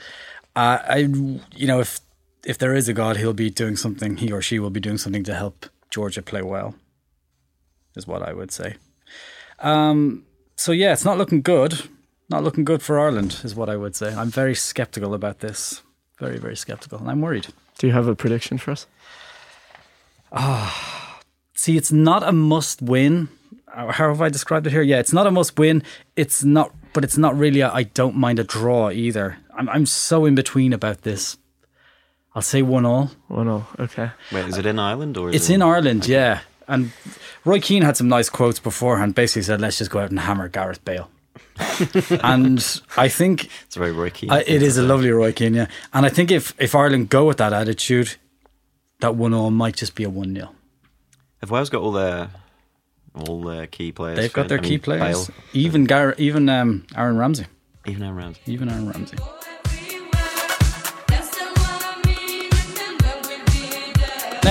Uh, 0.56 0.78
I, 0.88 0.98
you 1.56 1.68
know, 1.68 1.80
if 1.80 2.00
if 2.46 2.60
there 2.60 2.76
is 2.76 2.88
a 2.88 2.94
God, 2.94 3.18
he'll 3.18 3.34
be 3.34 3.50
doing 3.50 3.76
something. 3.76 4.18
He 4.18 4.32
or 4.32 4.44
she 4.44 4.60
will 4.60 4.70
be 4.70 4.80
doing 4.80 5.00
something 5.00 5.24
to 5.24 5.34
help 5.34 5.66
Georgia 5.90 6.22
play 6.22 6.44
well. 6.44 6.76
Is 7.96 8.06
what 8.06 8.22
I 8.22 8.34
would 8.34 8.52
say. 8.52 8.76
Um. 9.60 10.26
So 10.62 10.72
yeah, 10.72 10.94
it's 10.94 11.04
not 11.04 11.18
looking 11.18 11.42
good. 11.42 11.90
Not 12.30 12.44
looking 12.44 12.64
good 12.64 12.84
for 12.84 13.00
Ireland, 13.00 13.42
is 13.44 13.56
what 13.56 13.68
I 13.68 13.76
would 13.76 13.96
say. 13.96 14.14
I'm 14.14 14.30
very 14.30 14.54
skeptical 14.54 15.16
about 15.16 15.40
this. 15.40 15.82
Very, 16.20 16.38
very 16.38 16.56
skeptical, 16.56 17.00
and 17.00 17.10
I'm 17.10 17.20
worried. 17.20 17.48
Do 17.80 17.88
you 17.88 17.94
have 17.94 18.08
a 18.08 18.14
prediction 18.14 18.60
for 18.60 18.70
us? 18.70 18.86
Ah. 20.32 21.20
See, 21.56 21.78
it's 21.78 21.92
not 21.92 22.22
a 22.22 22.32
must 22.32 22.80
win. 22.80 23.30
Uh, 23.74 23.92
How 23.92 24.10
have 24.10 24.22
I 24.22 24.30
described 24.30 24.68
it 24.68 24.70
here? 24.70 24.84
Yeah, 24.84 25.00
it's 25.00 25.12
not 25.12 25.26
a 25.26 25.32
must 25.32 25.58
win. 25.58 25.82
It's 26.16 26.44
not, 26.44 26.72
but 26.94 27.04
it's 27.04 27.18
not 27.18 27.36
really. 27.36 27.64
I 27.64 27.78
I 27.78 27.84
don't 27.84 28.16
mind 28.16 28.38
a 28.38 28.44
draw 28.44 28.92
either. 28.92 29.40
I'm 29.58 29.68
I'm 29.68 29.88
so 29.88 30.26
in 30.26 30.36
between 30.36 30.74
about 30.74 31.02
this. 31.02 31.38
I'll 32.36 32.44
say 32.44 32.62
one 32.62 32.86
all. 32.86 33.10
One 33.30 33.48
all. 33.48 33.66
Okay. 33.80 34.12
Wait, 34.32 34.46
is 34.48 34.60
it 34.60 34.68
in 34.68 34.78
Ireland 34.78 35.18
or 35.18 35.30
is 35.30 35.36
It's 35.36 35.50
it 35.50 35.56
in 35.56 35.62
Ireland, 35.64 36.08
yeah. 36.08 36.42
And 36.68 36.92
Roy 37.46 37.60
Keane 37.60 37.84
had 37.84 37.98
some 37.98 38.08
nice 38.08 38.30
quotes 38.30 38.60
beforehand. 38.60 39.16
Basically 39.16 39.42
said, 39.44 39.60
"Let's 39.62 39.78
just 39.78 39.92
go 39.92 40.00
out 40.00 40.10
and 40.10 40.20
hammer 40.20 40.48
Gareth 40.48 40.84
Bale." 40.86 41.10
and 42.24 42.82
I 42.98 43.08
think 43.08 43.50
It's 43.66 43.76
very 43.76 43.92
Roy 43.92 44.10
Keane. 44.10 44.32
I, 44.32 44.42
it 44.42 44.62
is 44.62 44.78
a 44.78 44.84
lovely 44.84 45.12
Roy 45.12 45.32
Keane, 45.32 45.54
yeah. 45.54 45.68
And 45.94 46.06
I 46.06 46.10
think 46.10 46.32
if 46.32 46.54
if 46.60 46.76
Ireland 46.76 47.10
go 47.10 47.26
with 47.26 47.38
that 47.38 47.54
attitude, 47.54 48.16
that 49.00 49.16
one 49.16 49.34
all 49.34 49.52
might 49.52 49.76
just 49.76 49.96
be 49.96 50.04
a 50.04 50.10
one 50.10 50.34
0 50.34 50.50
Have 51.42 51.52
Wales 51.52 51.70
got 51.70 51.82
all 51.82 51.92
their 51.92 52.30
all 53.16 53.42
their 53.42 53.68
key 53.68 53.92
players? 53.92 54.18
They've 54.18 54.34
got 54.34 54.48
their 54.48 54.60
I 54.60 54.64
key 54.64 54.70
mean, 54.72 54.80
players. 54.82 55.28
Bale, 55.28 55.36
Even 55.54 55.86
Gar- 55.86 56.16
even 56.18 56.50
um, 56.50 56.86
Aaron 56.96 57.18
Ramsey, 57.18 57.46
even 57.86 58.04
Aaron 58.04 58.18
Ramsey. 58.18 58.42
even 58.48 58.70
Aaron 58.70 58.90
Ramsey. 58.90 59.18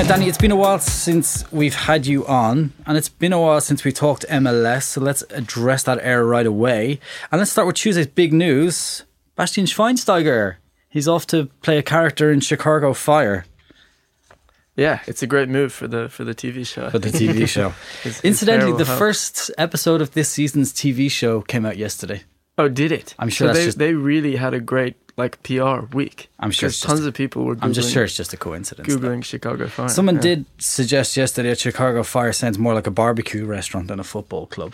Now, 0.01 0.07
Danny, 0.09 0.29
it's 0.29 0.39
been 0.39 0.51
a 0.51 0.57
while 0.57 0.79
since 0.79 1.45
we've 1.53 1.75
had 1.75 2.07
you 2.07 2.27
on, 2.27 2.73
and 2.87 2.97
it's 2.97 3.11
been 3.11 3.35
a 3.35 3.39
while 3.41 3.61
since 3.61 3.85
we 3.85 3.93
talked 3.93 4.25
MLS. 4.31 4.85
So 4.85 5.01
let's 5.03 5.21
address 5.29 5.83
that 5.83 5.99
error 6.01 6.25
right 6.27 6.47
away, 6.47 7.01
and 7.31 7.39
let's 7.39 7.51
start 7.53 7.67
with 7.67 7.77
Tuesday's 7.77 8.07
big 8.07 8.33
news: 8.33 9.05
Bastian 9.37 9.67
Schweinsteiger. 9.67 10.57
He's 10.89 11.07
off 11.07 11.27
to 11.29 11.47
play 11.61 11.77
a 11.77 11.83
character 11.83 12.33
in 12.33 12.41
Chicago 12.41 12.95
Fire 12.95 13.45
Yeah, 14.75 15.01
it's 15.07 15.23
a 15.23 15.27
great 15.27 15.51
move 15.51 15.71
for 15.71 15.87
the 15.87 16.09
for 16.09 16.25
the 16.25 16.35
TV 16.35 16.67
show. 16.67 16.89
for 16.89 16.99
the 16.99 17.11
TV 17.11 17.47
show. 17.57 17.75
His 18.03 18.23
Incidentally, 18.23 18.73
the 18.73 18.87
first 18.87 19.51
episode 19.59 20.01
of 20.01 20.13
this 20.13 20.31
season's 20.31 20.73
TV 20.73 21.11
show 21.11 21.43
came 21.43 21.67
out 21.67 21.77
yesterday. 21.77 22.23
Oh, 22.57 22.69
did 22.69 22.91
it? 22.91 23.15
I'm 23.19 23.29
sure 23.29 23.49
So 23.49 23.53
they 23.53 23.65
just- 23.67 23.79
they 23.79 23.93
really 23.93 24.37
had 24.37 24.55
a 24.55 24.61
great 24.61 24.97
like 25.23 25.35
PR 25.43 25.87
week. 26.01 26.29
I'm 26.39 26.51
sure 26.51 26.69
it's 26.69 26.81
tons 26.81 27.05
a- 27.05 27.09
of 27.09 27.15
people 27.15 27.45
were. 27.45 27.55
Googling, 27.57 27.65
I'm 27.65 27.73
just 27.81 27.93
sure 27.93 28.05
it's 28.05 28.17
just 28.17 28.33
a 28.33 28.37
coincidence. 28.37 28.89
though. 28.89 28.99
googling 28.99 29.23
Chicago 29.25 29.69
Fire. 29.69 29.89
Someone 29.89 30.17
yeah. 30.17 30.21
did 30.29 30.45
suggest 30.59 31.17
yesterday 31.17 31.51
that 31.51 31.59
Chicago 31.61 32.03
Fire 32.03 32.33
sounds 32.33 32.59
more 32.59 32.75
like 32.75 32.87
a 32.87 32.91
barbecue 33.03 33.45
restaurant 33.45 33.87
than 33.89 34.01
a 34.01 34.05
football 34.05 34.47
club 34.47 34.73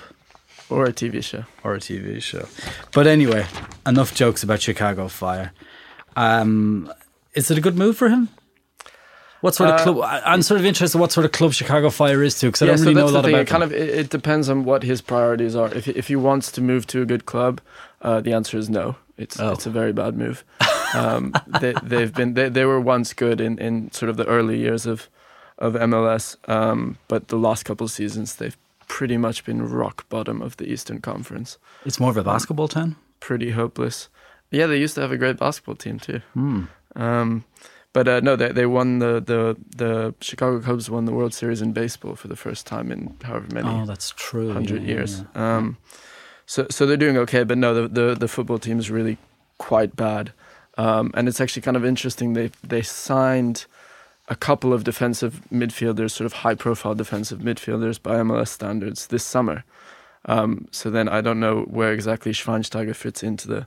or 0.70 0.84
a 0.86 0.92
TV 0.92 1.22
show. 1.22 1.44
or 1.64 1.74
a 1.74 1.80
TV 1.80 2.20
show. 2.22 2.46
But 2.92 3.06
anyway, 3.06 3.46
enough 3.86 4.14
jokes 4.14 4.42
about 4.42 4.60
Chicago 4.62 5.08
Fire. 5.08 5.52
Um, 6.16 6.92
is 7.34 7.50
it 7.50 7.58
a 7.58 7.60
good 7.60 7.76
move 7.76 7.96
for 7.96 8.08
him? 8.08 8.28
What 9.42 9.54
sort 9.54 9.68
of 9.70 9.80
Uh, 9.80 9.82
club? 9.84 10.22
I'm 10.24 10.42
sort 10.42 10.58
of 10.60 10.66
interested 10.66 10.98
what 10.98 11.12
sort 11.12 11.26
of 11.26 11.32
club 11.32 11.52
Chicago 11.52 11.90
Fire 11.90 12.22
is 12.22 12.38
to 12.40 12.46
because 12.46 12.62
I 12.62 12.66
yeah, 12.66 12.70
don't 12.72 12.78
so 12.78 12.84
really 12.84 12.94
know 12.94 13.00
that's 13.02 13.12
a 13.12 13.14
lot 13.14 13.24
thing. 13.26 13.34
about 13.34 13.42
It 13.42 13.46
kind 13.48 13.62
them. 13.62 13.70
of 13.72 13.76
it, 13.76 13.88
it 14.02 14.08
depends 14.10 14.48
on 14.48 14.64
what 14.64 14.82
his 14.82 15.00
priorities 15.02 15.54
are. 15.54 15.68
If 15.74 15.84
he- 15.84 15.92
if 16.02 16.08
he 16.08 16.16
wants 16.16 16.50
to 16.52 16.60
move 16.60 16.86
to 16.88 17.02
a 17.02 17.06
good 17.06 17.26
club, 17.26 17.60
uh, 18.02 18.20
the 18.22 18.32
answer 18.32 18.56
is 18.58 18.68
no. 18.70 18.96
It's 19.18 19.40
Oh. 19.40 19.52
it's 19.52 19.66
a 19.66 19.70
very 19.70 19.92
bad 19.92 20.16
move. 20.16 20.44
Um, 20.94 21.32
they 21.60 21.74
they've 21.82 22.12
been 22.12 22.34
they, 22.34 22.48
they 22.48 22.64
were 22.64 22.80
once 22.80 23.12
good 23.14 23.40
in, 23.40 23.58
in 23.58 23.90
sort 23.92 24.10
of 24.10 24.16
the 24.16 24.26
early 24.26 24.58
years 24.58 24.86
of 24.86 25.08
of 25.58 25.74
MLS, 25.74 26.36
um, 26.48 26.98
but 27.08 27.28
the 27.28 27.36
last 27.38 27.64
couple 27.64 27.84
of 27.86 27.90
seasons 27.90 28.36
they've 28.36 28.56
pretty 28.88 29.16
much 29.16 29.44
been 29.44 29.62
rock 29.66 30.06
bottom 30.08 30.42
of 30.42 30.56
the 30.58 30.64
Eastern 30.70 31.00
Conference. 31.00 31.58
It's 31.84 31.98
more 31.98 32.10
of 32.10 32.16
a 32.16 32.22
basketball 32.22 32.68
town. 32.68 32.96
Pretty 33.20 33.50
hopeless. 33.52 34.08
Yeah, 34.50 34.66
they 34.66 34.76
used 34.78 34.94
to 34.94 35.00
have 35.00 35.10
a 35.12 35.16
great 35.16 35.38
basketball 35.38 35.74
team 35.76 35.98
too. 35.98 36.20
Hmm. 36.34 36.64
Um, 36.94 37.44
but 37.92 38.06
uh, 38.06 38.20
no, 38.20 38.36
they 38.36 38.52
they 38.52 38.66
won 38.66 38.98
the, 38.98 39.20
the 39.24 39.56
the 39.76 40.14
Chicago 40.20 40.60
Cubs 40.60 40.90
won 40.90 41.06
the 41.06 41.12
World 41.12 41.32
Series 41.34 41.62
in 41.62 41.72
baseball 41.72 42.14
for 42.16 42.28
the 42.28 42.36
first 42.36 42.66
time 42.66 42.92
in 42.92 43.16
however 43.24 43.46
many 43.52 43.68
Oh, 43.68 43.86
that's 43.86 44.10
true. 44.16 44.52
hundred 44.52 44.82
yeah, 44.82 44.88
years. 44.94 45.22
yeah. 45.34 45.56
Um, 45.56 45.78
so 46.46 46.66
so 46.70 46.86
they're 46.86 46.96
doing 46.96 47.16
okay, 47.18 47.44
but 47.44 47.58
no, 47.58 47.74
the 47.74 47.88
the, 47.88 48.14
the 48.14 48.28
football 48.28 48.58
team 48.58 48.78
is 48.78 48.90
really 48.90 49.18
quite 49.58 49.96
bad. 49.96 50.32
Um, 50.78 51.10
and 51.14 51.26
it's 51.28 51.40
actually 51.40 51.62
kind 51.62 51.76
of 51.76 51.84
interesting. 51.84 52.32
They 52.34 52.50
they 52.62 52.82
signed 52.82 53.66
a 54.28 54.34
couple 54.36 54.72
of 54.72 54.84
defensive 54.84 55.40
midfielders, 55.52 56.10
sort 56.10 56.26
of 56.26 56.32
high 56.34 56.54
profile 56.54 56.94
defensive 56.94 57.38
midfielders 57.40 58.02
by 58.02 58.16
MLS 58.16 58.48
standards 58.48 59.06
this 59.06 59.24
summer. 59.24 59.64
Um, 60.24 60.66
so 60.72 60.90
then 60.90 61.08
I 61.08 61.20
don't 61.20 61.38
know 61.38 61.62
where 61.62 61.92
exactly 61.92 62.32
Schweinsteiger 62.32 62.96
fits 62.96 63.22
into 63.22 63.46
the, 63.46 63.66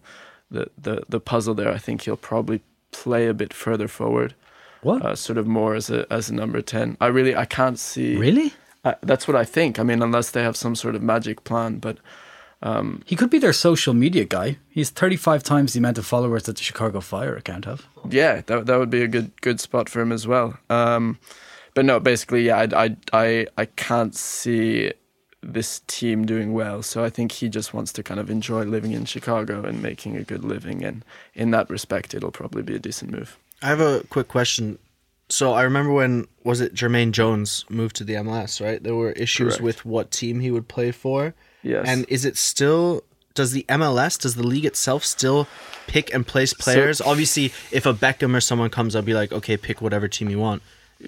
the, 0.52 0.70
the, 0.78 1.04
the 1.08 1.20
puzzle 1.22 1.54
there. 1.54 1.72
I 1.72 1.78
think 1.78 2.02
he'll 2.02 2.18
probably 2.18 2.60
play 2.92 3.28
a 3.28 3.34
bit 3.34 3.54
further 3.54 3.88
forward, 3.88 4.36
What? 4.82 5.02
uh, 5.06 5.16
sort 5.16 5.38
of 5.38 5.48
more 5.48 5.76
as 5.76 5.90
a 5.90 6.06
as 6.12 6.30
a 6.30 6.34
number 6.34 6.62
ten. 6.62 6.98
I 7.00 7.08
really 7.08 7.36
I 7.36 7.46
can't 7.46 7.80
see. 7.80 8.18
really? 8.18 8.54
I, 8.84 8.96
that's 9.02 9.28
what 9.28 9.38
I 9.38 9.46
think. 9.46 9.80
I 9.80 9.84
mean, 9.84 10.02
unless 10.04 10.32
they 10.32 10.44
have 10.44 10.58
some 10.58 10.76
sort 10.76 10.96
of 10.96 11.02
magic 11.02 11.44
plan, 11.46 11.80
but 11.80 11.98
um, 12.62 13.02
He 13.06 13.16
could 13.16 13.30
be 13.30 13.40
their 13.40 13.54
social 13.54 13.94
media 13.94 14.26
guy. 14.26 14.58
He's 14.70 14.90
35 14.90 15.44
times 15.44 15.74
the 15.74 15.80
amount 15.80 15.98
of 15.98 16.06
followers 16.06 16.44
that 16.44 16.58
the 16.58 16.64
Chicago 16.64 17.00
Fire 17.00 17.36
account 17.36 17.66
have. 17.66 17.86
yeah, 18.10 18.42
that 18.48 18.66
that 18.66 18.78
would 18.80 18.90
be 18.90 19.02
a 19.02 19.08
good 19.08 19.32
good 19.42 19.60
spot 19.60 19.90
for 19.90 20.02
him 20.02 20.12
as 20.12 20.28
well. 20.28 20.58
Um, 20.70 21.20
but 21.74 21.86
no, 21.86 22.00
basically, 22.00 22.44
yeah, 22.48 22.58
I, 22.58 22.86
I 22.86 22.96
I 23.14 23.48
I 23.58 23.66
can't 23.66 24.16
see 24.16 24.92
this 25.42 25.80
team 25.88 26.26
doing 26.26 26.52
well. 26.52 26.84
So 26.84 27.04
I 27.06 27.10
think 27.10 27.32
he 27.32 27.48
just 27.48 27.74
wants 27.74 27.94
to 27.94 28.04
kind 28.04 28.20
of 28.20 28.30
enjoy 28.30 28.64
living 28.64 28.92
in 28.92 29.06
Chicago 29.06 29.64
and 29.64 29.82
making 29.82 30.18
a 30.18 30.24
good 30.24 30.44
living, 30.44 30.84
and 30.84 31.06
in 31.34 31.52
that 31.52 31.70
respect, 31.70 32.14
it'll 32.14 32.32
probably 32.32 32.62
be 32.62 32.76
a 32.76 32.80
decent 32.80 33.12
move. 33.12 33.38
I 33.62 33.68
have 33.68 33.80
a 33.80 34.04
quick 34.10 34.28
question. 34.28 34.80
So 35.32 35.54
I 35.54 35.62
remember 35.62 35.94
when 35.94 36.28
was 36.44 36.60
it 36.60 36.74
Jermaine 36.74 37.12
Jones 37.12 37.64
moved 37.70 37.96
to 37.98 38.04
the 38.04 38.16
MLS, 38.16 38.60
right? 38.66 38.82
There 38.84 38.96
were 38.96 39.12
issues 39.12 39.54
Correct. 39.58 39.64
with 39.64 39.86
what 39.86 40.12
team 40.12 40.40
he 40.40 40.50
would 40.52 40.68
play 40.68 40.92
for. 40.92 41.36
Yes. 41.64 41.86
And 41.88 42.06
is 42.08 42.26
it 42.26 42.38
still 42.38 43.04
does 43.36 43.52
the 43.52 43.66
MLS, 43.70 44.20
does 44.20 44.36
the 44.36 44.46
league 44.46 44.66
itself 44.66 45.04
still 45.06 45.48
pick 45.88 46.14
and 46.14 46.26
place 46.26 46.54
players? 46.54 47.00
Obviously, 47.00 47.46
if 47.72 47.86
a 47.86 47.94
Beckham 47.94 48.36
or 48.36 48.42
someone 48.42 48.70
comes 48.70 48.96
I'll 48.96 49.02
be 49.02 49.14
like, 49.14 49.32
okay, 49.32 49.56
pick 49.56 49.82
whatever 49.82 50.08
team 50.08 50.30
you 50.30 50.40
want. 50.40 50.62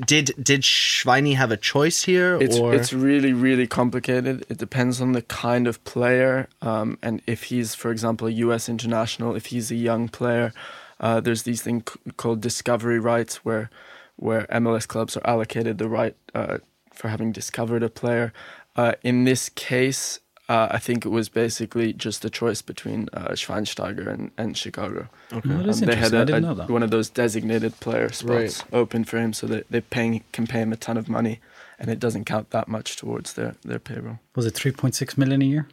Did 0.06 0.32
did 0.42 0.62
Schweini 0.62 1.36
have 1.36 1.52
a 1.52 1.58
choice 1.58 2.04
here, 2.04 2.38
It's 2.42 2.58
or 2.58 2.74
it's 2.74 2.94
really 2.94 3.34
really 3.34 3.68
complicated. 3.68 4.46
It 4.48 4.58
depends 4.58 5.02
on 5.02 5.12
the 5.12 5.22
kind 5.24 5.68
of 5.68 5.84
player, 5.84 6.48
um, 6.62 6.98
and 7.04 7.22
if 7.28 7.44
he's, 7.44 7.76
for 7.76 7.92
example, 7.92 8.28
a 8.28 8.32
U.S. 8.32 8.70
international, 8.70 9.36
if 9.36 9.48
he's 9.48 9.70
a 9.70 9.76
young 9.76 10.08
player, 10.08 10.54
uh, 11.02 11.20
there's 11.20 11.44
these 11.44 11.62
things 11.62 11.84
c- 11.92 12.12
called 12.16 12.40
discovery 12.40 13.00
rights, 13.00 13.44
where 13.44 13.70
where 14.16 14.44
MLS 14.44 14.88
clubs 14.88 15.18
are 15.18 15.28
allocated 15.28 15.78
the 15.78 15.90
right 15.90 16.16
uh, 16.34 16.60
for 16.94 17.10
having 17.10 17.34
discovered 17.34 17.84
a 17.84 17.90
player. 17.90 18.32
Uh, 18.78 18.94
in 19.04 19.26
this 19.26 19.50
case, 19.50 20.22
uh, 20.54 20.68
I 20.78 20.80
think 20.86 21.06
it 21.06 21.10
was 21.20 21.28
basically 21.30 21.94
just 21.94 22.26
a 22.26 22.30
choice 22.30 22.62
between 22.72 23.00
uh, 23.14 23.30
Schweinsteiger 23.42 24.06
and, 24.14 24.32
and 24.42 24.58
Chicago. 24.58 25.02
Oh, 25.32 25.40
that 25.46 25.68
is 25.72 25.82
Um, 25.82 25.88
they 25.90 25.96
had 25.96 26.14
interesting. 26.14 26.18
a, 26.18 26.22
I 26.22 26.26
didn't 26.26 26.44
a- 26.44 26.48
know 26.48 26.54
that. 26.56 26.70
one 26.78 26.84
of 26.84 26.92
those 26.96 27.10
designated 27.24 27.74
player 27.80 28.10
spots 28.12 28.60
Right. 28.60 28.64
open 28.82 29.02
for 29.10 29.18
him, 29.24 29.32
so 29.34 29.48
that 29.48 29.64
they 29.72 29.82
paying 29.82 30.24
can 30.36 30.46
pay 30.48 30.60
him 30.66 30.74
a 30.74 30.80
ton 30.86 30.98
of 30.98 31.08
money, 31.08 31.36
and 31.80 31.90
it 31.90 32.00
doesn't 32.00 32.26
count 32.26 32.50
that 32.50 32.68
much 32.68 32.96
towards 33.02 33.34
their 33.38 33.56
their 33.70 33.80
payroll. 33.80 34.18
Was 34.36 34.46
it 34.46 34.54
3.6 34.56 35.18
million 35.18 35.42
a 35.42 35.46
year? 35.54 35.68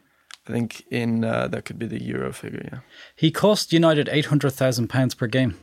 I 0.47 0.51
think 0.51 0.69
in 0.89 1.23
uh, 1.23 1.47
that 1.51 1.65
could 1.65 1.77
be 1.83 1.87
the 1.95 2.01
euro 2.11 2.31
figure. 2.33 2.63
Yeah, 2.71 2.79
He 3.23 3.29
cost 3.31 3.71
United 3.73 4.07
£800,000 4.07 4.87
pounds 4.89 5.13
per 5.15 5.27
game. 5.27 5.53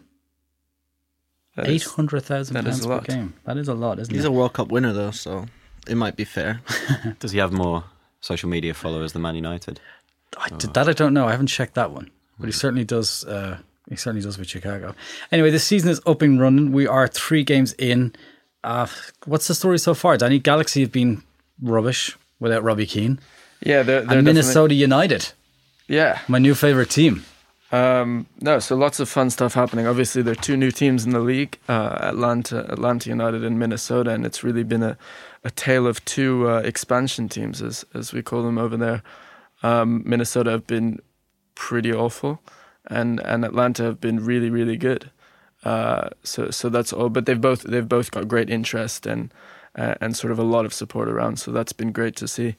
£800,000 1.59 2.51
that 2.53 2.67
is 2.67 2.85
a 2.85 2.89
per 2.89 2.95
lot. 2.95 3.07
game. 3.07 3.35
That 3.45 3.57
is 3.57 3.69
a 3.69 3.75
lot, 3.75 3.99
isn't 3.99 4.15
he's 4.15 4.25
it? 4.25 4.29
a 4.29 4.33
World 4.33 4.53
Cup 4.53 4.69
winner 4.71 4.93
though, 4.93 5.11
so 5.11 5.47
it 5.89 5.97
might 5.97 6.15
be 6.17 6.25
fair. 6.25 6.61
Does 7.19 7.33
he 7.33 7.39
have 7.39 7.53
more 7.53 7.85
social 8.27 8.49
media 8.49 8.75
followers 8.75 9.13
than 9.13 9.23
Man 9.23 9.35
United? 9.37 9.81
I, 10.37 10.49
did 10.49 10.75
that 10.75 10.89
I 10.89 10.93
don't 10.93 11.15
know. 11.15 11.27
I 11.27 11.31
haven't 11.31 11.47
checked 11.47 11.75
that 11.75 11.91
one, 11.93 12.11
but 12.39 12.47
he 12.47 12.53
certainly 12.53 12.85
does. 12.85 13.25
Uh, 13.25 13.59
he 13.89 13.97
certainly 13.97 14.23
does 14.23 14.37
with 14.39 14.49
Chicago. 14.49 14.95
Anyway, 15.31 15.51
this 15.51 15.65
season 15.65 15.89
is 15.91 16.01
up 16.07 16.21
and 16.23 16.41
running. 16.41 16.73
We 16.73 16.87
are 16.87 17.07
three 17.09 17.45
games 17.45 17.73
in. 17.79 18.15
Uh, 18.65 18.87
what's 19.25 19.47
the 19.47 19.55
story 19.55 19.79
so 19.79 19.95
far? 19.95 20.17
Danny 20.17 20.41
Galaxy 20.41 20.81
have 20.81 20.91
been 20.93 21.23
rubbish 21.63 22.17
without 22.41 22.63
Robbie 22.63 22.87
Keane, 22.87 23.19
yeah, 23.65 23.83
they're, 23.83 23.85
they're 23.85 24.01
and 24.01 24.09
definitely- 24.09 24.33
Minnesota 24.33 24.75
United, 24.75 25.33
Yeah, 25.89 26.21
my 26.29 26.39
new 26.39 26.55
favorite 26.55 26.91
team. 26.91 27.25
Um, 27.73 28.27
no, 28.41 28.59
so 28.61 28.77
lots 28.77 29.01
of 29.01 29.09
fun 29.09 29.31
stuff 29.31 29.55
happening. 29.55 29.87
Obviously, 29.87 30.23
there 30.23 30.33
are 30.33 30.37
two 30.37 30.57
new 30.57 30.71
teams 30.71 31.05
in 31.05 31.11
the 31.11 31.21
league: 31.21 31.59
uh, 31.69 31.99
Atlanta, 32.01 32.71
Atlanta 32.71 33.09
United, 33.09 33.45
and 33.45 33.59
Minnesota, 33.59 34.11
and 34.11 34.25
it's 34.25 34.45
really 34.45 34.63
been 34.63 34.83
a, 34.83 34.97
a 35.43 35.51
tale 35.51 35.87
of 35.87 36.05
two 36.05 36.49
uh, 36.49 36.61
expansion 36.61 37.29
teams, 37.29 37.61
as 37.63 37.85
as 37.93 38.13
we 38.13 38.23
call 38.23 38.43
them 38.43 38.59
over 38.59 38.77
there. 38.77 39.03
Um, 39.63 40.03
Minnesota 40.07 40.51
have 40.53 40.67
been 40.67 41.01
pretty 41.55 41.93
awful, 41.93 42.41
and 42.87 43.19
and 43.21 43.45
Atlanta 43.45 43.83
have 43.83 44.01
been 44.01 44.25
really 44.25 44.51
really 44.51 44.77
good. 44.77 45.11
Uh, 45.65 46.11
so 46.23 46.51
so 46.51 46.69
that's 46.69 46.93
all. 46.93 47.09
But 47.09 47.27
they've 47.27 47.41
both 47.41 47.63
they've 47.63 47.89
both 47.89 48.13
got 48.13 48.29
great 48.29 48.49
interest 48.49 49.07
and 49.07 49.35
uh, 49.75 49.95
and 50.01 50.17
sort 50.17 50.31
of 50.31 50.39
a 50.39 50.45
lot 50.45 50.67
of 50.67 50.73
support 50.73 51.09
around. 51.09 51.41
So 51.41 51.51
that's 51.51 51.73
been 51.73 51.91
great 51.91 52.15
to 52.17 52.29
see. 52.29 52.55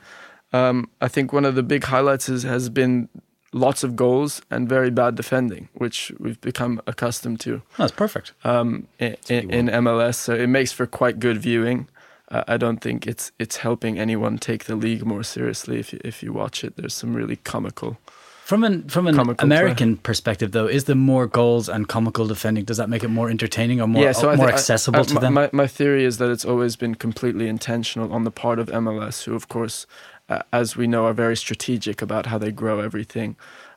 Um, 0.53 0.89
I 1.01 1.07
think 1.07 1.31
one 1.31 1.45
of 1.45 1.55
the 1.55 1.63
big 1.63 1.85
highlights 1.85 2.29
is, 2.29 2.43
has 2.43 2.69
been 2.69 3.09
lots 3.57 3.83
of 3.83 3.95
goals 3.95 4.41
and 4.49 4.69
very 4.69 4.89
bad 4.91 5.15
defending, 5.15 5.67
which 5.73 6.11
we've 6.19 6.39
become 6.41 6.81
accustomed 6.87 7.39
to 7.41 7.61
That's 7.77 7.91
perfect. 7.91 8.33
um, 8.43 8.87
in, 8.99 9.15
in, 9.29 9.49
in 9.51 9.65
MLS. 9.83 10.15
So 10.15 10.33
it 10.33 10.47
makes 10.47 10.71
for 10.71 10.85
quite 10.85 11.19
good 11.19 11.37
viewing. 11.37 11.87
Uh, 12.29 12.43
I 12.47 12.57
don't 12.57 12.79
think 12.81 13.07
it's 13.07 13.31
it's 13.39 13.57
helping 13.57 13.97
anyone 13.99 14.37
take 14.37 14.65
the 14.65 14.75
league 14.75 15.05
more 15.05 15.23
seriously. 15.23 15.79
If 15.79 15.93
you, 15.93 15.99
if 16.03 16.21
you 16.23 16.33
watch 16.33 16.63
it, 16.63 16.75
there's 16.75 16.93
some 16.93 17.13
really 17.15 17.37
comical 17.37 17.97
From 18.43 18.63
an 18.63 18.89
from 18.89 19.07
an 19.07 19.15
Comical 19.15 19.45
American 19.45 19.97
perspective, 19.97 20.51
though, 20.51 20.67
is 20.67 20.83
the 20.83 20.95
more 20.95 21.25
goals 21.27 21.69
and 21.69 21.87
comical 21.87 22.27
defending 22.27 22.65
does 22.65 22.77
that 22.77 22.89
make 22.89 23.03
it 23.05 23.09
more 23.19 23.29
entertaining 23.29 23.79
or 23.81 23.87
more 23.87 24.07
I 24.09 24.11
more 24.23 24.35
thi- 24.37 24.43
I- 24.43 24.55
accessible 24.55 24.99
I- 24.99 25.03
to 25.03 25.13
my, 25.13 25.21
them? 25.21 25.33
My, 25.33 25.49
my 25.53 25.67
theory 25.67 26.03
is 26.05 26.17
that 26.17 26.29
it's 26.29 26.45
always 26.45 26.75
been 26.77 26.95
completely 26.95 27.47
intentional 27.47 28.11
on 28.13 28.23
the 28.25 28.31
part 28.31 28.59
of 28.59 28.67
MLS, 28.83 29.23
who, 29.25 29.33
of 29.35 29.47
course, 29.47 29.85
uh, 29.85 30.16
as 30.51 30.75
we 30.75 30.87
know, 30.87 31.05
are 31.05 31.13
very 31.13 31.37
strategic 31.37 32.01
about 32.01 32.25
how 32.27 32.37
they 32.37 32.51
grow 32.51 32.79
everything. 32.79 33.35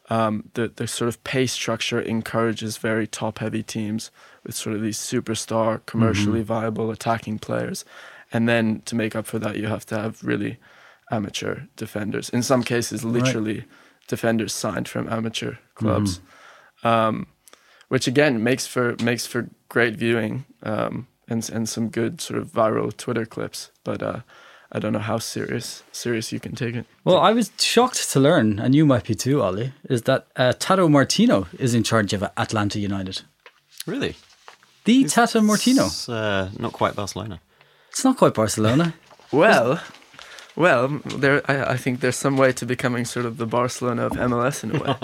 Um, 0.08 0.50
the 0.54 0.68
the 0.68 0.86
sort 0.88 1.08
of 1.08 1.22
pay 1.22 1.46
structure 1.46 2.00
encourages 2.00 2.78
very 2.78 3.06
top 3.06 3.38
heavy 3.38 3.62
teams 3.62 4.10
with 4.44 4.56
sort 4.56 4.74
of 4.74 4.82
these 4.82 4.98
superstar, 4.98 5.84
commercially 5.86 6.42
viable 6.42 6.90
attacking 6.90 7.38
players, 7.38 7.84
and 8.32 8.48
then 8.48 8.82
to 8.86 8.96
make 8.96 9.14
up 9.14 9.26
for 9.26 9.38
that, 9.38 9.56
you 9.56 9.68
have 9.68 9.86
to 9.86 9.96
have 9.96 10.24
really 10.24 10.58
amateur 11.12 11.62
defenders. 11.76 12.28
In 12.30 12.42
some 12.42 12.62
cases, 12.62 13.04
literally 13.04 13.64
defenders 14.08 14.52
signed 14.52 14.88
from 14.88 15.08
amateur 15.08 15.54
clubs 15.74 16.20
um, 16.82 17.26
which 17.88 18.06
again 18.06 18.42
makes 18.42 18.66
for 18.66 18.96
makes 19.02 19.26
for 19.26 19.50
great 19.68 19.94
viewing 19.96 20.44
um, 20.62 21.06
and 21.28 21.48
and 21.50 21.68
some 21.68 21.88
good 21.88 22.20
sort 22.20 22.40
of 22.40 22.48
viral 22.48 22.96
Twitter 22.96 23.26
clips. 23.26 23.70
But 23.84 24.02
uh, 24.02 24.20
I 24.72 24.78
don't 24.78 24.92
know 24.92 25.00
how 25.00 25.18
serious 25.18 25.82
serious 25.92 26.32
you 26.32 26.38
can 26.40 26.54
take 26.54 26.74
it. 26.76 26.86
well, 27.04 27.18
I 27.18 27.32
was 27.32 27.50
shocked 27.58 28.10
to 28.12 28.20
learn, 28.20 28.58
and 28.60 28.74
you 28.74 28.86
might 28.86 29.04
be 29.04 29.14
too, 29.14 29.42
Ollie, 29.42 29.72
is 29.88 30.02
that 30.02 30.26
uh, 30.36 30.52
Tato 30.58 30.88
Martino 30.88 31.46
is 31.58 31.74
in 31.74 31.82
charge 31.82 32.12
of 32.12 32.22
Atlanta 32.36 32.78
United. 32.78 33.22
Really? 33.86 34.14
The 34.84 35.04
Tato 35.04 35.40
Martino. 35.40 35.86
It's 35.86 36.08
uh, 36.08 36.50
not 36.58 36.72
quite 36.72 36.94
Barcelona. 36.94 37.40
It's 37.90 38.04
not 38.04 38.16
quite 38.16 38.34
Barcelona. 38.34 38.94
Well. 39.32 39.80
Well, 40.56 40.88
there. 41.04 41.40
I, 41.48 41.74
I 41.74 41.76
think 41.76 42.00
there's 42.00 42.16
some 42.16 42.36
way 42.36 42.52
to 42.54 42.66
becoming 42.66 43.04
sort 43.04 43.26
of 43.26 43.36
the 43.36 43.46
Barcelona 43.46 44.06
of 44.06 44.12
MLS 44.12 44.64
in 44.64 44.74
a 44.74 44.78
way. 44.82 44.94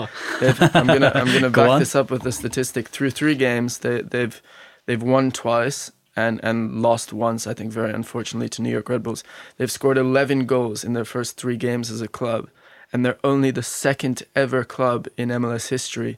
I'm 0.73 0.85
gonna 0.87 1.11
I'm 1.15 1.27
gonna 1.27 1.49
Go 1.49 1.61
back 1.63 1.69
on. 1.69 1.79
this 1.79 1.95
up 1.95 2.11
with 2.11 2.25
a 2.25 2.31
statistic. 2.33 2.89
Through 2.89 3.11
three 3.11 3.35
games, 3.35 3.77
they, 3.79 4.01
they've 4.01 4.41
they've 4.85 5.01
won 5.01 5.31
twice 5.31 5.91
and 6.17 6.39
and 6.43 6.81
lost 6.81 7.13
once. 7.13 7.47
I 7.47 7.53
think 7.53 7.71
very 7.71 7.93
unfortunately 7.93 8.49
to 8.49 8.61
New 8.61 8.71
York 8.71 8.89
Red 8.89 9.03
Bulls. 9.03 9.23
They've 9.57 9.71
scored 9.71 9.97
11 9.97 10.45
goals 10.45 10.83
in 10.83 10.91
their 10.93 11.05
first 11.05 11.37
three 11.37 11.55
games 11.57 11.89
as 11.91 12.01
a 12.01 12.07
club, 12.19 12.49
and 12.91 13.05
they're 13.05 13.19
only 13.23 13.51
the 13.51 13.63
second 13.63 14.23
ever 14.35 14.65
club 14.65 15.07
in 15.15 15.29
MLS 15.29 15.69
history 15.69 16.17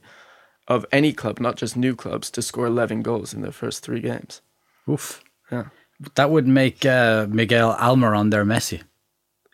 of 0.66 0.86
any 0.92 1.12
club, 1.12 1.38
not 1.40 1.56
just 1.56 1.76
new 1.76 1.94
clubs, 1.94 2.30
to 2.30 2.42
score 2.42 2.66
11 2.66 3.02
goals 3.02 3.34
in 3.34 3.42
their 3.42 3.52
first 3.52 3.82
three 3.84 4.00
games. 4.00 4.40
Oof. 4.88 5.22
Yeah. 5.52 5.66
That 6.14 6.30
would 6.30 6.46
make 6.46 6.86
uh, 6.86 7.26
Miguel 7.28 7.76
Almiron 7.76 8.30
their 8.30 8.44
Messi. 8.44 8.80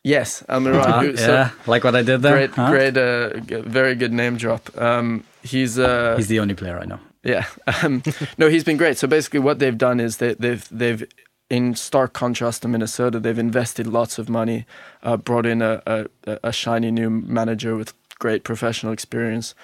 Yes, 0.05 0.45
Almiron. 0.49 1.03
Who- 1.03 1.17
so- 1.17 1.33
yeah, 1.33 1.51
like 1.67 1.83
what 1.85 1.97
I 1.97 2.03
did 2.03 2.23
there. 2.23 2.33
Great, 2.37 2.51
huh? 2.51 2.71
great, 2.71 2.97
uh, 2.97 3.31
very 3.69 3.95
good 3.97 4.13
name 4.13 4.37
drop. 4.37 4.71
Um, 4.79 5.25
he's, 5.43 5.79
uh, 5.79 6.15
He's 6.17 6.29
the 6.29 6.39
only 6.39 6.55
player 6.55 6.79
I 6.79 6.85
know. 6.85 7.01
Yeah, 7.27 7.47
um, 7.83 8.03
no, 8.39 8.49
he's 8.49 8.65
been 8.65 8.77
great. 8.77 8.97
So 8.99 9.07
basically, 9.07 9.41
what 9.41 9.59
they've 9.59 9.77
done 9.77 10.01
is 10.01 10.17
they, 10.19 10.35
they've 10.35 10.67
they've 10.71 11.07
in 11.49 11.75
stark 11.75 12.13
contrast 12.13 12.63
to 12.63 12.69
Minnesota, 12.69 13.21
they've 13.21 13.39
invested 13.39 13.87
lots 13.87 14.19
of 14.19 14.29
money, 14.29 14.67
uh, 15.03 15.17
brought 15.17 15.47
in 15.47 15.63
a, 15.63 15.83
a 15.87 16.07
a 16.43 16.53
shiny 16.53 16.91
new 16.91 17.11
manager 17.11 17.77
with 17.77 17.93
great 18.19 18.45
professional 18.45 18.93
experience, 18.93 19.55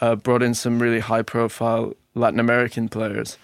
uh, 0.00 0.14
brought 0.14 0.42
in 0.42 0.54
some 0.54 0.80
really 0.80 1.00
high 1.00 1.22
profile 1.22 1.94
Latin 2.14 2.40
American 2.40 2.88
players, 2.88 3.38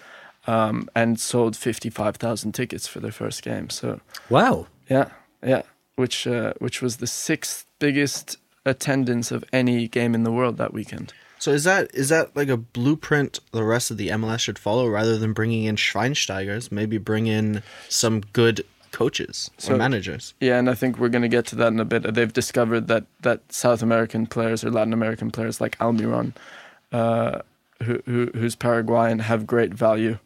um, 0.46 0.88
and 0.94 1.18
sold 1.20 1.56
fifty 1.56 1.90
five 1.90 2.16
thousand 2.16 2.52
tickets 2.52 2.86
for 2.86 3.00
their 3.00 3.12
first 3.12 3.42
game. 3.42 3.70
So 3.70 4.00
Wow. 4.28 4.66
yeah, 4.90 5.10
yeah, 5.42 5.62
which 5.96 6.26
uh, 6.26 6.52
which 6.58 6.82
was 6.82 6.98
the 6.98 7.06
sixth 7.06 7.64
biggest 7.78 8.36
attendance 8.64 9.30
of 9.30 9.44
any 9.52 9.88
game 9.88 10.14
in 10.14 10.24
the 10.24 10.32
world 10.32 10.56
that 10.58 10.72
weekend. 10.72 11.12
So 11.38 11.52
is 11.52 11.64
that 11.64 11.94
is 11.94 12.08
that 12.08 12.34
like 12.36 12.48
a 12.48 12.56
blueprint 12.56 13.40
the 13.52 13.62
rest 13.64 13.90
of 13.90 13.96
the 13.96 14.08
MLS 14.08 14.40
should 14.40 14.58
follow 14.58 14.88
rather 14.88 15.16
than 15.16 15.32
bringing 15.32 15.64
in 15.64 15.76
Schweinsteigers? 15.76 16.72
Maybe 16.72 16.98
bring 16.98 17.26
in 17.26 17.62
some 17.88 18.20
good 18.32 18.64
coaches 18.90 19.50
So- 19.58 19.74
or 19.74 19.76
managers. 19.78 20.34
Yeah, 20.40 20.58
and 20.58 20.68
I 20.68 20.74
think 20.74 20.98
we're 20.98 21.10
going 21.10 21.22
to 21.22 21.28
get 21.28 21.46
to 21.46 21.56
that 21.56 21.68
in 21.72 21.78
a 21.80 21.84
bit. 21.84 22.14
They've 22.14 22.32
discovered 22.32 22.88
that 22.88 23.04
that 23.22 23.52
South 23.52 23.82
American 23.82 24.26
players 24.26 24.64
or 24.64 24.70
Latin 24.70 24.92
American 24.92 25.30
players 25.30 25.60
like 25.60 25.78
Almiron, 25.78 26.32
uh, 26.92 27.40
who, 27.82 28.02
who 28.06 28.30
who's 28.34 28.54
Paraguayan, 28.56 29.20
have 29.20 29.46
great 29.46 29.72
value. 29.74 30.18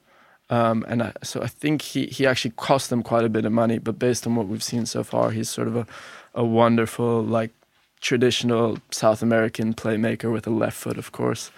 Um, 0.51 0.85
and 0.87 1.03
I, 1.03 1.13
so 1.23 1.41
I 1.43 1.47
think 1.47 1.81
he, 1.81 2.07
he 2.07 2.27
actually 2.27 2.51
cost 2.57 2.91
them 2.91 3.03
quite 3.03 3.25
a 3.25 3.31
bit 3.31 3.47
of 3.47 3.53
money, 3.53 3.79
but 3.79 3.99
based 3.99 4.27
on 4.27 4.37
what 4.37 4.49
we've 4.49 4.63
seen 4.63 4.85
so 4.85 5.03
far, 5.03 5.31
he's 5.31 5.49
sort 5.49 5.67
of 5.67 5.77
a, 5.77 5.87
a 6.35 6.45
wonderful, 6.45 7.23
like 7.25 7.53
traditional 8.03 8.79
South 8.91 9.23
American 9.23 9.73
playmaker 9.73 10.31
with 10.31 10.47
a 10.47 10.51
left 10.51 10.77
foot, 10.77 10.99
of 10.99 11.13
course. 11.13 11.51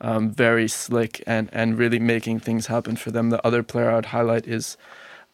Um, 0.00 0.30
very 0.30 0.68
slick 0.68 1.24
and, 1.26 1.48
and 1.52 1.76
really 1.78 1.98
making 1.98 2.40
things 2.40 2.66
happen 2.66 2.96
for 2.96 3.10
them. 3.10 3.30
The 3.30 3.44
other 3.44 3.62
player 3.62 3.90
I'd 3.90 4.06
highlight 4.06 4.46
is 4.46 4.76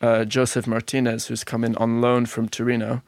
uh, 0.01 0.25
Josef 0.25 0.67
Martinez, 0.67 1.27
who's 1.27 1.45
come 1.45 1.65
in 1.65 1.77
on 1.77 2.01
loan 2.01 2.27
from 2.27 2.49
Torino. 2.49 3.03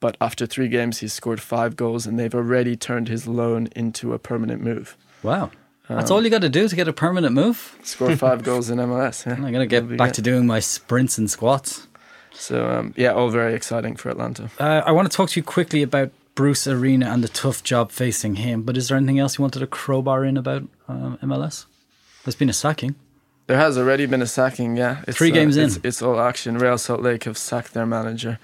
But 0.00 0.16
after 0.20 0.46
three 0.46 0.68
games, 0.68 0.98
he's 0.98 1.12
scored 1.12 1.40
five 1.40 1.76
goals, 1.76 2.06
and 2.06 2.18
they've 2.18 2.34
already 2.34 2.76
turned 2.76 3.08
his 3.08 3.26
loan 3.26 3.68
into 3.76 4.12
a 4.12 4.18
permanent 4.18 4.60
move. 4.62 4.96
Wow. 5.22 5.50
That's 5.88 6.10
all 6.10 6.22
you 6.22 6.30
got 6.30 6.42
to 6.42 6.48
do 6.48 6.68
to 6.68 6.76
get 6.76 6.86
a 6.86 6.92
permanent 6.92 7.34
move. 7.34 7.76
Score 7.82 8.14
five 8.16 8.42
goals 8.48 8.70
in 8.70 8.78
MLS. 8.78 9.26
Yeah. 9.26 9.32
I'm 9.32 9.40
going 9.40 9.54
to 9.54 9.66
get 9.66 9.88
back 9.88 9.98
great. 9.98 10.14
to 10.14 10.22
doing 10.22 10.46
my 10.46 10.60
sprints 10.60 11.18
and 11.18 11.28
squats. 11.28 11.88
So 12.32 12.70
um, 12.70 12.94
yeah, 12.96 13.12
all 13.12 13.28
very 13.28 13.54
exciting 13.54 13.96
for 13.96 14.08
Atlanta. 14.08 14.50
Uh, 14.58 14.82
I 14.86 14.92
want 14.92 15.10
to 15.10 15.16
talk 15.16 15.30
to 15.30 15.40
you 15.40 15.44
quickly 15.44 15.82
about 15.82 16.12
Bruce 16.34 16.66
Arena 16.66 17.06
and 17.10 17.22
the 17.24 17.28
tough 17.28 17.62
job 17.62 17.90
facing 17.90 18.36
him. 18.36 18.62
But 18.62 18.76
is 18.76 18.88
there 18.88 18.96
anything 18.96 19.18
else 19.18 19.38
you 19.38 19.42
wanted 19.42 19.60
to 19.60 19.66
crowbar 19.66 20.24
in 20.24 20.36
about 20.36 20.62
um, 20.88 21.18
MLS? 21.22 21.66
There's 22.24 22.34
been 22.36 22.50
a 22.50 22.54
sacking. 22.54 22.94
There 23.46 23.58
has 23.58 23.76
already 23.76 24.06
been 24.06 24.22
a 24.22 24.26
sacking. 24.26 24.76
Yeah, 24.76 25.00
it's, 25.00 25.16
uh, 25.16 25.18
Three 25.18 25.32
games 25.32 25.56
it's, 25.56 25.76
in. 25.76 25.82
It's 25.84 26.02
all 26.02 26.20
action. 26.20 26.56
Real 26.56 26.78
Salt 26.78 27.02
Lake 27.02 27.24
have 27.24 27.36
sacked 27.36 27.74
their 27.74 27.86
manager, 27.86 28.38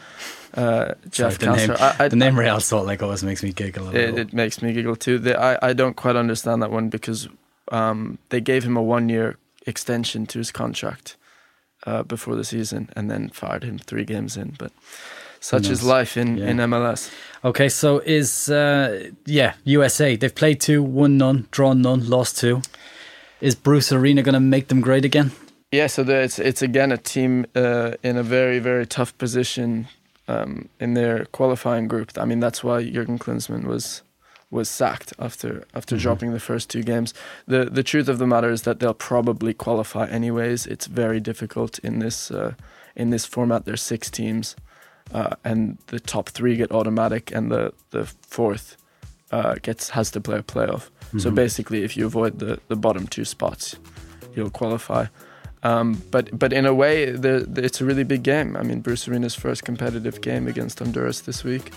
uh, 0.57 0.95
Jeff 1.11 1.39
Sorry, 1.39 1.57
the 1.57 1.67
name, 1.67 1.77
I, 1.79 1.97
I, 1.99 2.09
the 2.09 2.17
name 2.17 2.39
Real 2.39 2.61
Salt 2.61 2.87
Lake 2.87 3.03
always 3.03 3.23
makes 3.23 3.43
me 3.43 3.53
giggle 3.53 3.89
a 3.89 3.93
It, 3.93 4.19
it 4.19 4.33
makes 4.33 4.63
me 4.63 4.73
giggle 4.73 4.97
too. 4.97 5.23
I, 5.39 5.59
I 5.61 5.73
don't 5.75 5.97
quite 5.97 6.17
understand 6.17 6.63
that 6.63 6.71
one 6.71 6.89
because 6.89 7.29
um, 7.71 8.19
they 8.31 8.41
gave 8.41 8.65
him 8.65 8.77
a 8.77 8.83
one 8.83 9.11
year 9.11 9.37
extension 9.67 10.25
to 10.27 10.39
his 10.39 10.51
contract 10.51 11.17
uh, 11.85 12.03
before 12.05 12.37
the 12.37 12.45
season 12.45 12.89
and 12.97 13.11
then 13.11 13.29
fired 13.29 13.65
him 13.65 13.79
three 13.79 14.05
games 14.05 14.37
in. 14.37 14.57
But 14.59 14.73
such 15.41 15.69
is 15.69 15.83
life 15.83 16.17
in, 16.17 16.37
Yeah. 16.39 16.49
in 16.51 16.57
MLS. 16.61 17.11
Okay, 17.45 17.69
so 17.69 17.99
is 18.05 18.49
uh, 18.49 19.11
yeah 19.25 19.55
USA? 19.65 20.17
They've 20.17 20.35
played 20.35 20.61
two, 20.61 20.83
won 20.83 21.17
none, 21.17 21.47
drawn 21.51 21.81
none, 21.83 22.09
lost 22.09 22.39
two. 22.39 22.61
Is 23.41 23.55
Bruce 23.55 23.93
Arena 23.93 24.23
going 24.23 24.35
to 24.35 24.41
make 24.41 24.69
them 24.69 24.81
great 24.81 25.05
again? 25.05 25.31
Yeah, 25.73 25.89
so 25.89 26.03
it's 26.03 26.39
it's 26.39 26.63
again 26.63 26.93
a 26.93 26.97
team 26.97 27.45
uh, 27.55 27.93
in 28.03 28.17
a 28.17 28.23
very 28.23 28.59
very 28.61 28.87
tough 28.87 29.17
position 29.19 29.87
um, 30.29 30.69
in 30.81 30.95
their 30.95 31.27
qualifying 31.27 31.89
group. 31.89 32.13
I 32.17 32.25
mean 32.25 32.41
that's 32.41 32.65
why 32.65 32.83
Jurgen 32.85 33.19
Klinsmann 33.19 33.65
was 33.65 34.03
was 34.51 34.69
sacked 34.71 35.13
after 35.19 35.65
after 35.75 35.97
dropping 35.99 36.33
the 36.33 36.41
first 36.41 36.71
two 36.71 36.83
games. 36.83 37.13
The 37.47 37.65
the 37.67 37.83
truth 37.83 38.09
of 38.09 38.19
the 38.19 38.27
matter 38.27 38.51
is 38.51 38.63
that 38.63 38.79
they'll 38.81 38.95
probably 38.95 39.53
qualify 39.55 40.07
anyways. 40.09 40.67
It's 40.67 40.87
very 40.87 41.21
difficult 41.21 41.79
in 41.81 41.99
this 41.99 42.31
uh, 42.31 42.55
in 42.95 43.11
this 43.11 43.27
format. 43.27 43.65
There's 43.65 43.83
six 43.83 44.11
teams, 44.11 44.57
uh, 45.13 45.37
and 45.45 45.79
the 45.87 46.01
top 46.01 46.29
three 46.29 46.57
get 46.57 46.71
automatic, 46.73 47.33
and 47.33 47.51
the 47.51 47.73
the 47.91 48.05
fourth 48.23 48.77
uh, 49.31 49.55
gets 49.63 49.91
has 49.91 50.11
to 50.13 50.21
play 50.21 50.39
a 50.39 50.43
playoff. 50.43 50.91
So 51.19 51.31
basically, 51.31 51.83
if 51.83 51.97
you 51.97 52.05
avoid 52.07 52.39
the 52.41 52.59
the 52.69 52.77
bottom 52.77 53.07
two 53.07 53.25
spots, 53.25 53.77
you'll 54.35 54.51
qualify. 54.51 55.07
Um, 55.63 56.03
but 56.11 56.39
but 56.39 56.53
in 56.53 56.67
a 56.67 56.75
way, 56.75 57.11
the, 57.11 57.47
the, 57.49 57.65
it's 57.65 57.81
a 57.81 57.85
really 57.85 58.05
big 58.05 58.23
game. 58.23 58.57
I 58.57 58.63
mean, 58.63 58.81
Bruce 58.81 59.09
Arena's 59.09 59.35
first 59.35 59.65
competitive 59.65 60.21
game 60.21 60.47
against 60.47 60.79
Honduras 60.79 61.23
this 61.23 61.45
week, 61.45 61.73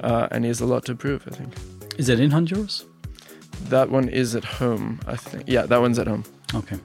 uh, 0.00 0.28
and 0.30 0.44
he 0.44 0.48
has 0.48 0.60
a 0.60 0.66
lot 0.66 0.84
to 0.84 0.94
prove. 0.94 1.26
I 1.26 1.30
think 1.30 1.54
Is 1.96 2.08
it 2.08 2.20
in 2.20 2.30
Honduras? 2.30 2.84
that 3.68 3.90
one 3.90 4.08
is 4.08 4.34
at 4.34 4.44
home. 4.44 5.00
I 5.06 5.16
think 5.16 5.44
yeah, 5.46 5.66
that 5.66 5.80
one's 5.80 5.98
at 5.98 6.06
home. 6.06 6.24
Okay. 6.54 6.76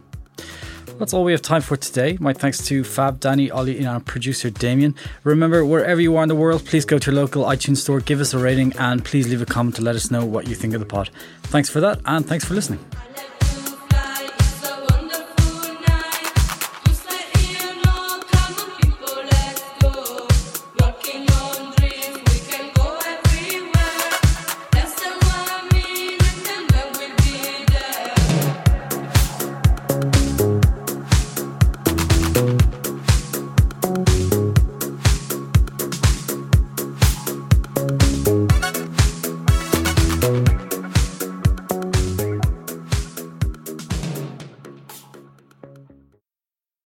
That's 1.00 1.14
all 1.14 1.24
we 1.24 1.32
have 1.32 1.44
time 1.44 1.62
for 1.62 1.78
today. 1.78 2.18
My 2.20 2.34
thanks 2.34 2.66
to 2.68 2.84
Fab, 2.84 3.20
Danny, 3.20 3.52
Ollie, 3.52 3.78
and 3.78 3.88
our 3.88 4.00
producer 4.00 4.50
Damien. 4.50 4.96
Remember, 5.24 5.64
wherever 5.64 6.02
you 6.02 6.18
are 6.18 6.24
in 6.24 6.30
the 6.30 6.36
world, 6.36 6.66
please 6.66 6.86
go 6.86 6.98
to 6.98 7.12
your 7.12 7.22
local 7.22 7.44
iTunes 7.46 7.78
store, 7.78 8.00
give 8.00 8.20
us 8.20 8.34
a 8.34 8.40
rating, 8.40 8.76
and 8.78 9.06
please 9.06 9.28
leave 9.28 9.42
a 9.42 9.46
comment 9.46 9.76
to 9.76 9.84
let 9.84 9.96
us 9.96 10.10
know 10.10 10.26
what 10.26 10.48
you 10.48 10.56
think 10.56 10.74
of 10.74 10.80
the 10.80 10.88
pod. 10.88 11.12
Thanks 11.44 11.70
for 11.70 11.80
that, 11.82 12.00
and 12.06 12.26
thanks 12.26 12.46
for 12.46 12.56
listening. 12.56 12.80